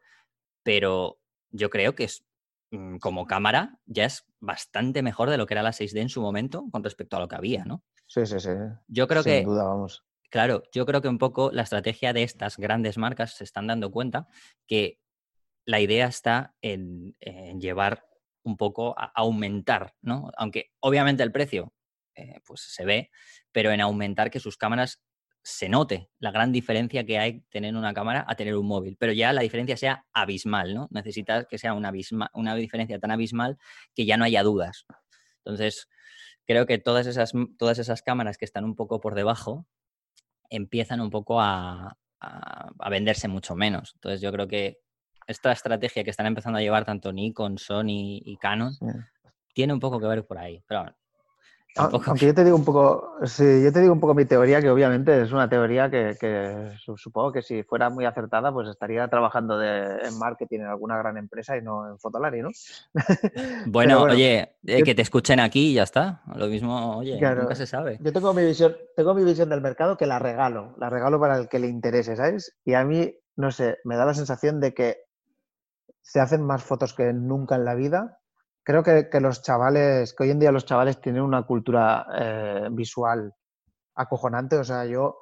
pero 0.64 1.20
yo 1.50 1.70
creo 1.70 1.96
que 1.96 2.06
es, 2.06 2.26
mm, 2.72 2.98
como 2.98 3.26
cámara 3.26 3.80
ya 3.86 4.06
es 4.06 4.26
bastante 4.40 5.02
mejor 5.02 5.30
de 5.30 5.38
lo 5.38 5.46
que 5.46 5.54
era 5.54 5.64
la 5.64 5.72
6D 5.72 6.02
en 6.02 6.10
su 6.10 6.22
momento 6.22 6.66
con 6.72 6.84
respecto 6.84 7.18
a 7.18 7.20
lo 7.20 7.28
que 7.28 7.36
había, 7.36 7.66
¿no? 7.66 7.84
Sí, 8.08 8.26
sí, 8.26 8.40
sí. 8.40 8.50
Yo 8.88 9.08
creo 9.08 9.24
Sin 9.24 9.32
que... 9.32 9.44
duda, 9.44 9.64
vamos. 9.64 10.04
Claro, 10.30 10.64
yo 10.74 10.86
creo 10.86 11.02
que 11.02 11.08
un 11.08 11.20
poco 11.20 11.52
la 11.54 11.62
estrategia 11.62 12.12
de 12.12 12.24
estas 12.24 12.58
grandes 12.58 12.98
marcas 12.98 13.36
se 13.36 13.46
están 13.46 13.68
dando 13.68 13.92
cuenta 13.92 14.28
que 14.68 15.00
la 15.66 15.80
idea 15.80 16.08
está 16.08 16.56
en, 16.62 17.16
llevar 17.60 18.06
un 18.44 18.58
poco 18.58 18.94
a 18.98 19.12
aumentar, 19.16 19.96
¿no? 20.02 20.32
Aunque 20.38 20.72
obviamente 20.80 21.24
el 21.24 21.32
precio 21.32 21.74
eh, 22.16 22.40
pues 22.46 22.62
se 22.62 22.86
ve, 22.86 23.10
pero 23.52 23.72
en 23.72 23.82
aumentar 23.82 24.32
que 24.32 24.40
sus 24.40 24.58
cámaras 24.58 25.02
se 25.48 25.70
note 25.70 26.10
la 26.20 26.32
gran 26.32 26.52
diferencia 26.52 27.06
que 27.06 27.18
hay 27.18 27.40
tener 27.50 27.74
una 27.74 27.94
cámara 27.94 28.26
a 28.28 28.36
tener 28.36 28.58
un 28.58 28.68
móvil, 28.68 28.98
pero 29.00 29.14
ya 29.14 29.32
la 29.32 29.42
diferencia 29.42 29.78
sea 29.78 30.06
abismal, 30.12 30.76
¿no? 30.76 30.90
Necesitas 30.92 31.48
que 31.48 31.58
sea 31.58 31.74
una, 31.74 31.94
una 32.34 32.56
diferencia 32.56 33.00
tan 33.00 33.12
abismal 33.12 33.58
que 33.96 34.06
ya 34.06 34.18
no 34.18 34.26
haya 34.26 34.44
dudas. 34.44 34.86
Entonces, 35.46 35.88
creo 36.46 36.66
que 36.66 36.80
todas 36.80 37.08
esas, 37.08 37.32
todas 37.58 37.80
esas 37.80 38.02
cámaras 38.02 38.38
que 38.38 38.44
están 38.44 38.66
un 38.66 38.76
poco 38.76 39.00
por 39.00 39.16
debajo 39.16 39.66
empiezan 40.50 41.00
un 41.00 41.12
poco 41.12 41.40
a, 41.40 41.98
a, 42.20 42.90
venderse 42.90 43.30
mucho 43.30 43.56
menos. 43.56 43.94
Entonces, 43.96 44.20
yo 44.20 44.34
creo 44.34 44.50
que 44.50 44.80
esta 45.28 45.54
estrategia 45.54 46.04
que 46.04 46.10
están 46.10 46.26
empezando 46.26 46.60
a 46.60 46.62
llevar 46.62 46.84
tanto 46.84 47.14
Nikon, 47.14 47.58
Sony 47.58 48.20
y 48.20 48.36
Canon 48.36 48.74
tiene 49.54 49.72
un 49.72 49.80
poco 49.80 49.98
que 50.02 50.08
ver 50.08 50.26
por 50.28 50.40
ahí. 50.40 50.62
Pero 50.68 50.94
aunque 51.78 52.26
yo 52.26 52.34
te 52.34 52.44
digo 52.44 52.56
un 52.56 52.66
poco, 52.66 53.16
sí, 53.26 53.64
yo 53.64 53.72
te 53.72 53.82
digo 53.82 53.94
un 53.94 54.00
poco 54.00 54.14
mi 54.14 54.26
teoría, 54.26 54.62
que 54.62 54.70
obviamente 54.70 55.22
es 55.22 55.32
una 55.32 55.50
teoría 55.50 55.90
que, 55.90 56.16
supongo 56.96 57.32
que 57.32 57.42
si 57.42 57.64
fuera 57.64 57.90
muy 57.90 58.06
acertada, 58.06 58.52
pues 58.52 58.70
estaría 58.70 59.08
trabajando 59.08 59.62
en 59.62 60.18
marketing 60.18 60.60
en 60.60 60.68
alguna 60.68 60.98
gran 60.98 61.18
empresa 61.18 61.58
y 61.58 61.62
no 61.62 61.90
en 61.90 62.00
Fotolari, 62.00 62.42
¿no? 62.42 62.50
Bueno, 63.68 64.04
oye, 64.04 64.56
eh, 64.66 64.84
que 64.84 64.96
te 64.96 65.02
escuchen 65.02 65.40
aquí 65.40 65.72
y 65.72 65.74
ya 65.76 65.84
está. 65.84 66.22
Lo 66.36 66.48
mismo, 66.48 66.98
oye, 66.98 67.20
nunca 67.20 67.56
se 67.56 67.66
sabe. 67.66 68.00
Yo 68.02 68.12
tengo 68.14 68.34
mi 68.34 68.46
visión, 68.46 68.76
tengo 68.96 69.14
mi 69.14 69.24
visión 69.24 69.50
del 69.50 69.62
mercado 69.62 69.98
que 69.98 70.06
la 70.06 70.20
regalo, 70.20 70.76
la 70.78 70.90
regalo 70.90 71.20
para 71.20 71.38
el 71.38 71.48
que 71.48 71.60
le 71.60 71.68
interese, 71.68 72.16
¿sabes? 72.16 72.58
Y 72.66 72.74
a 72.74 72.84
mí, 72.84 73.14
no 73.36 73.52
sé, 73.52 73.78
me 73.84 73.96
da 73.96 74.06
la 74.06 74.14
sensación 74.14 74.60
de 74.60 74.74
que 74.74 74.98
se 76.02 76.20
hacen 76.20 76.42
más 76.42 76.64
fotos 76.64 76.94
que 76.94 77.12
nunca 77.14 77.56
en 77.56 77.66
la 77.66 77.76
vida 77.76 78.20
creo 78.68 78.84
que, 78.84 79.22
los 79.22 79.42
chavales, 79.44 80.14
que 80.14 80.26
hoy 80.26 80.32
en 80.32 80.40
día 80.40 80.52
los 80.52 80.66
chavales 80.66 81.00
tienen 81.00 81.22
una 81.22 81.44
cultura 81.44 82.06
eh, 82.14 82.68
visual 82.70 83.34
acojonante. 83.96 84.58
O 84.58 84.64
sea, 84.66 84.84
yo 84.84 85.20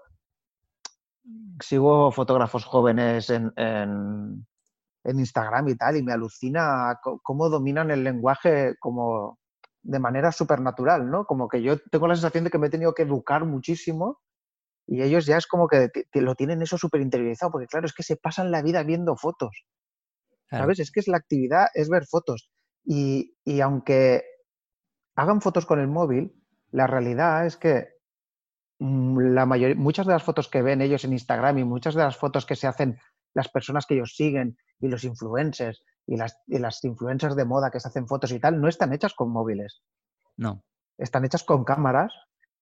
sigo 1.61 2.11
fotógrafos 2.11 2.65
jóvenes 2.65 3.29
en, 3.29 3.53
Instagram 5.03 5.67
y 5.67 5.75
tal, 5.75 5.97
y 5.97 6.01
me 6.01 6.13
alucina 6.13 6.99
cómo 7.21 7.49
dominan 7.49 7.91
el 7.91 8.03
lenguaje 8.03 8.77
como 8.79 9.37
de 9.83 9.99
manera 9.99 10.31
supernatural, 10.31 11.07
¿no? 11.11 11.25
Como 11.25 11.47
que 11.47 11.61
yo 11.61 11.77
tengo 11.91 12.07
la 12.07 12.15
sensación 12.15 12.45
de 12.45 12.49
que 12.49 12.57
me 12.57 12.65
he 12.65 12.71
tenido 12.71 12.95
que 12.95 13.03
educar 13.03 13.45
muchísimo 13.45 14.21
y 14.87 15.03
ellos 15.03 15.27
ya 15.27 15.37
es 15.37 15.45
como 15.45 15.67
que 15.67 15.91
lo 16.15 16.33
tienen 16.33 16.63
eso 16.63 16.79
súper 16.79 17.01
interiorizado, 17.01 17.51
porque 17.51 17.67
claro, 17.67 17.85
es 17.85 17.93
que 17.93 18.01
se 18.01 18.17
pasan 18.17 18.49
la 18.49 18.63
vida 18.63 18.81
viendo 18.81 19.15
fotos. 19.15 19.67
¿Sabes? 20.49 20.79
Es 20.79 20.91
que 20.91 21.01
es 21.01 21.07
la 21.07 21.17
actividad, 21.17 21.67
es 21.75 21.89
ver 21.89 22.07
fotos. 22.07 22.49
Y, 22.85 23.35
aunque 23.61 24.23
hagan 25.15 25.41
fotos 25.41 25.65
con 25.65 25.79
el 25.79 25.87
móvil, 25.87 26.33
la 26.71 26.87
realidad 26.87 27.45
es 27.45 27.57
que 27.57 27.89
mm, 28.79 29.33
la 29.33 29.45
muchas 29.75 30.05
de 30.05 30.13
las 30.13 30.23
fotos 30.23 30.49
que 30.49 30.61
ven 30.61 30.81
ellos 30.81 31.03
en 31.03 31.13
Instagram 31.13 31.57
y 31.57 31.63
muchas 31.63 31.95
de 31.95 32.03
las 32.03 32.17
fotos 32.17 32.45
que 32.45 32.55
se 32.55 32.67
hacen 32.67 32.99
las 33.33 33.49
personas 33.49 33.85
que 33.85 33.95
ellos 33.95 34.15
siguen 34.15 34.57
y 34.79 34.87
los 34.87 35.03
influencers 35.03 35.83
y 36.07 36.17
las, 36.17 36.37
las 36.47 36.83
influencers 36.83 37.35
de 37.35 37.45
moda 37.45 37.71
que 37.71 37.79
se 37.79 37.87
hacen 37.87 38.07
fotos 38.07 38.31
y 38.31 38.39
tal, 38.39 38.61
no 38.61 38.67
están 38.67 38.93
hechas 38.93 39.13
con 39.13 39.31
móviles. 39.31 39.81
No. 40.37 40.63
Están 40.97 41.25
hechas 41.25 41.43
con 41.43 41.63
cámaras, 41.63 42.13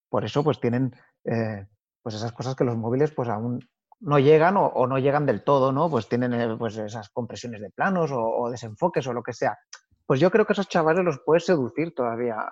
por 0.10 0.26
eso 0.26 0.44
pues 0.44 0.60
tienen 0.60 0.96
eh, 1.26 1.68
pues 2.02 2.16
esas 2.16 2.32
cosas 2.32 2.56
que 2.56 2.64
los 2.64 2.78
móviles 2.78 3.12
pues 3.12 3.30
aún 3.30 3.60
no 4.00 4.20
llegan 4.20 4.56
o, 4.58 4.86
no 4.88 5.00
llegan 5.00 5.26
del 5.26 5.44
todo, 5.44 5.72
¿no? 5.72 5.90
Pues 5.90 6.10
tienen 6.10 6.34
eh, 6.34 6.56
pues 6.58 6.78
esas 6.78 7.10
compresiones 7.10 7.62
de 7.62 7.70
planos 7.70 8.12
o, 8.14 8.50
desenfoques 8.50 9.08
o 9.08 9.14
lo 9.14 9.24
que 9.24 9.34
sea 9.34 9.58
pues 10.06 10.20
yo 10.20 10.32
creo 10.32 10.45
que 10.45 10.54
esos 10.54 10.68
chavales 10.68 11.04
los 11.04 11.20
puedes 11.20 11.45
seducir 11.45 11.93
todavía 11.93 12.49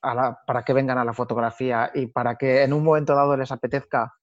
para 0.00 0.62
que 0.62 0.72
vengan 0.72 0.98
a 0.98 1.04
la 1.04 1.14
fotografía 1.14 1.90
y 1.94 2.06
para 2.06 2.36
que 2.36 2.62
en 2.62 2.72
un 2.72 2.84
momento 2.84 3.14
dado 3.14 3.36
les 3.36 3.50
apetezca 3.50 4.14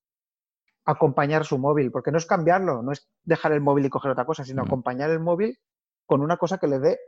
acompañar 0.86 1.46
su 1.46 1.58
móvil, 1.58 1.92
porque 1.92 2.12
no 2.12 2.18
es 2.18 2.26
cambiarlo, 2.26 2.82
no 2.84 2.92
es 2.92 3.10
dejar 3.24 3.54
el 3.54 3.62
móvil 3.62 3.86
y 3.86 3.90
coger 3.90 4.12
otra 4.12 4.26
cosa, 4.26 4.44
sino 4.44 4.64
acompañar 4.64 5.10
el 5.10 5.20
móvil 5.20 5.58
con 6.06 6.22
una 6.22 6.38
cosa 6.38 6.58
que 6.58 6.68
le 6.68 6.80
dé 6.80 7.00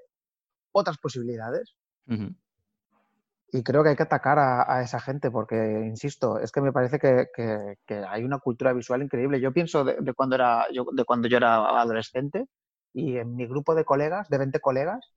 otras 0.72 0.98
posibilidades. 0.98 1.76
Y 3.52 3.64
creo 3.64 3.84
que 3.84 3.90
hay 3.90 3.96
que 3.96 4.04
atacar 4.04 4.40
a, 4.40 4.82
esa 4.82 5.00
gente, 5.00 5.32
porque, 5.32 5.56
insisto, 5.86 6.40
es 6.40 6.52
que 6.52 6.62
me 6.62 6.74
parece 6.74 7.00
que, 7.00 7.76
hay 8.08 8.24
una 8.24 8.40
cultura 8.40 8.74
visual 8.74 9.02
increíble. 9.02 9.40
Yo 9.40 9.54
pienso 9.54 9.84
de, 9.84 10.14
cuando 10.14 10.36
era, 10.36 10.66
yo, 10.74 10.86
de 10.92 11.06
cuando 11.06 11.28
yo 11.28 11.38
era 11.38 11.80
adolescente 11.80 12.48
y 12.94 13.18
en 13.18 13.36
mi 13.36 13.46
grupo 13.46 13.76
de 13.76 13.86
colegas, 13.86 14.28
de 14.30 14.38
20 14.38 14.60
colegas, 14.60 15.15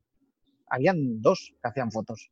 habían 0.71 1.21
dos 1.21 1.55
que 1.61 1.69
hacían 1.69 1.91
fotos. 1.91 2.31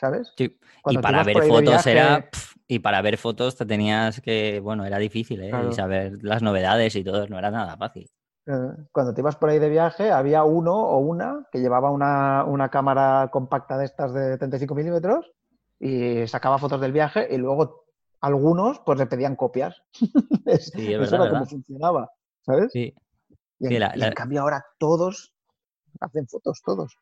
¿Sabes? 0.00 0.32
Sí. 0.36 0.56
y 0.86 0.98
para 0.98 1.24
ver 1.24 1.42
fotos 1.42 1.86
era. 1.86 2.30
y 2.68 2.78
para 2.78 3.02
ver 3.02 3.18
fotos 3.18 3.56
te 3.56 3.66
tenías 3.66 4.20
que. 4.20 4.60
Bueno, 4.60 4.84
era 4.84 4.98
difícil, 4.98 5.42
¿eh? 5.42 5.52
Y 5.68 5.72
saber 5.74 6.18
las 6.22 6.42
novedades 6.42 6.94
y 6.94 7.02
todo, 7.02 7.26
no 7.26 7.38
era 7.38 7.50
nada 7.50 7.76
fácil. 7.76 8.08
Eh, 8.48 8.76
cuando 8.92 9.12
te 9.12 9.20
ibas 9.20 9.36
por 9.36 9.50
ahí 9.50 9.58
de 9.58 9.68
viaje, 9.68 10.10
había 10.10 10.42
uno 10.44 10.74
o 10.74 10.98
una 10.98 11.46
que 11.52 11.58
llevaba 11.58 11.90
una, 11.90 12.68
cámara 12.70 13.28
compacta 13.30 13.76
de 13.76 13.84
estas 13.84 14.14
de 14.14 14.38
35 14.38 14.74
milímetros 14.74 15.32
y 15.78 16.26
sacaba 16.26 16.58
fotos 16.58 16.80
del 16.80 16.92
viaje 16.92 17.28
y 17.30 17.36
luego 17.36 17.84
algunos 18.20 18.80
pues 18.80 18.98
le 18.98 19.06
pedían 19.06 19.36
copias. 19.36 19.82
sí, 19.92 20.94
es 20.94 21.00
Eso 21.00 21.16
era 21.16 21.28
como 21.28 21.44
funcionaba, 21.44 22.10
¿sabes? 22.40 22.72
Sí. 22.72 22.94
y 23.58 23.76
en 23.76 24.12
cambio 24.14 24.40
ahora 24.40 24.64
todos 24.78 25.34
hacen 26.00 26.26
fotos 26.26 26.62
todos. 26.64 26.96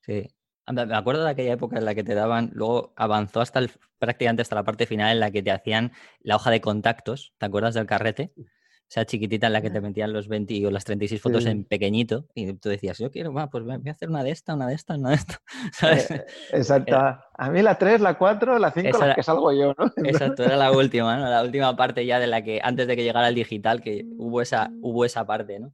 Sí. 0.00 0.28
Me 0.72 0.96
acuerdo 0.96 1.22
de 1.22 1.30
aquella 1.30 1.52
época 1.52 1.78
en 1.78 1.84
la 1.84 1.94
que 1.94 2.02
te 2.02 2.14
daban, 2.14 2.50
luego 2.52 2.92
avanzó 2.96 3.40
hasta 3.40 3.60
el, 3.60 3.70
prácticamente 3.98 4.42
hasta 4.42 4.56
la 4.56 4.64
parte 4.64 4.86
final 4.86 5.12
en 5.12 5.20
la 5.20 5.30
que 5.30 5.42
te 5.42 5.52
hacían 5.52 5.92
la 6.20 6.36
hoja 6.36 6.50
de 6.50 6.60
contactos, 6.60 7.34
¿te 7.38 7.46
acuerdas 7.46 7.74
del 7.74 7.86
carrete? 7.86 8.32
O 8.36 8.88
sea, 8.88 9.04
chiquitita 9.04 9.48
en 9.48 9.52
la 9.52 9.62
que 9.62 9.70
te 9.70 9.80
metían 9.80 10.12
los 10.12 10.28
20 10.28 10.64
o 10.64 10.70
las 10.70 10.84
36 10.84 11.20
fotos 11.20 11.44
en 11.46 11.64
pequeñito 11.64 12.28
y 12.34 12.52
tú 12.52 12.68
decías, 12.68 12.98
yo 12.98 13.10
quiero, 13.10 13.32
más, 13.32 13.48
pues 13.50 13.64
voy 13.64 13.80
a 13.84 13.90
hacer 13.90 14.08
una 14.08 14.22
de 14.22 14.30
esta, 14.30 14.54
una 14.54 14.68
de 14.68 14.74
esta, 14.74 14.94
una 14.94 15.10
de 15.10 15.16
esta. 15.16 15.40
¿sabes? 15.72 16.08
Eh, 16.10 16.24
exacto. 16.52 16.96
A 16.96 17.50
mí 17.50 17.62
la 17.62 17.78
3, 17.78 18.00
la 18.00 18.16
4, 18.16 18.60
la 18.60 18.70
5, 18.70 18.98
la 18.98 19.14
que 19.16 19.24
salgo 19.24 19.52
yo, 19.52 19.74
¿no? 19.76 19.92
Exacto, 20.04 20.44
era 20.44 20.56
la 20.56 20.70
última, 20.70 21.16
¿no? 21.16 21.28
La 21.28 21.42
última 21.42 21.74
parte 21.74 22.06
ya 22.06 22.20
de 22.20 22.28
la 22.28 22.44
que, 22.44 22.60
antes 22.62 22.86
de 22.86 22.94
que 22.94 23.02
llegara 23.02 23.28
el 23.28 23.34
digital, 23.34 23.82
que 23.82 24.06
hubo 24.18 24.40
esa, 24.40 24.70
hubo 24.80 25.04
esa 25.04 25.26
parte, 25.26 25.58
¿no? 25.58 25.72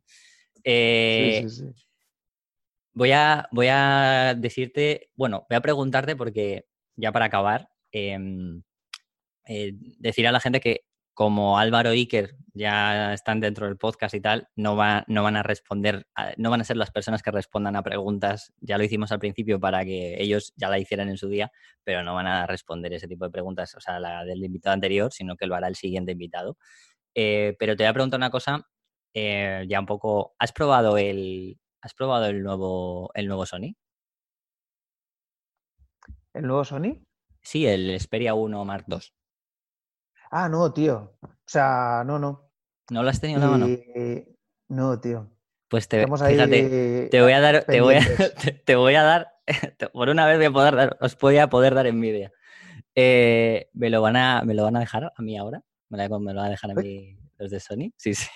Eh, 0.64 1.44
sí, 1.44 1.50
sí, 1.50 1.72
sí. 1.76 1.86
Voy 2.94 3.12
a, 3.12 3.48
voy 3.52 3.68
a 3.70 4.34
decirte, 4.36 5.10
bueno, 5.14 5.46
voy 5.48 5.56
a 5.56 5.60
preguntarte 5.62 6.16
porque 6.16 6.66
ya 6.96 7.12
para 7.12 7.26
acabar, 7.26 7.68
em, 7.92 8.62
eh, 9.46 9.72
decir 9.98 10.26
a 10.28 10.32
la 10.32 10.40
gente 10.40 10.60
que 10.60 10.82
como 11.14 11.58
Álvaro 11.58 11.90
Iker 11.90 12.36
ya 12.54 13.12
están 13.14 13.40
dentro 13.40 13.66
del 13.66 13.76
podcast 13.76 14.14
y 14.14 14.20
tal, 14.20 14.48
no, 14.56 14.76
va, 14.76 15.04
no 15.08 15.22
van 15.22 15.36
a 15.36 15.42
responder, 15.42 16.06
no 16.36 16.50
van 16.50 16.60
a 16.62 16.64
ser 16.64 16.76
las 16.76 16.90
personas 16.90 17.22
que 17.22 17.30
respondan 17.30 17.76
a 17.76 17.82
preguntas, 17.82 18.52
ya 18.60 18.78
lo 18.78 18.84
hicimos 18.84 19.12
al 19.12 19.18
principio 19.18 19.60
para 19.60 19.84
que 19.84 20.20
ellos 20.22 20.52
ya 20.56 20.68
la 20.70 20.78
hicieran 20.78 21.08
en 21.10 21.18
su 21.18 21.28
día, 21.28 21.52
pero 21.84 22.02
no 22.02 22.14
van 22.14 22.26
a 22.26 22.46
responder 22.46 22.92
ese 22.94 23.08
tipo 23.08 23.24
de 23.24 23.30
preguntas, 23.30 23.74
o 23.74 23.80
sea, 23.80 24.00
la 24.00 24.24
del 24.24 24.44
invitado 24.44 24.74
anterior, 24.74 25.12
sino 25.12 25.36
que 25.36 25.46
lo 25.46 25.54
hará 25.54 25.68
el 25.68 25.76
siguiente 25.76 26.12
invitado. 26.12 26.56
Eh, 27.14 27.56
pero 27.58 27.76
te 27.76 27.84
voy 27.84 27.90
a 27.90 27.94
preguntar 27.94 28.18
una 28.18 28.30
cosa, 28.30 28.66
eh, 29.14 29.64
ya 29.68 29.80
un 29.80 29.86
poco, 29.86 30.34
¿has 30.38 30.52
probado 30.52 30.98
el, 30.98 31.58
¿Has 31.82 31.94
probado 31.94 32.26
el 32.26 32.44
nuevo, 32.44 33.10
el 33.14 33.26
nuevo 33.26 33.44
Sony? 33.44 33.74
¿El 36.32 36.46
nuevo 36.46 36.64
Sony? 36.64 37.04
Sí, 37.42 37.66
el 37.66 37.98
Xperia 37.98 38.34
1 38.34 38.64
Mark 38.64 38.84
II. 38.86 38.98
Ah, 40.30 40.48
no, 40.48 40.72
tío. 40.72 41.18
O 41.20 41.28
sea, 41.44 42.04
no, 42.06 42.20
no. 42.20 42.52
¿No 42.88 43.02
lo 43.02 43.10
has 43.10 43.20
tenido 43.20 43.42
en 43.42 43.50
la 43.50 43.50
mano? 43.50 43.66
No, 44.68 45.00
tío. 45.00 45.28
Pues 45.68 45.88
te, 45.88 46.06
fíjate, 46.06 47.08
te 47.10 47.20
voy 47.20 47.32
a 47.32 47.40
dar, 47.40 47.64
te 47.64 47.80
voy 47.80 47.96
a, 47.96 48.00
te, 48.64 48.76
voy 48.76 48.94
a 48.94 49.02
dar, 49.02 49.32
por 49.92 50.08
una 50.08 50.26
vez 50.26 50.36
voy 50.36 50.46
a 50.46 50.52
poder 50.52 50.76
dar, 50.76 50.98
os 51.00 51.18
voy 51.18 51.38
a 51.38 51.48
poder 51.48 51.74
dar 51.74 51.86
envidia. 51.88 52.30
Eh, 52.94 53.70
me, 53.72 53.90
lo 53.90 54.02
van 54.02 54.16
a, 54.16 54.42
me 54.44 54.54
lo 54.54 54.62
van 54.64 54.76
a 54.76 54.80
dejar 54.80 55.12
a 55.16 55.22
mí 55.22 55.36
ahora, 55.36 55.64
me 55.88 56.06
lo, 56.06 56.20
van 56.20 56.38
a 56.38 56.48
dejar 56.48 56.70
a 56.70 56.74
mí 56.74 57.16
los 57.38 57.50
de 57.50 57.58
Sony, 57.58 57.90
sí, 57.96 58.14
sí, 58.14 58.28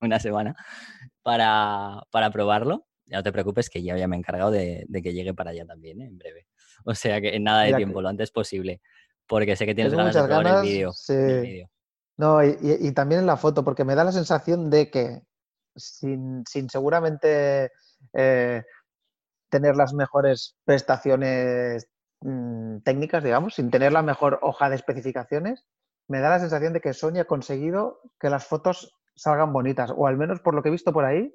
una 0.00 0.18
semana 0.18 0.54
para, 1.24 2.30
probarlo. 2.32 2.86
Ya 3.06 3.18
no 3.18 3.22
te 3.22 3.32
preocupes 3.32 3.68
que 3.68 3.82
ya, 3.82 3.94
me 4.06 4.16
he 4.16 4.18
encargado 4.18 4.50
de, 4.50 4.86
que 5.02 5.12
llegue 5.12 5.34
para 5.34 5.50
allá 5.50 5.66
también, 5.66 6.00
¿eh? 6.00 6.06
en 6.06 6.18
breve. 6.18 6.46
O 6.86 6.94
sea 6.94 7.20
que 7.20 7.34
en 7.34 7.44
nada 7.44 7.62
de 7.62 7.72
tiempo, 7.74 8.02
lo 8.02 8.08
antes 8.08 8.30
posible. 8.30 8.82
Porque 9.26 9.56
sé 9.56 9.64
que 9.64 9.74
tienes 9.74 9.94
ganas 9.94 10.14
de 10.14 10.22
probar 10.22 10.58
el 10.58 10.62
vídeo. 10.62 10.92
Sí. 10.92 11.64
No, 12.18 12.44
y, 12.44 12.92
también 12.92 13.22
en 13.22 13.26
la 13.26 13.38
foto, 13.38 13.64
porque 13.64 13.84
me 13.84 13.94
da 13.94 14.04
la 14.04 14.12
sensación 14.12 14.68
de 14.68 14.90
que 14.90 15.22
sin, 15.74 16.44
seguramente 16.68 17.70
eh, 18.12 18.62
tener 19.48 19.76
las 19.76 19.94
mejores 19.94 20.56
prestaciones 20.64 21.88
mm, 22.20 22.80
técnicas, 22.80 23.24
digamos, 23.24 23.54
sin 23.54 23.70
tener 23.70 23.92
la 23.92 24.02
mejor 24.02 24.40
hoja 24.42 24.68
de 24.68 24.76
especificaciones, 24.76 25.64
me 26.06 26.20
da 26.20 26.28
la 26.28 26.40
sensación 26.40 26.74
de 26.74 26.80
que 26.80 26.92
Sony 26.92 27.20
ha 27.20 27.24
conseguido 27.24 28.00
que 28.20 28.28
las 28.28 28.46
fotos 28.46 28.94
salgan 29.16 29.52
bonitas, 29.52 29.92
o 29.96 30.06
al 30.06 30.16
menos 30.16 30.40
por 30.40 30.54
lo 30.54 30.62
que 30.62 30.68
he 30.68 30.72
visto 30.72 30.92
por 30.92 31.04
ahí, 31.04 31.34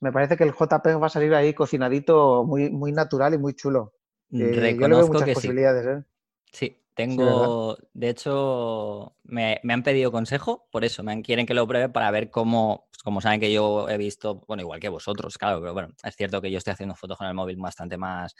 me 0.00 0.12
parece 0.12 0.36
que 0.36 0.44
el 0.44 0.52
JPEG 0.52 1.00
va 1.02 1.06
a 1.06 1.10
salir 1.10 1.34
ahí 1.34 1.54
cocinadito 1.54 2.44
muy, 2.44 2.70
muy 2.70 2.92
natural 2.92 3.34
y 3.34 3.38
muy 3.38 3.54
chulo. 3.54 3.94
Eh, 4.32 4.36
yo 4.38 4.88
le 4.88 4.94
veo 4.94 5.06
Reconozco 5.06 5.08
muchas 5.08 5.24
que 5.26 5.34
sí. 5.34 5.34
posibilidades, 5.34 5.86
¿eh? 5.86 6.04
Sí, 6.52 6.82
tengo, 6.94 7.76
de 7.92 8.08
hecho, 8.08 9.16
me, 9.24 9.60
me 9.62 9.72
han 9.74 9.82
pedido 9.82 10.12
consejo, 10.12 10.68
por 10.70 10.84
eso, 10.84 11.02
me 11.02 11.12
han- 11.12 11.22
quieren 11.22 11.46
que 11.46 11.54
lo 11.54 11.66
pruebe 11.66 11.88
para 11.88 12.10
ver 12.10 12.30
cómo, 12.30 12.86
pues, 12.90 13.02
como 13.02 13.20
saben 13.20 13.40
que 13.40 13.52
yo 13.52 13.88
he 13.88 13.96
visto, 13.98 14.42
bueno, 14.46 14.62
igual 14.62 14.80
que 14.80 14.88
vosotros, 14.88 15.36
claro, 15.38 15.60
pero 15.60 15.72
bueno, 15.74 15.88
es 16.02 16.16
cierto 16.16 16.40
que 16.40 16.50
yo 16.50 16.58
estoy 16.58 16.72
haciendo 16.72 16.94
fotos 16.94 17.18
con 17.18 17.26
el 17.26 17.34
móvil 17.34 17.56
bastante 17.58 17.96
más, 17.98 18.34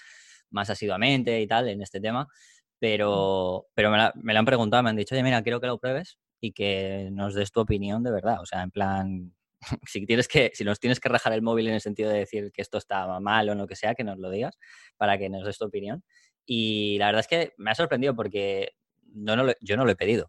más 0.51 0.71
asiduamente 0.71 1.41
y 1.41 1.47
tal 1.47 1.69
en 1.69 1.83
este 1.83 2.01
tema, 2.01 2.27
pero, 2.79 3.67
pero 3.75 3.91
me, 3.91 3.99
la- 3.99 4.13
me 4.17 4.33
lo 4.33 4.39
han 4.41 4.45
preguntado, 4.47 4.83
me 4.83 4.91
han 4.91 4.97
dicho, 4.97 5.15
oye, 5.15 5.23
mira, 5.25 5.43
quiero 5.43 5.61
que 5.61 5.67
lo 5.67 5.79
pruebes 5.79 6.19
y 6.41 6.53
que 6.53 7.09
nos 7.13 7.35
des 7.35 7.53
tu 7.53 7.61
opinión 7.61 8.03
de 8.03 8.11
verdad, 8.13 8.41
o 8.41 8.47
sea, 8.47 8.63
en 8.63 8.71
plan, 8.71 9.35
si 9.87 10.07
tienes 10.07 10.29
que, 10.29 10.51
si 10.55 10.65
nos 10.65 10.81
tienes 10.81 11.01
que 11.01 11.09
rajar 11.09 11.33
el 11.33 11.43
móvil 11.43 11.69
en 11.69 11.75
el 11.75 11.81
sentido 11.81 12.11
de 12.11 12.19
decir 12.19 12.53
que 12.53 12.63
esto 12.63 12.79
está 12.79 13.19
mal 13.21 13.49
o 13.49 13.55
lo 13.55 13.67
que 13.67 13.77
sea, 13.77 13.95
que 13.95 14.05
nos 14.05 14.19
lo 14.19 14.31
digas 14.31 14.59
para 14.97 15.19
que 15.19 15.29
nos 15.29 15.45
des 15.45 15.59
tu 15.59 15.65
opinión. 15.67 16.05
Y 16.47 16.99
la 16.99 17.07
verdad 17.07 17.21
es 17.21 17.29
que 17.29 17.53
me 17.59 17.71
ha 17.71 17.75
sorprendido 17.75 18.15
porque 18.15 18.73
no, 19.13 19.37
no 19.37 19.45
lo- 19.45 19.55
yo 19.61 19.77
no 19.77 19.85
lo 19.85 19.91
he 19.93 19.97
pedido. 19.97 20.27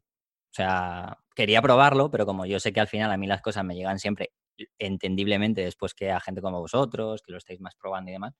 O 0.51 0.53
sea, 0.57 1.19
quería 1.35 1.61
probarlo, 1.61 2.09
pero 2.09 2.25
como 2.25 2.45
yo 2.45 2.59
sé 2.59 2.73
que 2.73 2.79
al 2.79 2.87
final 2.87 3.11
a 3.11 3.17
mí 3.17 3.27
las 3.27 3.41
cosas 3.41 3.63
me 3.63 3.75
llegan 3.75 3.99
siempre 3.99 4.31
entendiblemente 4.79 5.61
después 5.61 5.93
que 5.93 6.11
a 6.11 6.19
gente 6.19 6.41
como 6.41 6.59
vosotros, 6.59 7.21
que 7.21 7.31
lo 7.31 7.37
estáis 7.37 7.59
más 7.61 7.75
probando 7.75 8.09
y 8.09 8.13
demás, 8.13 8.33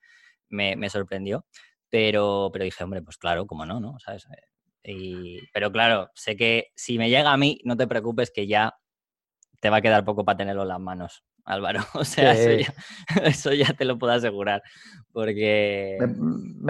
me, 0.49 0.76
me 0.76 0.89
sorprendió. 0.89 1.45
Pero, 1.89 2.49
pero 2.53 2.65
dije, 2.65 2.84
hombre, 2.84 3.01
pues 3.03 3.18
claro, 3.18 3.45
cómo 3.47 3.65
no, 3.65 3.80
¿no? 3.80 3.99
¿Sabes? 3.99 4.28
Y, 4.90 5.42
pero 5.54 5.72
claro, 5.72 6.10
sé 6.16 6.36
que 6.38 6.72
si 6.76 6.98
me 6.98 7.10
llega 7.10 7.32
a 7.34 7.38
mí, 7.38 7.60
no 7.66 7.76
te 7.76 7.88
preocupes 7.88 8.32
que 8.32 8.48
ya 8.48 8.76
te 9.60 9.70
va 9.70 9.78
a 9.78 9.82
quedar 9.82 10.06
poco 10.06 10.24
para 10.24 10.38
tenerlo 10.38 10.62
en 10.62 10.68
las 10.70 10.80
manos, 10.80 11.24
Álvaro. 11.44 11.82
O 11.94 12.06
sea, 12.06 12.34
Sí. 12.36 12.42
eso, 12.42 12.60
ya, 12.60 13.22
eso 13.26 13.54
ya 13.54 13.74
te 13.74 13.84
lo 13.86 13.98
puedo 14.00 14.14
asegurar. 14.14 14.64
Porque... 15.12 15.98
Me, 16.00 16.08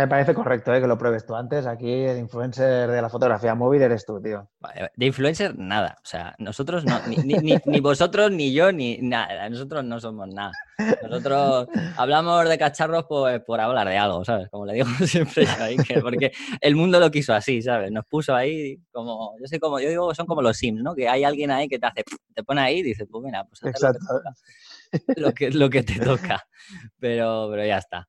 me 0.04 0.08
parece 0.08 0.34
correcto 0.34 0.74
¿eh? 0.74 0.82
que 0.82 0.88
lo 0.88 0.98
pruebes 0.98 1.26
tú 1.26 1.36
antes. 1.36 1.66
Aquí 1.68 1.92
el 1.92 2.18
influencer 2.18 2.90
de 2.90 3.02
la 3.02 3.10
fotografía 3.10 3.54
móvil 3.56 3.82
eres 3.82 4.06
tú, 4.06 4.22
tío. 4.22 4.50
De 4.96 5.06
influencer, 5.06 5.58
nada. 5.58 5.98
O 6.02 6.06
sea, 6.06 6.34
nosotros 6.40 6.86
no, 6.86 7.00
ni, 7.08 7.18
ni- 7.18 7.36
ni- 7.40 7.58
ni 7.66 7.80
vosotros, 7.82 8.32
ni 8.32 8.54
yo, 8.54 8.72
ni 8.72 8.98
nada. 9.00 9.50
Nosotros 9.50 9.84
no 9.84 10.00
somos 10.00 10.28
nada. 10.34 10.54
Nosotros 11.02 11.68
hablamos 11.98 12.48
de 12.48 12.58
cacharros 12.58 13.06
pues, 13.10 13.42
por 13.42 13.60
hablar 13.60 13.88
de 13.88 13.98
algo, 13.98 14.24
¿sabes? 14.24 14.48
Como 14.50 14.66
le 14.66 14.74
digo 14.74 14.86
siempre 15.06 15.46
yo 15.46 15.52
a 15.52 15.66
Iker, 15.66 16.02
porque 16.02 16.32
el 16.62 16.76
mundo 16.76 17.00
lo 17.00 17.10
quiso 17.10 17.34
así, 17.34 17.62
¿sabes? 17.62 17.92
Nos 17.92 18.06
puso 18.06 18.36
ahí 18.36 18.80
como, 18.92 19.36
yo 19.40 19.48
sé 19.48 19.60
como, 19.60 19.80
yo 19.80 19.90
digo 19.90 20.14
son 20.14 20.28
como 20.28 20.42
los 20.42 20.58
Sims, 20.58 20.84
¿no? 20.84 20.94
Que 20.94 21.10
hay 21.10 21.24
alguien 21.24 21.50
ahí 21.50 21.68
que 21.68 21.80
te 21.80 21.88
hace, 21.88 22.04
te 22.36 22.44
pone 22.44 22.62
ahí 22.62 22.80
y 22.80 22.84
dice, 22.84 23.06
pues 23.08 23.24
mira, 23.24 23.44
pues 23.46 23.64
Exacto. 23.64 24.00
toca. 24.08 24.34
lo 25.16 25.34
que, 25.34 25.52
lo 25.52 25.70
que 25.70 25.84
te 25.84 26.00
toca. 26.00 26.48
Pero, 27.00 27.48
pero 27.50 27.66
ya 27.66 27.78
está. 27.78 28.08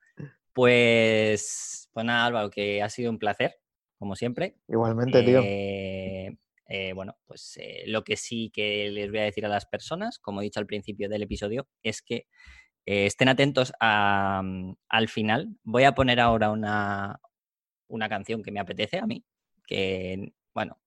Pues, 0.53 1.89
pues 1.93 2.05
nada, 2.05 2.27
Álvaro, 2.27 2.51
que 2.51 2.83
ha 2.83 2.89
sido 2.91 3.11
un 3.11 3.19
placer, 3.19 3.57
como 3.99 4.15
siempre. 4.15 4.57
Igualmente, 4.69 5.23
tío. 5.23 5.41
Eh, 6.69 6.93
bueno, 6.93 7.17
pues 7.27 7.57
eh, 7.59 7.85
lo 7.87 8.05
que 8.05 8.17
sí 8.17 8.51
que 8.55 8.91
les 8.91 9.11
voy 9.11 9.21
a 9.21 9.25
decir 9.25 9.47
a 9.47 9.49
las 9.49 9.67
personas, 9.67 10.19
como 10.19 10.41
he 10.41 10.45
dicho 10.45 10.61
al 10.61 10.67
principio 10.67 11.09
del 11.09 11.23
episodio, 11.23 11.69
es 11.83 12.03
que 12.03 12.27
eh, 12.87 13.07
estén 13.07 13.29
atentos 13.29 13.73
a, 13.81 14.43
mm, 14.45 14.75
al 14.89 15.09
final. 15.09 15.49
Voy 15.65 15.85
a 15.85 15.95
poner 15.95 16.21
ahora 16.21 16.51
una, 16.51 17.21
una 17.89 18.09
canción 18.09 18.43
que 18.43 18.53
me 18.53 18.61
apetece 18.61 18.99
a 18.99 19.07
mí, 19.07 19.25
que, 19.67 20.33
bueno, 20.55 20.79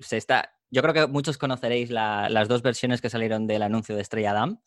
se 0.00 0.16
está... 0.16 0.52
Yo 0.70 0.82
creo 0.82 0.94
que 0.94 1.06
muchos 1.08 1.38
conoceréis 1.38 1.90
la- 1.90 2.28
las 2.30 2.48
dos 2.48 2.62
versiones 2.62 3.00
que 3.00 3.10
salieron 3.10 3.46
del 3.46 3.62
anuncio 3.62 3.96
de 3.96 4.02
Estrella 4.02 4.32
Damm. 4.32 4.60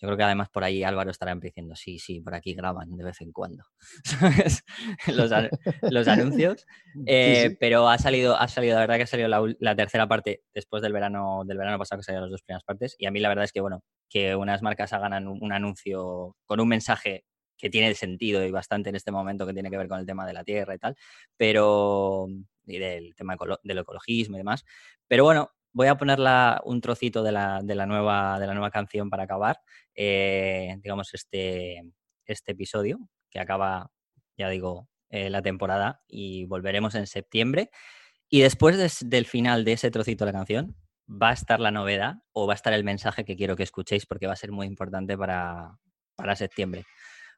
Yo 0.00 0.08
creo 0.08 0.16
que 0.16 0.22
además 0.24 0.48
por 0.50 0.64
ahí 0.64 0.82
Álvaro 0.82 1.10
estará 1.10 1.34
diciendo, 1.36 1.74
sí, 1.76 1.98
sí, 1.98 2.20
por 2.20 2.34
aquí 2.34 2.54
graban 2.54 2.96
de 2.96 3.04
vez 3.04 3.20
en 3.20 3.32
cuando. 3.32 3.64
¿Sabes? 4.04 4.64
Los, 5.06 5.32
an- 5.32 5.50
los 5.90 6.08
anuncios. 6.08 6.66
Eh, 7.06 7.48
sí. 7.50 7.56
Pero 7.58 7.88
ha 7.88 7.98
salido, 7.98 8.36
ha 8.38 8.46
salido, 8.46 8.74
la 8.74 8.80
verdad 8.82 8.96
que 8.96 9.02
ha 9.02 9.06
salido 9.08 9.28
la, 9.58 9.74
tercera 9.76 10.06
parte 10.06 10.42
después 10.54 10.80
del 10.80 10.92
verano, 10.92 11.42
del 11.44 11.58
verano 11.58 11.76
pasado 11.76 11.98
que 11.98 12.04
salieron 12.04 12.26
las 12.26 12.30
dos 12.30 12.42
primeras 12.42 12.62
partes. 12.62 12.94
Y 12.98 13.06
a 13.06 13.10
mí 13.10 13.18
la 13.18 13.28
verdad 13.28 13.44
es 13.44 13.52
que, 13.52 13.60
bueno, 13.60 13.82
que 14.08 14.36
unas 14.36 14.62
marcas 14.62 14.92
hagan 14.92 15.26
un 15.26 15.52
anuncio 15.52 16.36
con 16.46 16.60
un 16.60 16.68
mensaje 16.68 17.24
que 17.58 17.68
tiene 17.68 17.94
sentido 17.94 18.44
y 18.44 18.50
bastante 18.52 18.90
en 18.90 18.96
este 18.96 19.10
momento 19.10 19.44
que 19.46 19.52
tiene 19.54 19.70
que 19.70 19.76
ver 19.76 19.88
con 19.88 19.98
el 19.98 20.06
tema 20.06 20.24
de 20.26 20.34
la 20.34 20.44
tierra 20.44 20.74
y 20.74 20.78
tal, 20.78 20.96
pero 21.36 22.26
y 22.66 22.78
del 22.78 23.14
tema 23.14 23.36
ecolo- 23.36 23.60
del 23.62 23.78
ecologismo 23.78 24.36
y 24.36 24.38
demás. 24.38 24.64
Pero 25.08 25.24
bueno, 25.24 25.50
voy 25.74 25.88
a 25.88 25.96
poner 25.96 26.18
la- 26.18 26.62
un 26.64 26.80
trocito 26.80 27.22
de 27.22 27.32
la, 27.32 27.60
de 27.62 27.74
la 27.74 27.84
nueva, 27.84 28.38
de 28.38 28.46
la 28.46 28.54
nueva 28.54 28.70
canción 28.70 29.10
para 29.10 29.24
acabar, 29.24 29.60
eh, 29.94 30.76
digamos, 30.82 31.12
este, 31.12 31.82
este 32.24 32.52
episodio 32.52 32.98
que 33.28 33.40
acaba, 33.40 33.90
ya 34.38 34.48
digo, 34.48 34.88
eh, 35.10 35.28
la 35.28 35.42
temporada 35.42 36.02
y 36.08 36.46
volveremos 36.46 36.94
en 36.94 37.06
septiembre. 37.06 37.70
Y 38.30 38.40
después 38.40 38.78
des- 38.78 39.08
del 39.08 39.26
final 39.26 39.64
de 39.64 39.72
ese 39.72 39.90
trocito 39.90 40.24
de 40.24 40.32
la 40.32 40.38
canción 40.38 40.76
va 41.06 41.30
a 41.30 41.34
estar 41.34 41.60
la 41.60 41.70
novedad 41.70 42.14
o 42.32 42.46
va 42.46 42.54
a 42.54 42.56
estar 42.56 42.72
el 42.72 42.84
mensaje 42.84 43.24
que 43.24 43.36
quiero 43.36 43.56
que 43.56 43.64
escuchéis 43.64 44.06
porque 44.06 44.26
va 44.26 44.32
a 44.32 44.36
ser 44.36 44.52
muy 44.52 44.66
importante 44.66 45.18
para, 45.18 45.76
para 46.16 46.34
septiembre. 46.36 46.84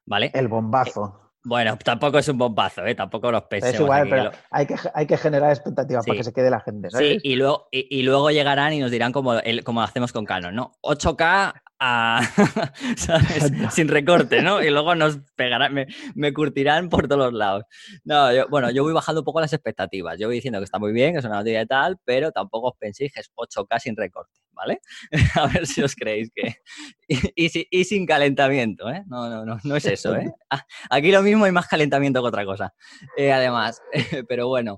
¿Vale? 0.05 0.31
El 0.33 0.47
bombazo. 0.47 1.26
Bueno, 1.47 1.77
tampoco 1.81 2.17
es 2.19 2.27
un 2.27 2.37
bombazo, 2.37 2.85
¿eh? 2.85 2.93
Tampoco 2.93 3.31
los 3.31 3.43
pensemos. 3.43 3.75
es 3.75 3.79
igual, 3.79 4.07
pero 4.09 4.23
lo- 4.25 4.31
hay 4.51 4.65
que, 4.65 4.75
hay 4.93 5.05
que 5.07 5.15
generar 5.17 5.49
expectativas 5.51 6.03
Sí. 6.03 6.09
para 6.11 6.17
que 6.17 6.23
se 6.25 6.33
quede 6.33 6.49
la 6.49 6.59
gente, 6.59 6.89
Sí, 6.89 6.95
¿sabes? 6.97 7.19
y 7.23 7.35
luego, 7.37 7.69
y, 7.71 7.99
y 7.99 8.03
luego 8.03 8.31
llegarán 8.31 8.73
y 8.73 8.79
nos 8.79 8.91
dirán 8.91 9.13
como, 9.13 9.35
el, 9.35 9.63
como 9.63 9.81
hacemos 9.81 10.11
con 10.11 10.25
Canon, 10.25 10.53
¿no? 10.53 10.73
8K 10.81 11.53
a, 11.79 12.21
¿sabes? 12.97 13.43
Exacto. 13.43 13.71
sin 13.71 13.87
recorte, 13.87 14.41
¿no? 14.41 14.61
Y 14.63 14.69
luego 14.69 14.95
nos 14.95 15.19
pegarán, 15.35 15.73
me, 15.73 15.87
me 16.15 16.33
curtirán 16.33 16.89
por 16.89 17.07
todos 17.07 17.25
los 17.25 17.33
lados. 17.33 17.63
No, 18.03 18.33
yo- 18.33 18.47
bueno, 18.49 18.71
yo 18.71 18.83
voy 18.83 18.93
bajando 18.93 19.21
un 19.21 19.25
poco 19.25 19.41
las 19.41 19.53
expectativas. 19.53 20.17
Yo 20.19 20.27
voy 20.27 20.35
diciendo 20.37 20.59
que 20.59 20.65
está 20.65 20.79
muy 20.79 20.91
bien, 20.93 21.13
que 21.13 21.19
es 21.19 21.25
una 21.25 21.37
noticia 21.37 21.61
y 21.61 21.65
tal, 21.67 21.97
pero 22.05 22.31
tampoco 22.31 22.69
os 22.69 22.77
penséis 22.77 23.11
que 23.13 23.19
es 23.21 23.31
8K 23.35 23.79
sin 23.79 23.95
recorte, 23.95 24.33
¿vale? 24.53 24.79
a 25.35 25.47
ver 25.47 25.67
si 25.67 25.81
os 25.83 25.95
creéis 25.95 26.31
que... 26.33 26.55
Y, 27.09 27.45
y 27.45 27.49
si- 27.49 27.67
y 27.71 27.83
sin 27.85 28.05
calentamiento, 28.05 28.89
¿eh? 28.89 29.03
No, 29.07 29.29
no, 29.29 29.45
no, 29.45 29.57
no 29.63 29.75
es 29.77 29.85
eso, 29.85 30.13
¿eh? 30.15 30.29
Ah, 30.49 30.65
Aquí 30.89 31.11
lo 31.11 31.21
mismo 31.21 31.45
hay 31.45 31.51
más 31.53 31.67
calentamiento 31.67 32.21
que 32.21 32.27
otra 32.27 32.43
cosa. 32.45 32.73
Eh, 33.15 33.31
además, 33.31 33.81
pero 34.27 34.47
bueno. 34.49 34.77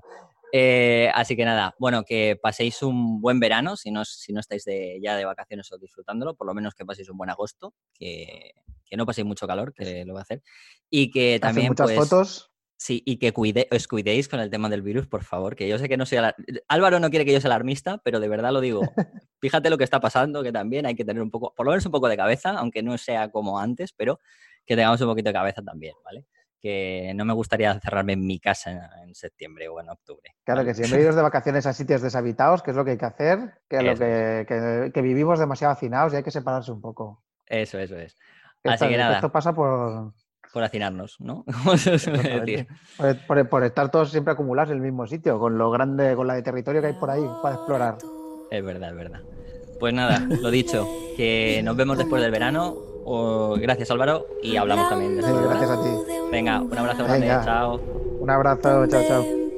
Eh, 0.52 1.10
así 1.14 1.36
que 1.36 1.44
nada, 1.44 1.74
bueno, 1.78 2.04
que 2.04 2.38
paséis 2.42 2.82
un 2.82 3.20
buen 3.20 3.38
verano, 3.40 3.76
si 3.76 3.90
no, 3.90 4.04
si 4.04 4.32
no 4.32 4.40
estáis 4.40 4.64
de- 4.64 4.98
ya 5.02 5.16
de 5.16 5.24
vacaciones 5.24 5.70
o 5.72 5.78
disfrutándolo, 5.78 6.34
por 6.34 6.46
lo 6.46 6.54
menos 6.54 6.74
que 6.74 6.84
paséis 6.84 7.08
un 7.08 7.16
buen 7.18 7.30
agosto, 7.30 7.74
que, 7.94 8.52
que 8.84 8.96
no 8.96 9.06
paséis 9.06 9.26
mucho 9.26 9.46
calor, 9.46 9.72
que 9.74 10.04
lo 10.04 10.14
va 10.14 10.20
a 10.20 10.22
hacer. 10.22 10.42
Y 10.88 11.10
que 11.10 11.38
también, 11.40 11.68
muchas 11.68 11.86
pues, 11.92 11.96
fotos. 12.08 12.50
sí, 12.76 13.02
y 13.06 13.18
que 13.18 13.32
cuide, 13.32 13.68
os 13.70 13.86
cuidéis 13.86 14.28
con 14.28 14.40
el 14.40 14.50
tema 14.50 14.68
del 14.68 14.82
virus, 14.82 15.06
por 15.06 15.22
favor, 15.22 15.54
que 15.54 15.68
yo 15.68 15.78
sé 15.78 15.88
que 15.88 15.96
no 15.96 16.06
soy... 16.06 16.18
alar- 16.18 16.34
Álvaro 16.68 16.98
no 16.98 17.10
quiere 17.10 17.24
que 17.24 17.32
yo 17.32 17.40
sea 17.40 17.48
alarmista, 17.48 17.98
pero 17.98 18.18
de 18.20 18.28
verdad 18.28 18.52
lo 18.52 18.60
digo. 18.60 18.80
Fíjate 19.40 19.70
lo 19.70 19.78
que 19.78 19.84
está 19.84 20.00
pasando, 20.00 20.42
que 20.42 20.52
también 20.52 20.84
hay 20.86 20.94
que 20.94 21.04
tener 21.04 21.22
un 21.22 21.30
poco, 21.30 21.54
por 21.54 21.64
lo 21.64 21.72
menos 21.72 21.86
un 21.86 21.92
poco 21.92 22.08
de 22.08 22.16
cabeza, 22.16 22.50
aunque 22.58 22.82
no 22.82 22.98
sea 22.98 23.30
como 23.30 23.58
antes, 23.58 23.92
pero 23.92 24.18
que 24.66 24.76
tengamos 24.76 25.00
un 25.00 25.06
poquito 25.08 25.28
de 25.30 25.32
cabeza 25.34 25.62
también, 25.62 25.94
¿vale? 26.04 26.26
Que 26.60 27.12
no 27.14 27.24
me 27.24 27.32
gustaría 27.32 27.70
encerrarme 27.72 28.12
en 28.12 28.26
mi 28.26 28.38
casa 28.38 28.90
en, 29.02 29.14
septiembre 29.14 29.66
o 29.68 29.80
en 29.80 29.88
octubre. 29.88 30.34
Claro 30.44 30.64
que 30.64 30.74
sí, 30.74 30.82
en 30.82 30.90
vez 30.90 31.16
de 31.16 31.22
vacaciones 31.22 31.64
a 31.66 31.72
sitios 31.72 32.02
deshabitados, 32.02 32.62
que 32.62 32.70
es 32.72 32.76
lo 32.76 32.84
que 32.84 32.90
hay 32.92 32.98
que 32.98 33.06
hacer, 33.06 33.54
que, 33.68 33.82
lo 33.82 33.92
Eso 33.92 34.00
que, 34.02 34.44
que- 34.46 34.90
que 34.92 35.02
vivimos 35.02 35.38
demasiado 35.38 35.72
hacinados 35.72 36.12
y 36.12 36.16
hay 36.16 36.22
que 36.22 36.30
separarse 36.30 36.70
un 36.70 36.80
poco. 36.82 37.22
Eso, 37.46 37.78
eso 37.78 37.96
es. 37.96 38.14
Así 38.62 38.74
esta- 38.74 38.88
que 38.88 38.96
nada. 38.98 39.14
Esto 39.16 39.32
pasa 39.32 39.54
por, 39.54 40.12
Por 40.52 40.62
hacinarnos, 40.62 41.16
¿no? 41.20 41.44
Decir. 41.64 42.68
por 43.48 43.64
estar 43.64 43.90
todos 43.90 44.10
siempre 44.10 44.32
acumulados 44.34 44.70
en 44.70 44.76
el 44.76 44.82
mismo 44.82 45.06
sitio, 45.06 45.38
con 45.38 45.56
lo 45.56 45.70
grande, 45.70 46.14
con 46.14 46.26
la 46.26 46.34
de 46.34 46.42
territorio 46.42 46.80
que 46.82 46.88
hay 46.88 46.92
por 46.94 47.10
ahí 47.10 47.22
para 47.42 47.54
explorar. 47.54 47.96
Es 48.50 48.62
verdad, 48.62 48.90
es 48.90 48.96
verdad. 48.96 49.20
Pues 49.78 49.94
nada, 49.94 50.18
lo 50.28 50.50
dicho, 50.50 50.86
que 51.16 51.62
nos 51.64 51.74
vemos 51.74 51.96
después 51.96 52.20
del 52.20 52.30
verano. 52.30 52.89
Gracias 53.58 53.90
Álvaro 53.90 54.26
y 54.42 54.56
hablamos 54.56 54.88
también 54.88 55.16
gracias 55.16 55.70
a 55.70 55.82
ti. 55.82 55.88
Venga, 56.30 56.60
un 56.60 56.78
abrazo 56.78 57.04
grande, 57.04 57.26
Venga. 57.26 57.44
chao. 57.44 57.80
Un 58.20 58.30
abrazo, 58.30 58.86
chao, 58.86 59.02
chao. 59.08 59.49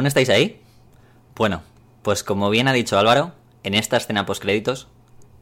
¿Aún 0.00 0.06
estáis 0.06 0.30
ahí? 0.30 0.62
Bueno, 1.36 1.60
pues 2.00 2.24
como 2.24 2.48
bien 2.48 2.68
ha 2.68 2.72
dicho 2.72 2.98
Álvaro, 2.98 3.34
en 3.64 3.74
esta 3.74 3.98
escena 3.98 4.24
postcréditos 4.24 4.88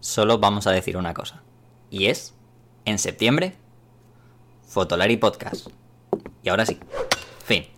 solo 0.01 0.39
vamos 0.39 0.67
a 0.67 0.73
decir 0.73 0.97
una 0.97 1.15
cosa. 1.15 1.45
Y 1.91 2.07
es, 2.07 2.35
en 2.85 2.99
septiembre, 2.99 3.55
Fotolari 4.67 5.17
Podcast. 5.17 5.69
Y 6.43 6.49
ahora 6.49 6.67
sí, 6.67 6.81
fin. 7.45 7.78